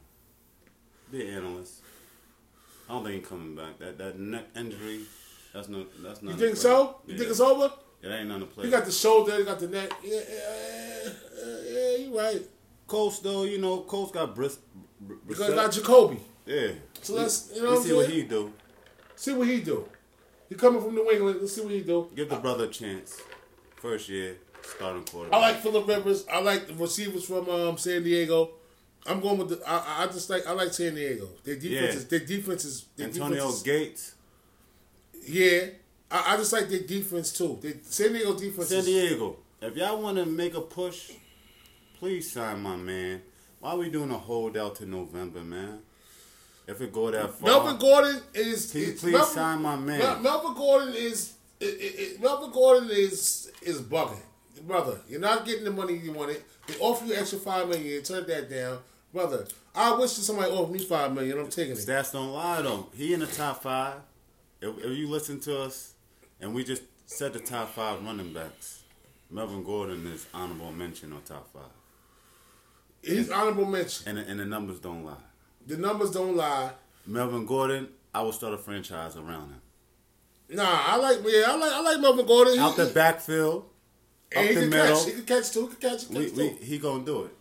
Be 1.13 1.29
an 1.29 1.37
analyst. 1.37 1.83
I 2.89 2.93
don't 2.93 3.05
think 3.05 3.21
he's 3.21 3.29
coming 3.29 3.55
back. 3.57 3.79
That 3.79 3.99
that 3.99 4.19
neck 4.19 4.45
injury, 4.57 5.01
that's 5.53 5.69
no 5.69 5.87
that's 6.03 6.23
not. 6.23 6.33
You 6.33 6.39
think 6.39 6.57
so? 6.57 6.97
You 7.07 7.19
think 7.19 7.31
it's 7.31 7.41
over? 7.41 7.73
It 8.03 8.09
ain't 8.09 8.29
none 8.29 8.41
to 8.41 8.47
play. 8.47 8.67
He 8.67 8.71
got 8.71 8.85
the 8.85 8.93
shoulder. 8.93 9.37
He 9.39 9.45
got 9.45 9.59
the 9.59 9.69
neck. 9.69 9.91
Yeah, 10.05 10.21
yeah, 10.29 11.11
yeah, 11.45 11.55
yeah 11.69 11.97
you 11.97 12.17
right. 12.17 12.43
Colts 12.87 13.19
though. 13.21 13.45
You 13.45 13.59
know, 13.59 13.81
Colts 13.81 14.13
got 14.13 14.35
Briss. 14.35 14.59
Br- 15.01 15.15
Because 15.27 15.55
got 15.55 15.73
Jacoby. 15.73 16.21
yeah. 16.47 16.69
So 17.03 17.15
let's 17.15 17.51
you 17.55 17.63
know 17.63 17.77
I'm 17.77 17.83
see 17.83 17.93
what 17.93 18.09
he 18.09 18.23
do. 18.23 18.53
See 19.17 19.33
what 19.33 19.49
he 19.49 19.61
do. 19.61 19.89
He 20.49 20.55
coming 20.55 20.81
from 20.81 20.95
New 20.95 21.11
England. 21.11 21.39
Let's 21.41 21.55
see 21.55 21.63
what 21.63 21.73
he 21.73 21.81
do. 21.81 22.09
Give 22.15 22.29
the 22.29 22.37
brother 22.37 22.65
a 22.65 22.69
chance. 22.69 23.21
First 23.77 24.09
year 24.09 24.37
starting 24.63 25.05
quarterback. 25.05 25.39
I 25.39 25.41
like 25.41 25.57
Philip 25.61 25.87
Rivers. 25.89 26.27
I 26.33 26.41
like 26.41 26.67
the 26.69 26.75
receivers 26.75 27.25
from 27.25 27.49
um, 27.49 27.77
San 27.79 28.03
Diego. 28.05 28.51
I'm 29.09 29.21
going 29.21 29.39
with 29.39 29.49
the. 29.51 29.61
I, 29.69 30.05
I 30.05 30.07
just 30.07 30.29
like. 30.31 30.47
I 30.47 30.53
like 30.53 30.73
San 30.73 30.95
Diego. 30.95 31.29
Their 31.45 31.57
defense 31.57 31.73
Yeah. 31.73 31.99
is. 32.01 32.07
Their 32.09 32.21
defense 32.21 32.65
is. 32.65 32.85
Their 32.97 33.09
Antonio 33.09 33.37
defense 33.39 33.55
is- 33.57 33.63
Gates. 33.63 34.13
Yeah, 35.29 35.67
I, 36.11 36.35
I 36.35 36.37
just 36.37 36.53
like 36.53 36.69
their 36.69 36.81
defense 36.83 37.33
too. 37.33 37.59
Their, 37.61 37.75
San 37.83 38.13
Diego 38.13 38.35
defense. 38.39 38.69
San 38.69 38.79
is, 38.79 38.87
Diego. 38.87 39.37
If 39.61 39.77
y'all 39.77 40.01
want 40.01 40.19
to 40.19 40.27
make 40.27 40.55
a 40.55 40.61
push, 40.61 41.11
please 41.99 42.31
sign 42.33 42.63
my 42.63 42.77
man. 42.77 43.23
Why 43.61 43.71
are 43.73 43.79
we 43.79 43.91
doing 43.91 44.11
a 44.11 44.19
holdout 44.19 44.77
to 44.77 44.87
November, 44.87 45.41
man? 45.41 45.81
If 46.69 46.81
it 46.81 46.93
go 46.93 47.11
that 47.11 47.31
far, 47.35 47.49
Melvin 47.49 47.79
Gordon 47.79 48.21
is. 48.35 48.71
Can 48.73 48.81
you 48.83 48.93
please 48.93 49.13
Melvin, 49.13 49.35
sign 49.35 49.63
my 49.63 49.77
man? 49.77 49.99
Mel- 49.99 50.21
Melvin 50.21 50.55
Gordon 50.55 50.95
is. 50.95 51.33
It, 51.59 51.65
it, 51.65 52.01
it, 52.01 52.21
Melvin 52.21 52.51
Gordon 52.51 52.91
is 52.91 53.51
is 53.63 53.81
bugging, 53.81 54.21
brother. 54.67 55.01
You're 55.09 55.21
not 55.21 55.47
getting 55.47 55.65
the 55.65 55.71
money 55.73 55.97
you 55.97 56.13
wanted. 56.13 56.43
They 56.67 56.75
offer 56.79 57.05
you 57.07 57.15
extra 57.15 57.39
five 57.39 57.69
million. 57.69 57.87
You 57.87 58.03
turn 58.03 58.27
that 58.27 58.51
down, 58.51 58.79
brother. 59.17 59.47
I 59.75 59.95
wish 59.97 60.15
that 60.15 60.23
somebody 60.23 60.51
offered 60.51 60.73
me 60.73 60.79
five 60.79 61.13
million. 61.15 61.39
I'm 61.39 61.49
taking 61.49 61.73
it. 61.73 61.79
Stats 61.79 62.13
don't 62.13 62.33
lie 62.33 62.61
though. 62.63 62.87
He 62.95 63.15
in 63.15 63.21
the 63.21 63.27
top 63.27 63.63
five. 63.63 63.95
If, 64.61 64.79
if 64.79 64.97
you 64.99 65.09
listen 65.09 65.41
to 65.41 65.61
us, 65.63 65.95
and 66.41 66.55
we 66.55 66.65
just 66.65 66.83
said 67.07 67.33
the 67.33 67.41
top 67.41 67.71
five 67.75 68.03
running 68.05 68.33
backs, 68.33 68.83
Melvin 69.31 69.63
Gordon 69.65 70.07
is 70.07 70.27
honorable 70.35 70.73
mention 70.73 71.13
on 71.13 71.23
top 71.23 71.49
five, 71.53 71.63
He's 73.03 73.31
honorable 73.31 73.67
mention. 73.67 74.09
and 74.09 74.19
the- 74.19 74.31
and 74.31 74.41
the 74.41 74.45
numbers 74.45 74.79
don't 74.81 75.05
lie. 75.05 75.15
The 75.67 75.77
numbers 75.77 76.11
don't 76.11 76.37
lie. 76.37 76.71
Melvin 77.07 77.47
Gordon, 77.47 77.89
I 78.15 78.23
will 78.23 78.33
start 78.33 78.55
a 78.55 78.59
franchise 78.59 79.17
around 79.17 79.51
him. 79.51 79.61
Nah, 80.49 80.63
I 80.87 80.97
like 80.97 81.19
yeah, 81.27 81.45
I 81.49 81.57
like 81.57 81.73
I 81.73 81.81
like 81.81 82.01
Melvin 82.01 82.27
Gordon. 82.27 82.55
He- 82.55 82.61
Out 82.61 82.77
the 82.77 82.87
backfield, 82.87 83.69
up 84.37 84.43
he 84.43 84.55
the 84.55 84.61
can 84.63 84.71
middle. 84.71 84.97
catch. 84.97 85.05
He 85.07 85.13
can 85.13 85.25
catch 85.25 85.51
too. 85.53 85.67
He 85.69 85.75
can 85.75 85.91
catch. 85.91 86.01
He 86.03 86.07
can 86.07 86.17
we, 86.19 86.25
catch 86.27 86.37
we, 86.37 86.49
too. 86.51 86.57
he 86.65 86.79
gonna 86.79 87.05
do 87.05 87.23
it. 87.25 87.36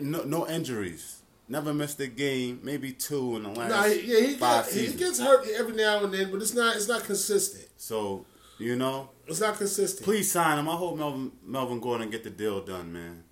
No, 0.00 0.22
no 0.24 0.48
injuries. 0.48 1.20
Never 1.48 1.74
missed 1.74 2.00
a 2.00 2.06
game. 2.06 2.60
Maybe 2.62 2.92
two 2.92 3.36
in 3.36 3.42
the 3.42 3.50
last 3.50 3.70
Nah, 3.70 3.84
yeah, 3.86 4.20
he, 4.26 4.34
five 4.36 4.64
got, 4.64 4.72
he 4.72 4.92
gets 4.92 5.18
hurt 5.20 5.46
every 5.48 5.74
now 5.74 6.02
and 6.04 6.12
then, 6.14 6.30
but 6.30 6.40
it's 6.40 6.54
not 6.54 6.76
it's 6.76 6.88
not 6.88 7.04
consistent. 7.04 7.66
so 7.76 8.24
you 8.58 8.76
know, 8.76 9.10
It's 9.26 9.40
not 9.40 9.56
consistent. 9.58 10.04
please 10.04 10.30
sign 10.30 10.58
him. 10.58 10.68
I 10.68 10.76
hope 10.76 10.96
Melvin 10.96 11.32
Melvin 11.44 11.80
Gordon 11.80 12.10
get 12.10 12.22
the 12.24 12.30
deal 12.30 12.60
done, 12.64 12.92
man. 12.92 13.24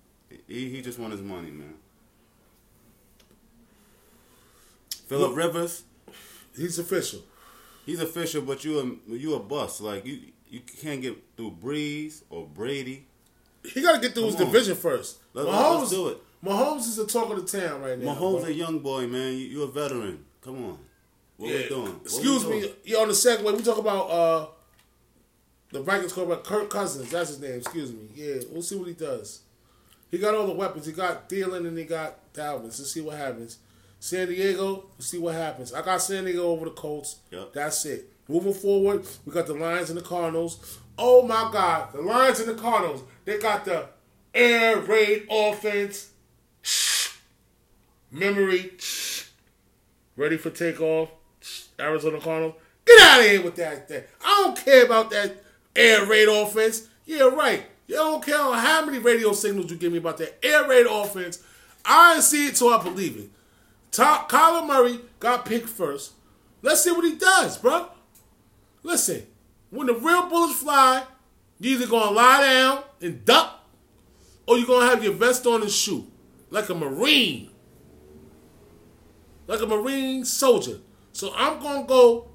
He 0.47 0.69
he 0.69 0.81
just 0.81 0.99
want 0.99 1.13
his 1.13 1.21
money, 1.21 1.49
man. 1.51 1.73
Philip 5.07 5.35
Rivers, 5.35 5.83
He's 6.55 6.77
official. 6.79 7.21
he's 7.85 7.99
official, 8.01 8.41
but 8.41 8.63
you 8.65 8.99
a 9.07 9.11
you 9.13 9.33
a 9.35 9.39
bust. 9.39 9.81
Like 9.81 10.05
you 10.05 10.19
you 10.49 10.59
can't 10.81 11.01
get 11.01 11.17
through 11.37 11.57
Brees 11.61 12.23
or 12.29 12.45
Brady. 12.45 13.07
He 13.63 13.81
got 13.81 13.93
to 13.95 14.01
get 14.01 14.13
through 14.13 14.25
his 14.25 14.35
on. 14.35 14.45
division 14.47 14.75
first. 14.75 15.19
Let- 15.33 15.45
Mahomes, 15.45 15.79
let's 15.79 15.91
do 15.91 16.07
it. 16.09 16.17
Mahomes 16.43 16.79
is 16.81 16.95
the 16.95 17.05
talk 17.05 17.29
of 17.31 17.45
the 17.51 17.59
town 17.59 17.81
right 17.81 17.97
now. 17.99 18.13
Mahomes 18.15 18.41
bro. 18.41 18.49
a 18.49 18.51
young 18.51 18.79
boy, 18.79 19.07
man. 19.07 19.33
You, 19.33 19.45
you 19.45 19.63
a 19.63 19.67
veteran. 19.71 20.25
Come 20.41 20.63
on. 20.65 20.77
What 21.37 21.49
Yeah. 21.51 21.57
we 21.57 21.67
doing? 21.69 21.81
What 21.83 21.93
we 21.99 22.01
Excuse 22.05 22.43
doing? 22.43 22.61
me. 22.61 22.73
Yeah, 22.83 22.97
on 22.99 23.07
the 23.07 23.13
segue, 23.13 23.43
we 23.57 23.61
talk 23.63 23.77
about 23.77 24.09
uh, 24.09 24.47
the 25.71 25.81
Vikings 25.81 26.13
quarterback, 26.13 26.43
Kirk 26.43 26.69
Cousins. 26.69 27.11
That's 27.11 27.29
his 27.29 27.39
name. 27.39 27.59
Excuse 27.59 27.91
me. 27.91 28.09
Yeah, 28.15 28.35
we'll 28.51 28.61
see 28.63 28.75
what 28.75 28.87
he 28.87 28.93
does. 28.93 29.41
He 30.09 30.17
got 30.17 30.35
all 30.35 30.47
the 30.47 30.53
weapons. 30.53 30.85
He 30.85 30.91
got 30.91 31.29
Thielen 31.29 31.67
and 31.67 31.77
he 31.77 31.85
got 31.85 32.33
Dalvin. 32.33 32.63
Let's 32.63 32.91
see 32.91 33.01
what 33.01 33.17
happens. 33.17 33.59
San 33.99 34.27
Diego, 34.27 34.65
we'll 34.65 34.85
see 34.99 35.19
what 35.19 35.35
happens. 35.35 35.73
I 35.73 35.81
got 35.83 36.01
San 36.01 36.25
Diego 36.25 36.47
over 36.47 36.65
the 36.65 36.71
Colts. 36.71 37.17
Yep. 37.29 37.53
That's 37.53 37.85
it. 37.85 38.11
Moving 38.27 38.53
forward, 38.53 39.05
we 39.25 39.31
got 39.31 39.45
the 39.45 39.53
Lions 39.53 39.89
and 39.89 39.97
the 39.99 40.03
Cardinals. 40.03 40.79
Oh 40.97 41.21
my 41.25 41.49
God, 41.53 41.93
the 41.93 42.01
Lions 42.01 42.39
and 42.39 42.49
the 42.49 42.61
Cardinals. 42.61 43.03
They 43.25 43.37
got 43.39 43.63
the 43.65 43.87
air 44.33 44.77
raid 44.79 45.27
offense. 45.29 46.10
Memory. 48.11 48.71
Ready 50.15 50.37
for 50.37 50.49
takeoff. 50.49 51.09
Arizona 51.79 52.19
Cardinals. 52.19 52.55
Get 52.85 53.01
out 53.01 53.19
of 53.19 53.25
here 53.25 53.43
with 53.43 53.55
that 53.55 53.87
thing. 53.87 54.03
I 54.23 54.43
don't 54.43 54.57
care 54.57 54.85
about 54.85 55.09
that 55.11 55.43
air 55.75 56.05
raid 56.05 56.27
offense. 56.27 56.87
Yeah, 57.05 57.23
right. 57.23 57.63
You 57.87 57.95
don't 57.95 58.23
care 58.23 58.37
how 58.37 58.85
many 58.85 58.99
radio 58.99 59.33
signals 59.33 59.71
you 59.71 59.77
give 59.77 59.91
me 59.91 59.97
about 59.97 60.17
that 60.17 60.37
air 60.43 60.67
raid 60.67 60.87
offense. 60.87 61.43
I 61.85 62.19
see 62.19 62.47
it, 62.47 62.57
so 62.57 62.77
I 62.77 62.83
believe 62.83 63.17
it. 63.17 63.29
Top, 63.91 64.31
Kyler 64.31 64.65
Murray 64.65 64.99
got 65.19 65.45
picked 65.45 65.69
first. 65.69 66.13
Let's 66.61 66.83
see 66.83 66.91
what 66.91 67.03
he 67.03 67.15
does, 67.15 67.57
bro. 67.57 67.87
Listen, 68.83 69.25
when 69.69 69.87
the 69.87 69.93
real 69.93 70.27
bullets 70.27 70.59
fly, 70.59 71.03
you 71.59 71.71
either 71.71 71.87
gonna 71.87 72.11
lie 72.11 72.41
down 72.41 72.83
and 73.01 73.25
duck, 73.25 73.59
or 74.47 74.57
you're 74.57 74.67
gonna 74.67 74.89
have 74.89 75.03
your 75.03 75.13
vest 75.13 75.45
on 75.45 75.61
and 75.61 75.71
shoot 75.71 76.10
like 76.51 76.69
a 76.69 76.75
marine, 76.75 77.49
like 79.47 79.61
a 79.61 79.65
marine 79.65 80.23
soldier. 80.23 80.77
So 81.13 81.33
I'm 81.35 81.59
gonna 81.59 81.87
go. 81.87 82.29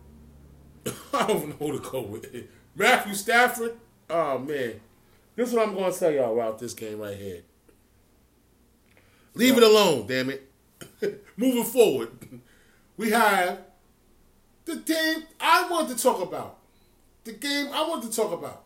I 1.12 1.26
don't 1.26 1.48
know 1.48 1.66
who 1.66 1.78
to 1.78 1.90
go 1.90 2.02
with. 2.02 2.26
Matthew 2.74 3.14
Stafford. 3.14 3.76
Oh 4.10 4.38
man, 4.38 4.80
this 5.36 5.48
is 5.48 5.54
what 5.54 5.68
I'm 5.68 5.74
gonna 5.74 5.92
tell 5.92 6.10
y'all 6.10 6.32
about 6.32 6.58
this 6.58 6.74
game 6.74 6.98
right 6.98 7.16
here. 7.16 7.42
Leave 9.34 9.56
it 9.56 9.62
alone, 9.62 10.06
damn 10.06 10.30
it. 10.30 10.50
Moving 11.36 11.64
forward, 11.64 12.08
we 12.96 13.10
have 13.10 13.60
the 14.64 14.76
game 14.76 15.24
I 15.38 15.68
want 15.70 15.88
to 15.90 15.96
talk 15.96 16.20
about. 16.22 16.58
The 17.24 17.32
game 17.32 17.68
I 17.72 17.86
want 17.88 18.02
to 18.04 18.10
talk 18.10 18.32
about. 18.32 18.64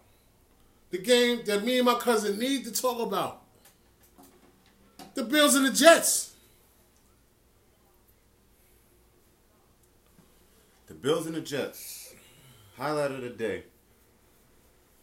The 0.90 0.98
game 0.98 1.40
that 1.46 1.64
me 1.64 1.78
and 1.78 1.86
my 1.86 1.94
cousin 1.94 2.38
need 2.38 2.64
to 2.64 2.72
talk 2.72 3.00
about. 3.00 3.39
The 5.14 5.24
Bills 5.24 5.54
and 5.54 5.66
the 5.66 5.72
Jets. 5.72 6.34
The 10.86 10.94
Bills 10.94 11.26
and 11.26 11.34
the 11.34 11.40
Jets. 11.40 12.14
Highlight 12.76 13.10
of 13.10 13.22
the 13.22 13.30
day. 13.30 13.64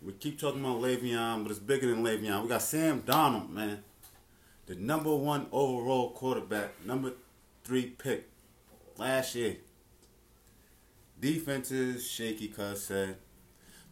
We 0.01 0.14
keep 0.14 0.39
talking 0.39 0.62
about 0.62 0.82
Le'Veon, 0.82 1.43
but 1.43 1.51
it's 1.51 1.60
bigger 1.60 1.88
than 1.88 2.03
Le'Veon. 2.03 2.43
We 2.43 2.49
got 2.49 2.62
Sam 2.62 3.01
Darnold, 3.01 3.49
man. 3.49 3.84
The 4.68 4.76
number 4.76 5.16
one 5.16 5.47
overall 5.51 6.12
quarterback, 6.12 6.86
number 6.86 7.14
three 7.64 7.88
pick 7.88 8.30
last 8.97 9.36
year. 9.36 9.58
Defense 11.20 11.72
is 11.72 12.05
shaky, 12.05 12.47
cuz 12.47 12.84
said. 12.84 13.10
Eh, 13.10 13.14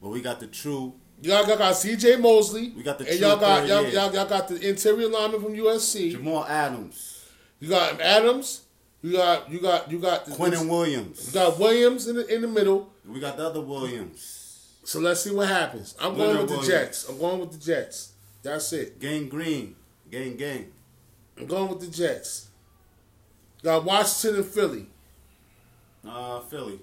but 0.01 0.09
we 0.09 0.22
got 0.22 0.39
the 0.39 0.47
true. 0.47 0.95
Y'all 1.22 1.45
got, 1.45 1.57
got 1.57 1.76
C.J. 1.76 2.18
Mosley. 2.18 2.70
We 2.70 2.84
got 2.84 2.99
the 2.99 3.09
and 3.09 3.20
y'all 3.20 3.38
got 3.38 3.68
y'all, 3.68 3.84
y'all, 3.84 4.13
y'all 4.13 4.28
got 4.28 4.47
the 4.47 4.68
interior 4.68 5.07
lineman 5.07 5.41
from 5.41 5.53
USC. 5.53 6.11
Jamal 6.11 6.45
Adams. 6.45 7.26
You 7.59 7.70
got 7.70 7.99
Adams. 8.01 8.61
You 9.01 9.13
got 9.13 9.51
you 9.51 9.59
got 9.59 9.91
you 9.91 9.99
got 9.99 10.26
Quentin 10.32 10.68
Williams. 10.68 11.28
You 11.28 11.34
got 11.34 11.59
Williams 11.59 12.07
in 12.07 12.16
the 12.16 12.34
in 12.34 12.41
the 12.41 12.47
middle. 12.47 12.91
We 13.07 13.20
got 13.20 13.38
the 13.38 13.45
other 13.45 13.61
Williams. 13.61 14.68
So 14.84 14.99
let's 14.99 15.24
see 15.24 15.34
what 15.34 15.47
happens. 15.47 15.95
I'm 15.99 16.16
going 16.16 16.38
with 16.38 16.47
the 16.47 16.57
Williams. 16.57 16.68
Jets. 16.68 17.09
I'm 17.09 17.18
going 17.18 17.39
with 17.39 17.51
the 17.51 17.57
Jets. 17.57 18.13
That's 18.43 18.72
it. 18.74 18.99
Gang 18.99 19.30
Green. 19.30 19.76
Gang 20.11 20.36
Gang. 20.38 20.72
I'm 21.38 21.47
going 21.47 21.70
with 21.70 21.82
the 21.82 21.88
Jets. 21.88 22.49
Got 23.63 23.84
Washington 23.84 24.41
and 24.41 24.49
Philly. 24.49 24.88
Uh, 26.07 26.39
Philly. 26.41 26.80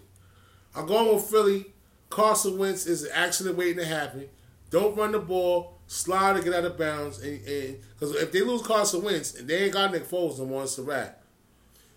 I'm 0.75 0.87
going 0.87 1.15
with 1.15 1.25
Philly. 1.25 1.72
Carson 2.13 2.59
Wentz 2.59 2.85
is 2.87 3.05
an 3.05 3.11
accident 3.15 3.57
waiting 3.57 3.79
to 3.79 3.87
happen. 3.87 4.29
Don't 4.69 4.95
run 4.95 5.13
the 5.13 5.19
ball, 5.19 5.79
slide 5.87 6.37
and 6.37 6.45
get 6.45 6.53
out 6.53 6.65
of 6.67 6.77
bounds. 6.77 7.19
And 7.21 7.41
because 7.43 8.15
if 8.17 8.31
they 8.33 8.43
lose 8.43 8.61
Carson 8.61 9.03
Wentz 9.03 9.35
and 9.35 9.49
they 9.49 9.65
ain't 9.65 9.73
got 9.73 9.91
Nick 9.93 10.07
Foles 10.07 10.39
no 10.39 10.45
more, 10.45 10.65
it's 10.65 10.77
a 10.77 10.83
wrap. 10.83 11.23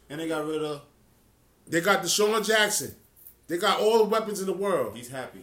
And 0.10 0.22
they 0.22 0.28
got 0.30 0.46
rid 0.46 0.64
of. 0.64 0.82
They 1.68 1.82
got 1.82 2.02
DeSean 2.02 2.48
Jackson. 2.48 2.96
They 3.48 3.58
got 3.58 3.82
all 3.82 3.98
the 3.98 4.06
weapons 4.06 4.40
in 4.40 4.46
the 4.46 4.54
world. 4.54 4.96
He's 4.96 5.10
happy. 5.10 5.42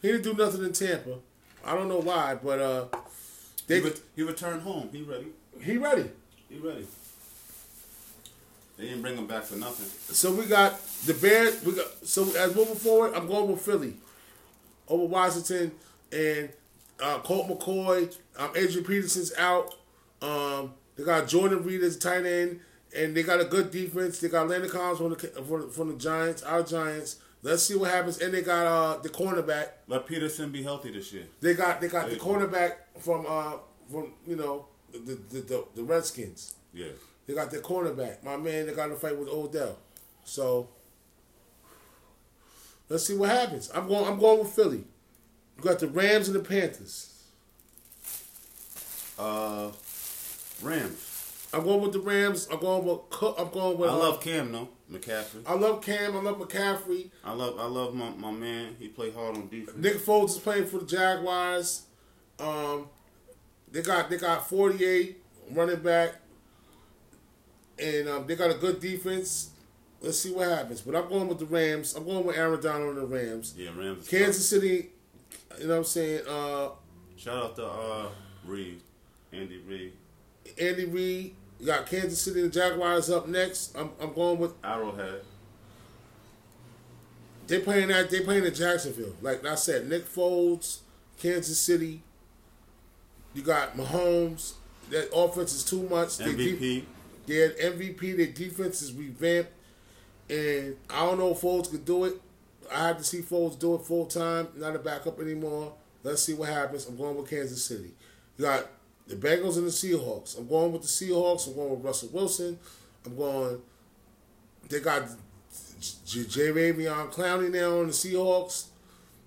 He 0.00 0.08
didn't 0.08 0.22
do 0.22 0.32
nothing 0.34 0.64
in 0.64 0.72
Tampa. 0.72 1.16
I 1.64 1.74
don't 1.74 1.88
know 1.88 2.00
why, 2.00 2.36
but 2.42 2.58
uh, 2.60 2.86
He, 3.66 3.80
re- 3.80 3.92
he 4.16 4.22
returned 4.22 4.62
home. 4.62 4.88
He 4.90 5.02
ready. 5.02 5.26
he 5.60 5.76
ready. 5.76 6.10
He 6.48 6.58
ready. 6.58 6.86
They 8.78 8.84
didn't 8.84 9.02
bring 9.02 9.16
him 9.16 9.26
back 9.26 9.42
for 9.42 9.56
nothing. 9.56 9.86
So 10.14 10.32
we 10.32 10.46
got 10.46 10.80
the 11.04 11.14
Bears. 11.14 11.62
We 11.64 11.72
got 11.72 11.86
so 12.06 12.22
as 12.36 12.54
moving 12.54 12.76
forward. 12.76 13.12
I'm 13.14 13.26
going 13.26 13.50
with 13.50 13.60
Philly 13.60 13.94
over 14.86 15.04
Washington 15.04 15.72
and 16.12 16.48
uh, 17.02 17.18
Colt 17.18 17.48
McCoy. 17.48 18.16
Um, 18.38 18.50
Adrian 18.54 18.84
Peterson's 18.84 19.34
out. 19.36 19.74
Um, 20.22 20.74
they 20.96 21.02
got 21.02 21.26
Jordan 21.26 21.64
Reed 21.64 21.82
as 21.82 21.96
tight 21.96 22.24
end, 22.24 22.60
and 22.96 23.16
they 23.16 23.24
got 23.24 23.40
a 23.40 23.44
good 23.44 23.72
defense. 23.72 24.20
They 24.20 24.28
got 24.28 24.48
Landon 24.48 24.70
Collins 24.70 24.98
from 24.98 25.10
the 25.10 25.42
from, 25.42 25.70
from 25.70 25.88
the 25.88 25.96
Giants, 25.98 26.44
our 26.44 26.62
Giants. 26.62 27.16
Let's 27.42 27.64
see 27.64 27.76
what 27.76 27.90
happens. 27.90 28.20
And 28.20 28.32
they 28.32 28.42
got 28.42 28.66
uh, 28.66 28.98
the 29.02 29.08
cornerback. 29.08 29.70
Let 29.88 30.06
Peterson 30.06 30.52
be 30.52 30.62
healthy 30.62 30.92
this 30.92 31.12
year. 31.12 31.24
They 31.40 31.54
got 31.54 31.80
they 31.80 31.88
got 31.88 32.10
the 32.10 32.16
cornerback 32.16 32.74
from 33.00 33.26
uh 33.28 33.54
from 33.90 34.12
you 34.24 34.36
know 34.36 34.66
the 34.92 35.18
the, 35.30 35.40
the, 35.40 35.64
the 35.74 35.82
Redskins. 35.82 36.54
Yeah. 36.72 36.86
They 37.28 37.34
got 37.34 37.50
their 37.50 37.60
cornerback. 37.60 38.24
My 38.24 38.38
man, 38.38 38.66
they 38.66 38.72
got 38.72 38.86
to 38.86 38.96
fight 38.96 39.16
with 39.16 39.28
Odell. 39.28 39.76
So 40.24 40.70
let's 42.88 43.06
see 43.06 43.14
what 43.14 43.28
happens. 43.28 43.70
I'm 43.74 43.86
going. 43.86 44.06
I'm 44.06 44.18
going 44.18 44.40
with 44.40 44.48
Philly. 44.48 44.84
You 45.56 45.62
got 45.62 45.78
the 45.78 45.88
Rams 45.88 46.28
and 46.28 46.36
the 46.36 46.40
Panthers. 46.40 47.22
Uh, 49.18 49.70
Rams. 50.62 51.48
I'm 51.52 51.64
going 51.64 51.82
with 51.82 51.92
the 51.92 52.00
Rams. 52.00 52.48
I'm 52.50 52.60
going 52.60 52.84
with. 52.86 53.10
Cook. 53.10 53.36
I'm 53.38 53.50
going 53.50 53.76
with. 53.76 53.90
I 53.90 53.92
uh, 53.92 53.98
love 53.98 54.22
Cam 54.22 54.50
though. 54.50 54.68
McCaffrey. 54.90 55.42
I 55.46 55.52
love 55.52 55.82
Cam. 55.82 56.16
I 56.16 56.20
love 56.20 56.38
McCaffrey. 56.38 57.10
I 57.22 57.32
love 57.32 57.58
I 57.58 57.66
love 57.66 57.94
my, 57.94 58.08
my 58.10 58.30
man. 58.30 58.76
He 58.78 58.88
played 58.88 59.14
hard 59.14 59.36
on 59.36 59.48
defense. 59.48 59.76
Nick 59.76 59.96
Foles 59.98 60.30
is 60.30 60.38
playing 60.38 60.66
for 60.66 60.78
the 60.78 60.86
Jaguars. 60.86 61.82
Um, 62.38 62.88
they 63.70 63.82
got 63.82 64.08
they 64.08 64.16
got 64.16 64.48
48 64.48 65.22
running 65.50 65.80
back, 65.80 66.14
and 67.80 68.08
um, 68.08 68.26
they 68.26 68.36
got 68.36 68.50
a 68.50 68.54
good 68.54 68.80
defense. 68.80 69.50
Let's 70.00 70.18
see 70.18 70.30
what 70.32 70.48
happens. 70.48 70.80
But 70.80 70.94
I'm 70.94 71.08
going 71.08 71.26
with 71.28 71.38
the 71.40 71.46
Rams. 71.46 71.94
I'm 71.96 72.04
going 72.04 72.24
with 72.24 72.36
Aaron 72.36 72.60
Donald 72.60 72.96
and 72.96 73.10
the 73.10 73.16
Rams. 73.16 73.54
Yeah, 73.56 73.70
Rams. 73.76 74.06
Kansas 74.08 74.48
City, 74.48 74.90
you 75.58 75.66
know 75.66 75.74
what 75.74 75.78
I'm 75.78 75.84
saying? 75.84 76.22
Uh. 76.28 76.68
Shout 77.16 77.36
out 77.36 77.56
to 77.56 77.66
uh 77.66 78.08
Reid, 78.46 78.80
Andy 79.32 79.58
Reid, 79.66 79.92
Andy 80.60 80.84
Reid. 80.84 81.34
You 81.58 81.66
got 81.66 81.86
Kansas 81.86 82.20
City 82.22 82.40
and 82.42 82.52
the 82.52 82.60
Jaguars 82.60 83.10
up 83.10 83.26
next. 83.26 83.76
I'm, 83.76 83.90
I'm 84.00 84.12
going 84.12 84.38
with 84.38 84.52
Arrowhead. 84.62 85.22
they 87.48 87.58
playing 87.58 87.88
that 87.88 88.08
they 88.10 88.20
playing 88.20 88.44
in 88.44 88.54
Jacksonville. 88.54 89.14
Like 89.20 89.44
I 89.44 89.56
said, 89.56 89.88
Nick 89.88 90.06
Foles, 90.06 90.78
Kansas 91.18 91.58
City. 91.58 92.02
You 93.34 93.42
got 93.42 93.76
Mahomes. 93.76 94.52
That 94.90 95.10
offense 95.12 95.52
is 95.52 95.64
too 95.64 95.82
much. 95.88 96.18
They 96.18 96.26
MVP. 96.26 96.84
Deep- 97.28 97.56
They're 97.56 97.72
MVP. 97.72 98.16
Their 98.16 98.26
defense 98.26 98.82
is 98.82 98.92
revamped, 98.92 99.52
and 100.28 100.76
I 100.90 101.04
don't 101.04 101.18
know 101.18 101.30
if 101.32 101.40
Foles 101.40 101.70
could 101.70 101.84
do 101.84 102.04
it. 102.04 102.20
I 102.72 102.88
have 102.88 102.98
to 102.98 103.04
see 103.04 103.20
Foles 103.20 103.58
do 103.58 103.74
it 103.74 103.82
full 103.82 104.06
time, 104.06 104.48
not 104.56 104.76
a 104.76 104.78
backup 104.78 105.20
anymore. 105.20 105.72
Let's 106.02 106.22
see 106.22 106.34
what 106.34 106.48
happens. 106.48 106.86
I'm 106.86 106.96
going 106.96 107.16
with 107.16 107.30
Kansas 107.30 107.64
City. 107.64 107.92
You 108.36 108.44
got 108.44 108.66
the 109.06 109.16
Bengals 109.16 109.56
and 109.56 109.66
the 109.66 109.70
Seahawks. 109.70 110.38
I'm 110.38 110.46
going 110.46 110.72
with 110.72 110.82
the 110.82 110.88
Seahawks. 110.88 111.46
I'm 111.46 111.54
going 111.54 111.70
with 111.70 111.84
Russell 111.84 112.10
Wilson. 112.12 112.58
I'm 113.06 113.16
going. 113.16 113.62
They 114.68 114.80
got 114.80 115.02
J. 116.06 116.24
J. 116.24 116.40
Ravion 116.48 117.12
Clowney 117.12 117.50
now 117.50 117.80
on 117.80 117.86
the 117.86 117.92
Seahawks. 117.92 118.66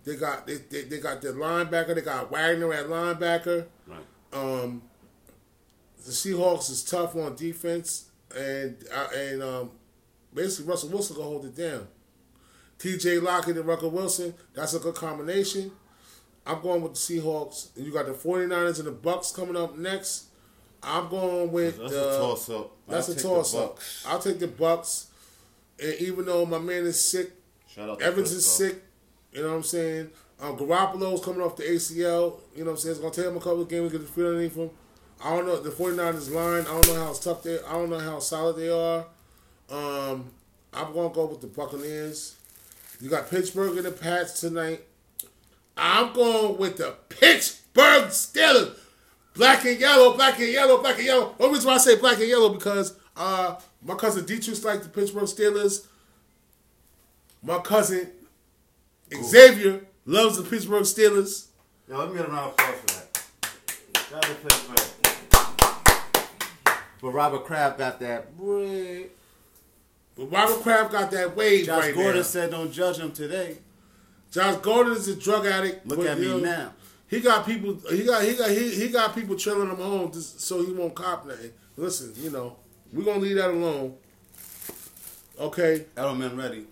They 0.04 0.16
got 0.16 0.46
they, 0.48 0.56
they, 0.56 0.84
they 0.84 1.00
got 1.00 1.22
their 1.22 1.34
linebacker. 1.34 1.96
They 1.96 2.02
got 2.02 2.32
Wagner 2.32 2.74
at 2.74 2.88
linebacker. 2.88 3.66
Right. 3.88 4.00
Um, 4.34 4.82
the 6.06 6.12
Seahawks 6.12 6.70
is 6.70 6.84
tough 6.84 7.16
on 7.16 7.36
defense, 7.36 8.10
and 8.36 8.78
uh, 8.94 9.08
and 9.16 9.44
um, 9.44 9.72
basically 10.34 10.70
Russell 10.70 10.90
Wilson 10.90 11.16
can 11.16 11.26
hold 11.26 11.46
it 11.46 11.56
down. 11.56 11.88
T.J. 12.80 13.20
Lockett 13.20 13.58
and 13.58 13.66
Russell 13.66 13.92
Wilson, 13.92 14.34
that's 14.56 14.74
a 14.74 14.80
good 14.80 14.96
combination. 14.96 15.72
I'm 16.48 16.62
going 16.62 16.82
with 16.82 16.94
the 16.94 17.00
Seahawks. 17.00 17.76
And 17.76 17.86
you 17.86 17.94
got 17.94 18.08
the 18.08 18.14
49ers 18.14 18.80
and 18.80 18.88
the 18.88 18.92
Bucks 18.92 19.32
coming 19.32 19.56
up 19.56 19.78
next. 19.78 20.26
I'm 20.82 21.08
going 21.10 21.52
with 21.52 21.78
That's 21.78 21.92
the, 21.92 22.16
a 22.16 22.18
toss 22.18 22.50
up. 22.50 22.72
That's 22.88 23.10
a 23.10 23.16
toss 23.16 23.54
up. 23.54 23.78
I'll 24.08 24.18
take 24.18 24.40
the 24.40 24.48
Bucks. 24.48 25.08
And 25.80 25.94
even 26.00 26.26
though 26.26 26.46
my 26.46 26.58
man 26.58 26.86
is 26.86 27.00
sick, 27.00 27.32
Shout 27.68 27.90
out 27.90 28.00
to 28.00 28.06
Evans 28.06 28.32
is 28.32 28.46
sick. 28.46 28.82
You 29.32 29.44
know 29.44 29.50
what 29.50 29.58
I'm 29.58 29.64
saying? 29.64 30.10
Um, 30.40 30.58
Garoppolo's 30.58 31.24
coming 31.24 31.42
off 31.42 31.56
the 31.56 31.64
ACL. 31.64 32.40
You 32.56 32.64
know 32.64 32.66
what 32.66 32.72
I'm 32.72 32.78
saying? 32.78 32.92
It's 32.94 33.00
going 33.00 33.14
to 33.14 33.22
take 33.22 33.30
him 33.30 33.38
a 33.38 33.40
couple 33.40 33.62
of 33.62 33.70
games 33.70 33.92
to 33.92 33.98
get 34.00 34.08
the 34.08 34.12
feel 34.12 34.28
underneath 34.28 34.56
him. 34.56 34.72
I 35.24 35.36
don't 35.36 35.46
know. 35.46 35.60
The 35.60 35.70
49ers 35.70 36.34
line, 36.34 36.62
I 36.62 36.82
don't 36.82 36.88
know 36.88 37.06
how 37.06 37.14
tough 37.14 37.44
they 37.44 37.58
are. 37.58 37.68
I 37.68 37.74
don't 37.74 37.90
know 37.90 38.00
how 38.00 38.20
solid 38.20 38.58
they 38.58 38.70
are. 38.70 39.06
Um, 39.70 40.32
I'm 40.74 40.94
going 40.94 41.10
to 41.10 41.16
go 41.16 41.26
with 41.26 41.42
the 41.42 41.48
Buccaneers. 41.48 42.36
You 43.00 43.10
got 43.10 43.30
Pittsburgh 43.30 43.78
and 43.78 43.86
the 43.86 43.92
Pats 43.92 44.40
tonight. 44.40 44.84
I'm 45.78 46.14
going 46.14 46.58
with 46.58 46.78
the 46.78 46.96
Pittsburgh 47.10 48.10
Steelers. 48.10 48.78
Black 49.34 49.64
and 49.66 49.80
yellow, 49.80 50.14
black 50.14 50.40
and 50.40 50.52
yellow, 50.52 50.82
black 50.82 50.98
and 50.98 51.06
yellow. 51.06 51.36
Only 51.40 51.54
reason 51.54 51.70
why 51.70 51.76
I 51.76 51.78
say 51.78 51.98
black 51.98 52.20
and 52.20 52.28
yellow 52.28 52.50
because 52.50 52.96
uh, 53.16 53.56
my 53.82 53.96
cousin 53.96 54.26
Dietrich 54.26 54.64
liked 54.64 54.84
the 54.84 54.90
Pittsburgh 54.90 55.24
Steelers. 55.24 55.88
My 57.42 57.60
cousin 57.60 58.12
Xavier 59.14 59.86
loves 60.06 60.38
the 60.38 60.44
Pittsburgh 60.44 60.84
Steelers. 60.84 61.48
Yo, 61.88 61.98
let 61.98 62.10
me 62.10 62.18
get 62.18 62.28
a 62.28 62.32
round 62.32 62.48
of 62.48 62.54
applause 62.54 62.76
for 62.76 62.88
that. 62.88 63.24
Shout 64.10 64.16
out 64.16 64.24
to 64.24 64.36
Pittsburgh. 64.36 65.01
But 67.02 67.12
Robert 67.12 67.46
Kraft 67.46 67.78
got 67.80 68.00
that. 68.00 68.38
But 68.38 70.32
Robert 70.32 70.62
Kraft 70.62 70.92
got 70.92 71.12
that 71.12 71.36
wave 71.36 71.66
Josh 71.66 71.86
right 71.86 71.96
Gordon 71.96 72.18
now. 72.18 72.22
said, 72.24 72.52
"Don't 72.52 72.72
judge 72.72 72.98
him 72.98 73.12
today." 73.12 73.58
Josh 74.32 74.58
Gordon 74.58 74.94
is 74.94 75.08
a 75.08 75.16
drug 75.16 75.46
addict. 75.46 75.86
Look 75.88 76.06
at 76.06 76.20
me 76.20 76.28
know, 76.28 76.40
now. 76.40 76.74
He 77.08 77.20
got 77.20 77.46
people. 77.46 77.78
He 77.90 78.06
got 78.06 78.24
he 78.24 78.36
got 78.36 78.50
he, 78.50 78.70
he 78.70 78.88
got 78.90 79.16
people 79.16 79.36
trailing 79.36 79.70
him 79.70 79.78
home 79.78 80.12
just 80.12 80.42
so 80.42 80.64
he 80.64 80.72
won't 80.72 80.96
cop 80.96 81.26
nothing. 81.26 81.52
Listen, 81.76 82.14
you 82.18 82.30
know 82.30 82.56
we're 82.94 83.04
gonna 83.04 83.20
leave 83.20 83.38
that 83.38 83.50
alone. 83.50 83.96
Okay, 85.40 85.86
Edelman 85.96 86.38
ready. 86.38 86.68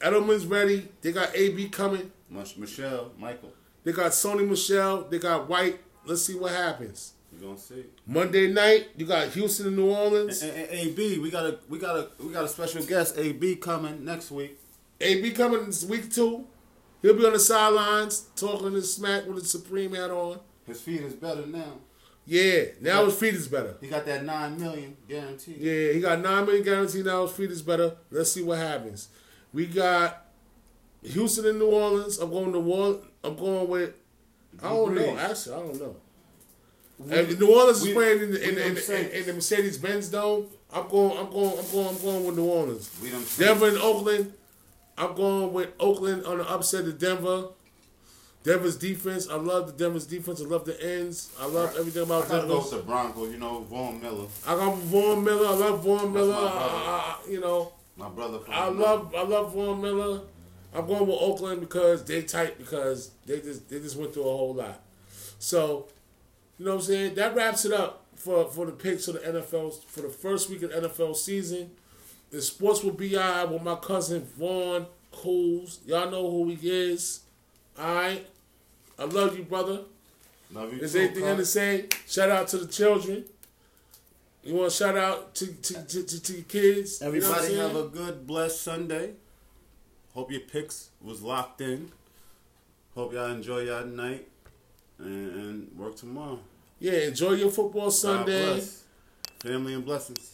Edelman's 0.00 0.46
ready. 0.46 0.88
They 1.02 1.12
got 1.12 1.34
AB 1.34 1.68
coming. 1.70 2.12
Michel, 2.30 3.12
Michael. 3.18 3.52
They 3.84 3.92
got 3.92 4.12
Sony 4.12 4.48
Michel. 4.48 5.02
They 5.08 5.18
got 5.18 5.48
White. 5.48 5.80
Let's 6.04 6.22
see 6.22 6.34
what 6.34 6.52
happens. 6.52 7.12
You 7.38 7.46
gonna 7.46 7.58
see? 7.58 7.84
Monday 8.06 8.48
night, 8.52 8.88
you 8.96 9.06
got 9.06 9.28
Houston 9.28 9.66
and 9.66 9.76
New 9.76 9.90
Orleans. 9.90 10.42
And, 10.42 10.56
and 10.56 10.70
AB, 10.70 11.18
we 11.18 11.30
got 11.30 11.46
a 11.46 11.58
we 11.68 11.78
got 11.78 11.96
a 11.96 12.08
we 12.22 12.32
got 12.32 12.44
a 12.44 12.48
special 12.48 12.82
guest. 12.84 13.18
AB 13.18 13.56
coming 13.56 14.04
next 14.04 14.30
week. 14.30 14.58
AB 15.00 15.32
coming 15.32 15.66
this 15.66 15.84
week 15.84 16.10
too. 16.12 16.46
He'll 17.02 17.14
be 17.14 17.26
on 17.26 17.34
the 17.34 17.38
sidelines 17.38 18.26
talking 18.36 18.72
his 18.72 18.94
smack 18.94 19.26
with 19.26 19.36
his 19.36 19.50
Supreme 19.50 19.94
hat 19.94 20.10
on. 20.10 20.40
His 20.66 20.80
feet 20.80 21.02
is 21.02 21.14
better 21.14 21.46
now. 21.46 21.74
Yeah, 22.24 22.64
now 22.80 23.04
his 23.04 23.14
feet 23.14 23.34
is 23.34 23.46
better. 23.46 23.76
He 23.80 23.86
got 23.86 24.04
that 24.06 24.24
nine 24.24 24.58
million 24.58 24.96
guaranteed. 25.08 25.58
Yeah, 25.58 25.92
he 25.92 26.00
got 26.00 26.20
nine 26.20 26.44
million 26.46 26.64
guarantee 26.64 27.02
now. 27.02 27.22
His 27.22 27.32
feet 27.36 27.50
is 27.50 27.62
better. 27.62 27.96
Let's 28.10 28.32
see 28.32 28.42
what 28.42 28.58
happens. 28.58 29.08
We 29.52 29.66
got 29.66 30.26
Houston 31.02 31.46
and 31.46 31.58
New 31.58 31.66
Orleans. 31.70 32.18
I'm 32.18 32.30
going 32.30 32.52
to 32.52 32.58
one. 32.58 32.98
I'm 33.22 33.36
going 33.36 33.68
with. 33.68 33.94
I 34.60 34.70
don't 34.70 34.94
know. 34.94 35.16
Actually, 35.18 35.54
I 35.54 35.58
don't 35.58 35.80
know. 35.80 35.96
And 36.98 37.38
New 37.38 37.54
Orleans 37.54 37.82
we- 37.82 37.90
is 37.90 37.94
playing 37.94 38.22
in 38.22 38.32
the, 38.32 38.38
we 38.38 38.44
in, 38.48 38.54
the, 38.54 38.60
in, 38.62 38.66
them 38.68 38.74
the, 38.74 38.80
Saints. 38.80 39.14
in 39.14 39.26
the 39.26 39.32
Mercedes 39.34 39.78
Benz 39.78 40.08
Dome. 40.08 40.46
I'm 40.72 40.88
going. 40.88 41.16
I'm 41.18 41.30
going. 41.30 41.58
I'm 41.58 41.70
going. 41.70 41.88
I'm 41.88 41.98
going 42.02 42.26
with 42.26 42.36
New 42.36 42.44
Orleans. 42.44 42.90
We 43.02 43.10
them 43.10 43.20
Saints. 43.20 43.36
Denver 43.38 43.68
and 43.68 43.78
Oakland. 43.78 44.32
I'm 44.98 45.14
going 45.14 45.52
with 45.52 45.70
Oakland 45.78 46.24
on 46.24 46.38
the 46.38 46.50
upset 46.50 46.84
of 46.84 46.98
Denver. 46.98 47.48
Denver's 48.44 48.76
defense. 48.76 49.28
I 49.28 49.34
love 49.36 49.66
the 49.66 49.84
Denver's 49.84 50.06
defense. 50.06 50.40
I 50.40 50.44
love 50.44 50.64
the 50.64 50.80
ends. 50.82 51.30
I 51.40 51.46
love 51.46 51.76
everything 51.76 52.02
I 52.02 52.04
about 52.04 52.28
gotta 52.28 52.46
go 52.46 52.54
Denver. 52.54 52.56
with 52.58 52.70
the 52.70 52.78
Broncos. 52.78 53.32
You 53.32 53.38
know, 53.38 53.60
Von 53.68 54.00
Miller, 54.00 54.26
I 54.46 54.54
got 54.54 54.76
Von 54.78 55.24
Miller. 55.24 55.46
I 55.48 55.50
love 55.54 55.82
Von 55.84 56.12
Miller. 56.12 56.34
I, 56.34 56.38
I, 57.26 57.30
you 57.30 57.40
know, 57.40 57.72
my 57.96 58.08
brother. 58.08 58.38
From 58.38 58.54
I 58.54 58.68
love 58.68 59.14
I 59.14 59.22
love 59.24 59.52
Von 59.52 59.82
Miller. 59.82 60.20
I'm 60.72 60.86
going 60.86 61.06
with 61.06 61.16
Oakland 61.20 61.60
because 61.60 62.04
they 62.04 62.22
tight 62.22 62.56
because 62.58 63.10
they 63.26 63.40
just 63.40 63.68
they 63.68 63.80
just 63.80 63.96
went 63.96 64.14
through 64.14 64.22
a 64.28 64.36
whole 64.36 64.54
lot. 64.54 64.80
So, 65.38 65.88
you 66.58 66.64
know 66.64 66.72
what 66.72 66.78
I'm 66.78 66.86
saying? 66.86 67.14
That 67.14 67.34
wraps 67.34 67.64
it 67.64 67.72
up 67.72 68.04
for 68.16 68.50
for 68.50 68.66
the 68.66 68.72
picks 68.72 69.08
of 69.08 69.14
the 69.14 69.20
NFL 69.20 69.84
for 69.84 70.02
the 70.02 70.08
first 70.08 70.48
week 70.48 70.62
of 70.62 70.70
NFL 70.70 71.16
season. 71.16 71.70
The 72.30 72.42
sports 72.42 72.82
will 72.82 72.92
be 72.92 73.14
Bi 73.14 73.44
with 73.44 73.62
my 73.62 73.76
cousin 73.76 74.26
Vaughn 74.36 74.86
Cools. 75.12 75.80
Y'all 75.86 76.10
know 76.10 76.30
who 76.30 76.48
he 76.50 76.70
is. 76.70 77.20
All 77.78 77.94
right. 77.94 78.26
I 78.98 79.04
love 79.04 79.36
you, 79.36 79.44
brother. 79.44 79.80
Love 80.52 80.72
you 80.72 80.80
Is 80.80 80.92
too, 80.92 81.00
anything 81.00 81.24
in 81.24 81.36
to 81.36 81.44
say? 81.44 81.86
Shout 82.06 82.30
out 82.30 82.48
to 82.48 82.58
the 82.58 82.66
children. 82.66 83.24
You 84.42 84.54
want 84.54 84.70
to 84.70 84.76
shout 84.76 84.96
out 84.96 85.34
to 85.36 85.46
to, 85.46 85.74
to, 85.86 86.02
to, 86.02 86.22
to 86.22 86.32
your 86.32 86.42
kids? 86.44 87.00
You 87.00 87.06
know 87.06 87.16
Everybody 87.16 87.54
have 87.56 87.76
a 87.76 87.88
good, 87.88 88.26
blessed 88.26 88.62
Sunday. 88.62 89.12
Hope 90.14 90.30
your 90.30 90.40
picks 90.40 90.90
was 91.02 91.20
locked 91.22 91.60
in. 91.60 91.92
Hope 92.94 93.12
y'all 93.12 93.30
enjoy 93.30 93.60
y'all 93.60 93.84
night 93.84 94.26
and, 94.98 95.30
and 95.36 95.78
work 95.78 95.96
tomorrow. 95.96 96.38
yeah. 96.78 96.92
Enjoy 97.08 97.32
your 97.32 97.50
football 97.50 97.90
Sunday. 97.90 98.62
Family 99.40 99.74
and 99.74 99.84
blessings. 99.84 100.32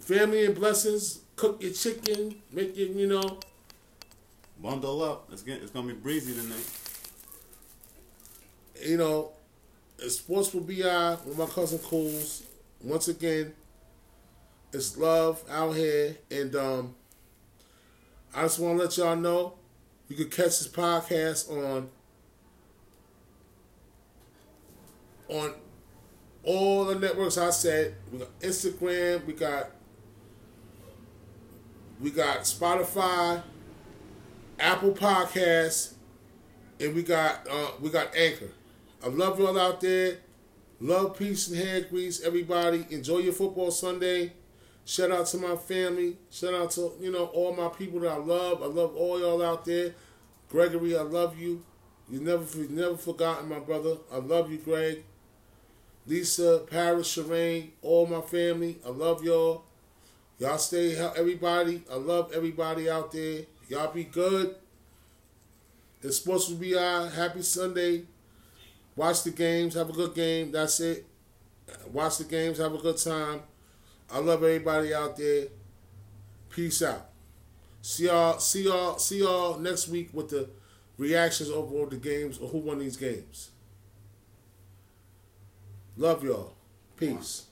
Family 0.00 0.46
and 0.46 0.54
blessings. 0.54 1.20
Cook 1.36 1.62
your 1.62 1.72
chicken. 1.72 2.36
Make 2.52 2.76
it. 2.76 2.90
You 2.90 3.06
know. 3.06 3.38
Bundle 4.60 5.02
up. 5.02 5.28
It's, 5.32 5.42
get, 5.42 5.62
it's 5.62 5.70
gonna 5.72 5.88
be 5.88 5.94
breezy 5.94 6.34
tonight. 6.34 6.70
You 8.84 8.96
know. 8.96 9.32
It's 9.98 10.16
sports 10.16 10.52
with 10.52 10.66
Bi 10.66 11.16
with 11.24 11.38
my 11.38 11.46
cousin 11.46 11.78
Cools. 11.78 12.42
Once 12.82 13.06
again, 13.06 13.52
it's 14.72 14.96
love 14.96 15.42
out 15.48 15.76
here, 15.76 16.16
and 16.28 16.56
um, 16.56 16.94
I 18.34 18.42
just 18.42 18.58
want 18.58 18.76
to 18.78 18.82
let 18.84 18.96
y'all 18.96 19.14
know 19.14 19.54
you 20.08 20.16
can 20.16 20.28
catch 20.28 20.58
this 20.58 20.66
podcast 20.66 21.48
on 21.50 21.88
on 25.32 25.54
all 26.44 26.84
the 26.84 26.94
networks 26.94 27.38
I 27.38 27.50
said. 27.50 27.94
We 28.12 28.18
got 28.18 28.40
Instagram, 28.40 29.24
we 29.24 29.32
got 29.32 29.70
we 32.00 32.10
got 32.10 32.40
Spotify, 32.40 33.42
Apple 34.58 34.92
Podcasts, 34.92 35.94
and 36.80 36.94
we 36.94 37.02
got 37.02 37.46
uh, 37.50 37.70
we 37.80 37.90
got 37.90 38.14
Anchor. 38.16 38.50
I 39.04 39.08
love 39.08 39.38
y'all 39.38 39.58
out 39.58 39.80
there. 39.80 40.18
Love, 40.80 41.16
peace, 41.16 41.46
and 41.48 41.56
hand 41.56 41.86
grease, 41.90 42.20
everybody. 42.22 42.84
Enjoy 42.90 43.18
your 43.18 43.32
football 43.32 43.70
Sunday. 43.70 44.32
Shout 44.84 45.12
out 45.12 45.26
to 45.26 45.38
my 45.38 45.54
family. 45.54 46.16
Shout 46.28 46.54
out 46.54 46.72
to 46.72 46.92
you 47.00 47.12
know 47.12 47.26
all 47.26 47.54
my 47.54 47.68
people 47.68 48.00
that 48.00 48.10
I 48.12 48.16
love. 48.16 48.62
I 48.62 48.66
love 48.66 48.96
all 48.96 49.20
y'all 49.20 49.42
out 49.42 49.64
there. 49.64 49.94
Gregory, 50.48 50.96
I 50.96 51.02
love 51.02 51.38
you. 51.38 51.62
You 52.10 52.20
never 52.20 52.44
you 52.58 52.68
never 52.68 52.96
forgotten 52.96 53.48
my 53.48 53.60
brother. 53.60 53.96
I 54.12 54.16
love 54.16 54.50
you, 54.50 54.58
Greg. 54.58 55.04
Lisa, 56.06 56.62
Paris, 56.68 57.16
Shireen, 57.16 57.70
all 57.82 58.06
my 58.06 58.20
family. 58.20 58.78
I 58.84 58.90
love 58.90 59.22
y'all. 59.22 59.64
Y'all 60.38 60.58
stay 60.58 60.94
healthy, 60.94 61.20
everybody. 61.20 61.82
I 61.90 61.94
love 61.94 62.32
everybody 62.32 62.90
out 62.90 63.12
there. 63.12 63.42
Y'all 63.68 63.92
be 63.92 64.04
good. 64.04 64.56
It's 66.02 66.18
supposed 66.18 66.48
to 66.48 66.54
be 66.56 66.76
our 66.76 67.08
happy 67.08 67.42
Sunday. 67.42 68.02
Watch 68.96 69.22
the 69.22 69.30
games. 69.30 69.74
Have 69.74 69.90
a 69.90 69.92
good 69.92 70.14
game. 70.14 70.50
That's 70.50 70.80
it. 70.80 71.06
Watch 71.92 72.18
the 72.18 72.24
games. 72.24 72.58
Have 72.58 72.74
a 72.74 72.78
good 72.78 72.96
time. 72.96 73.42
I 74.10 74.18
love 74.18 74.42
everybody 74.42 74.92
out 74.92 75.16
there. 75.16 75.46
Peace 76.50 76.82
out. 76.82 77.08
See 77.80 78.06
y'all. 78.06 78.40
See 78.40 78.64
y'all. 78.64 78.98
See 78.98 79.20
y'all 79.20 79.58
next 79.58 79.86
week 79.86 80.10
with 80.12 80.30
the 80.30 80.50
reactions 80.98 81.50
over 81.50 81.86
the 81.86 81.96
games 81.96 82.38
or 82.38 82.48
who 82.48 82.58
won 82.58 82.80
these 82.80 82.96
games. 82.96 83.51
Love 85.96 86.24
y'all. 86.24 86.54
Peace. 86.96 87.51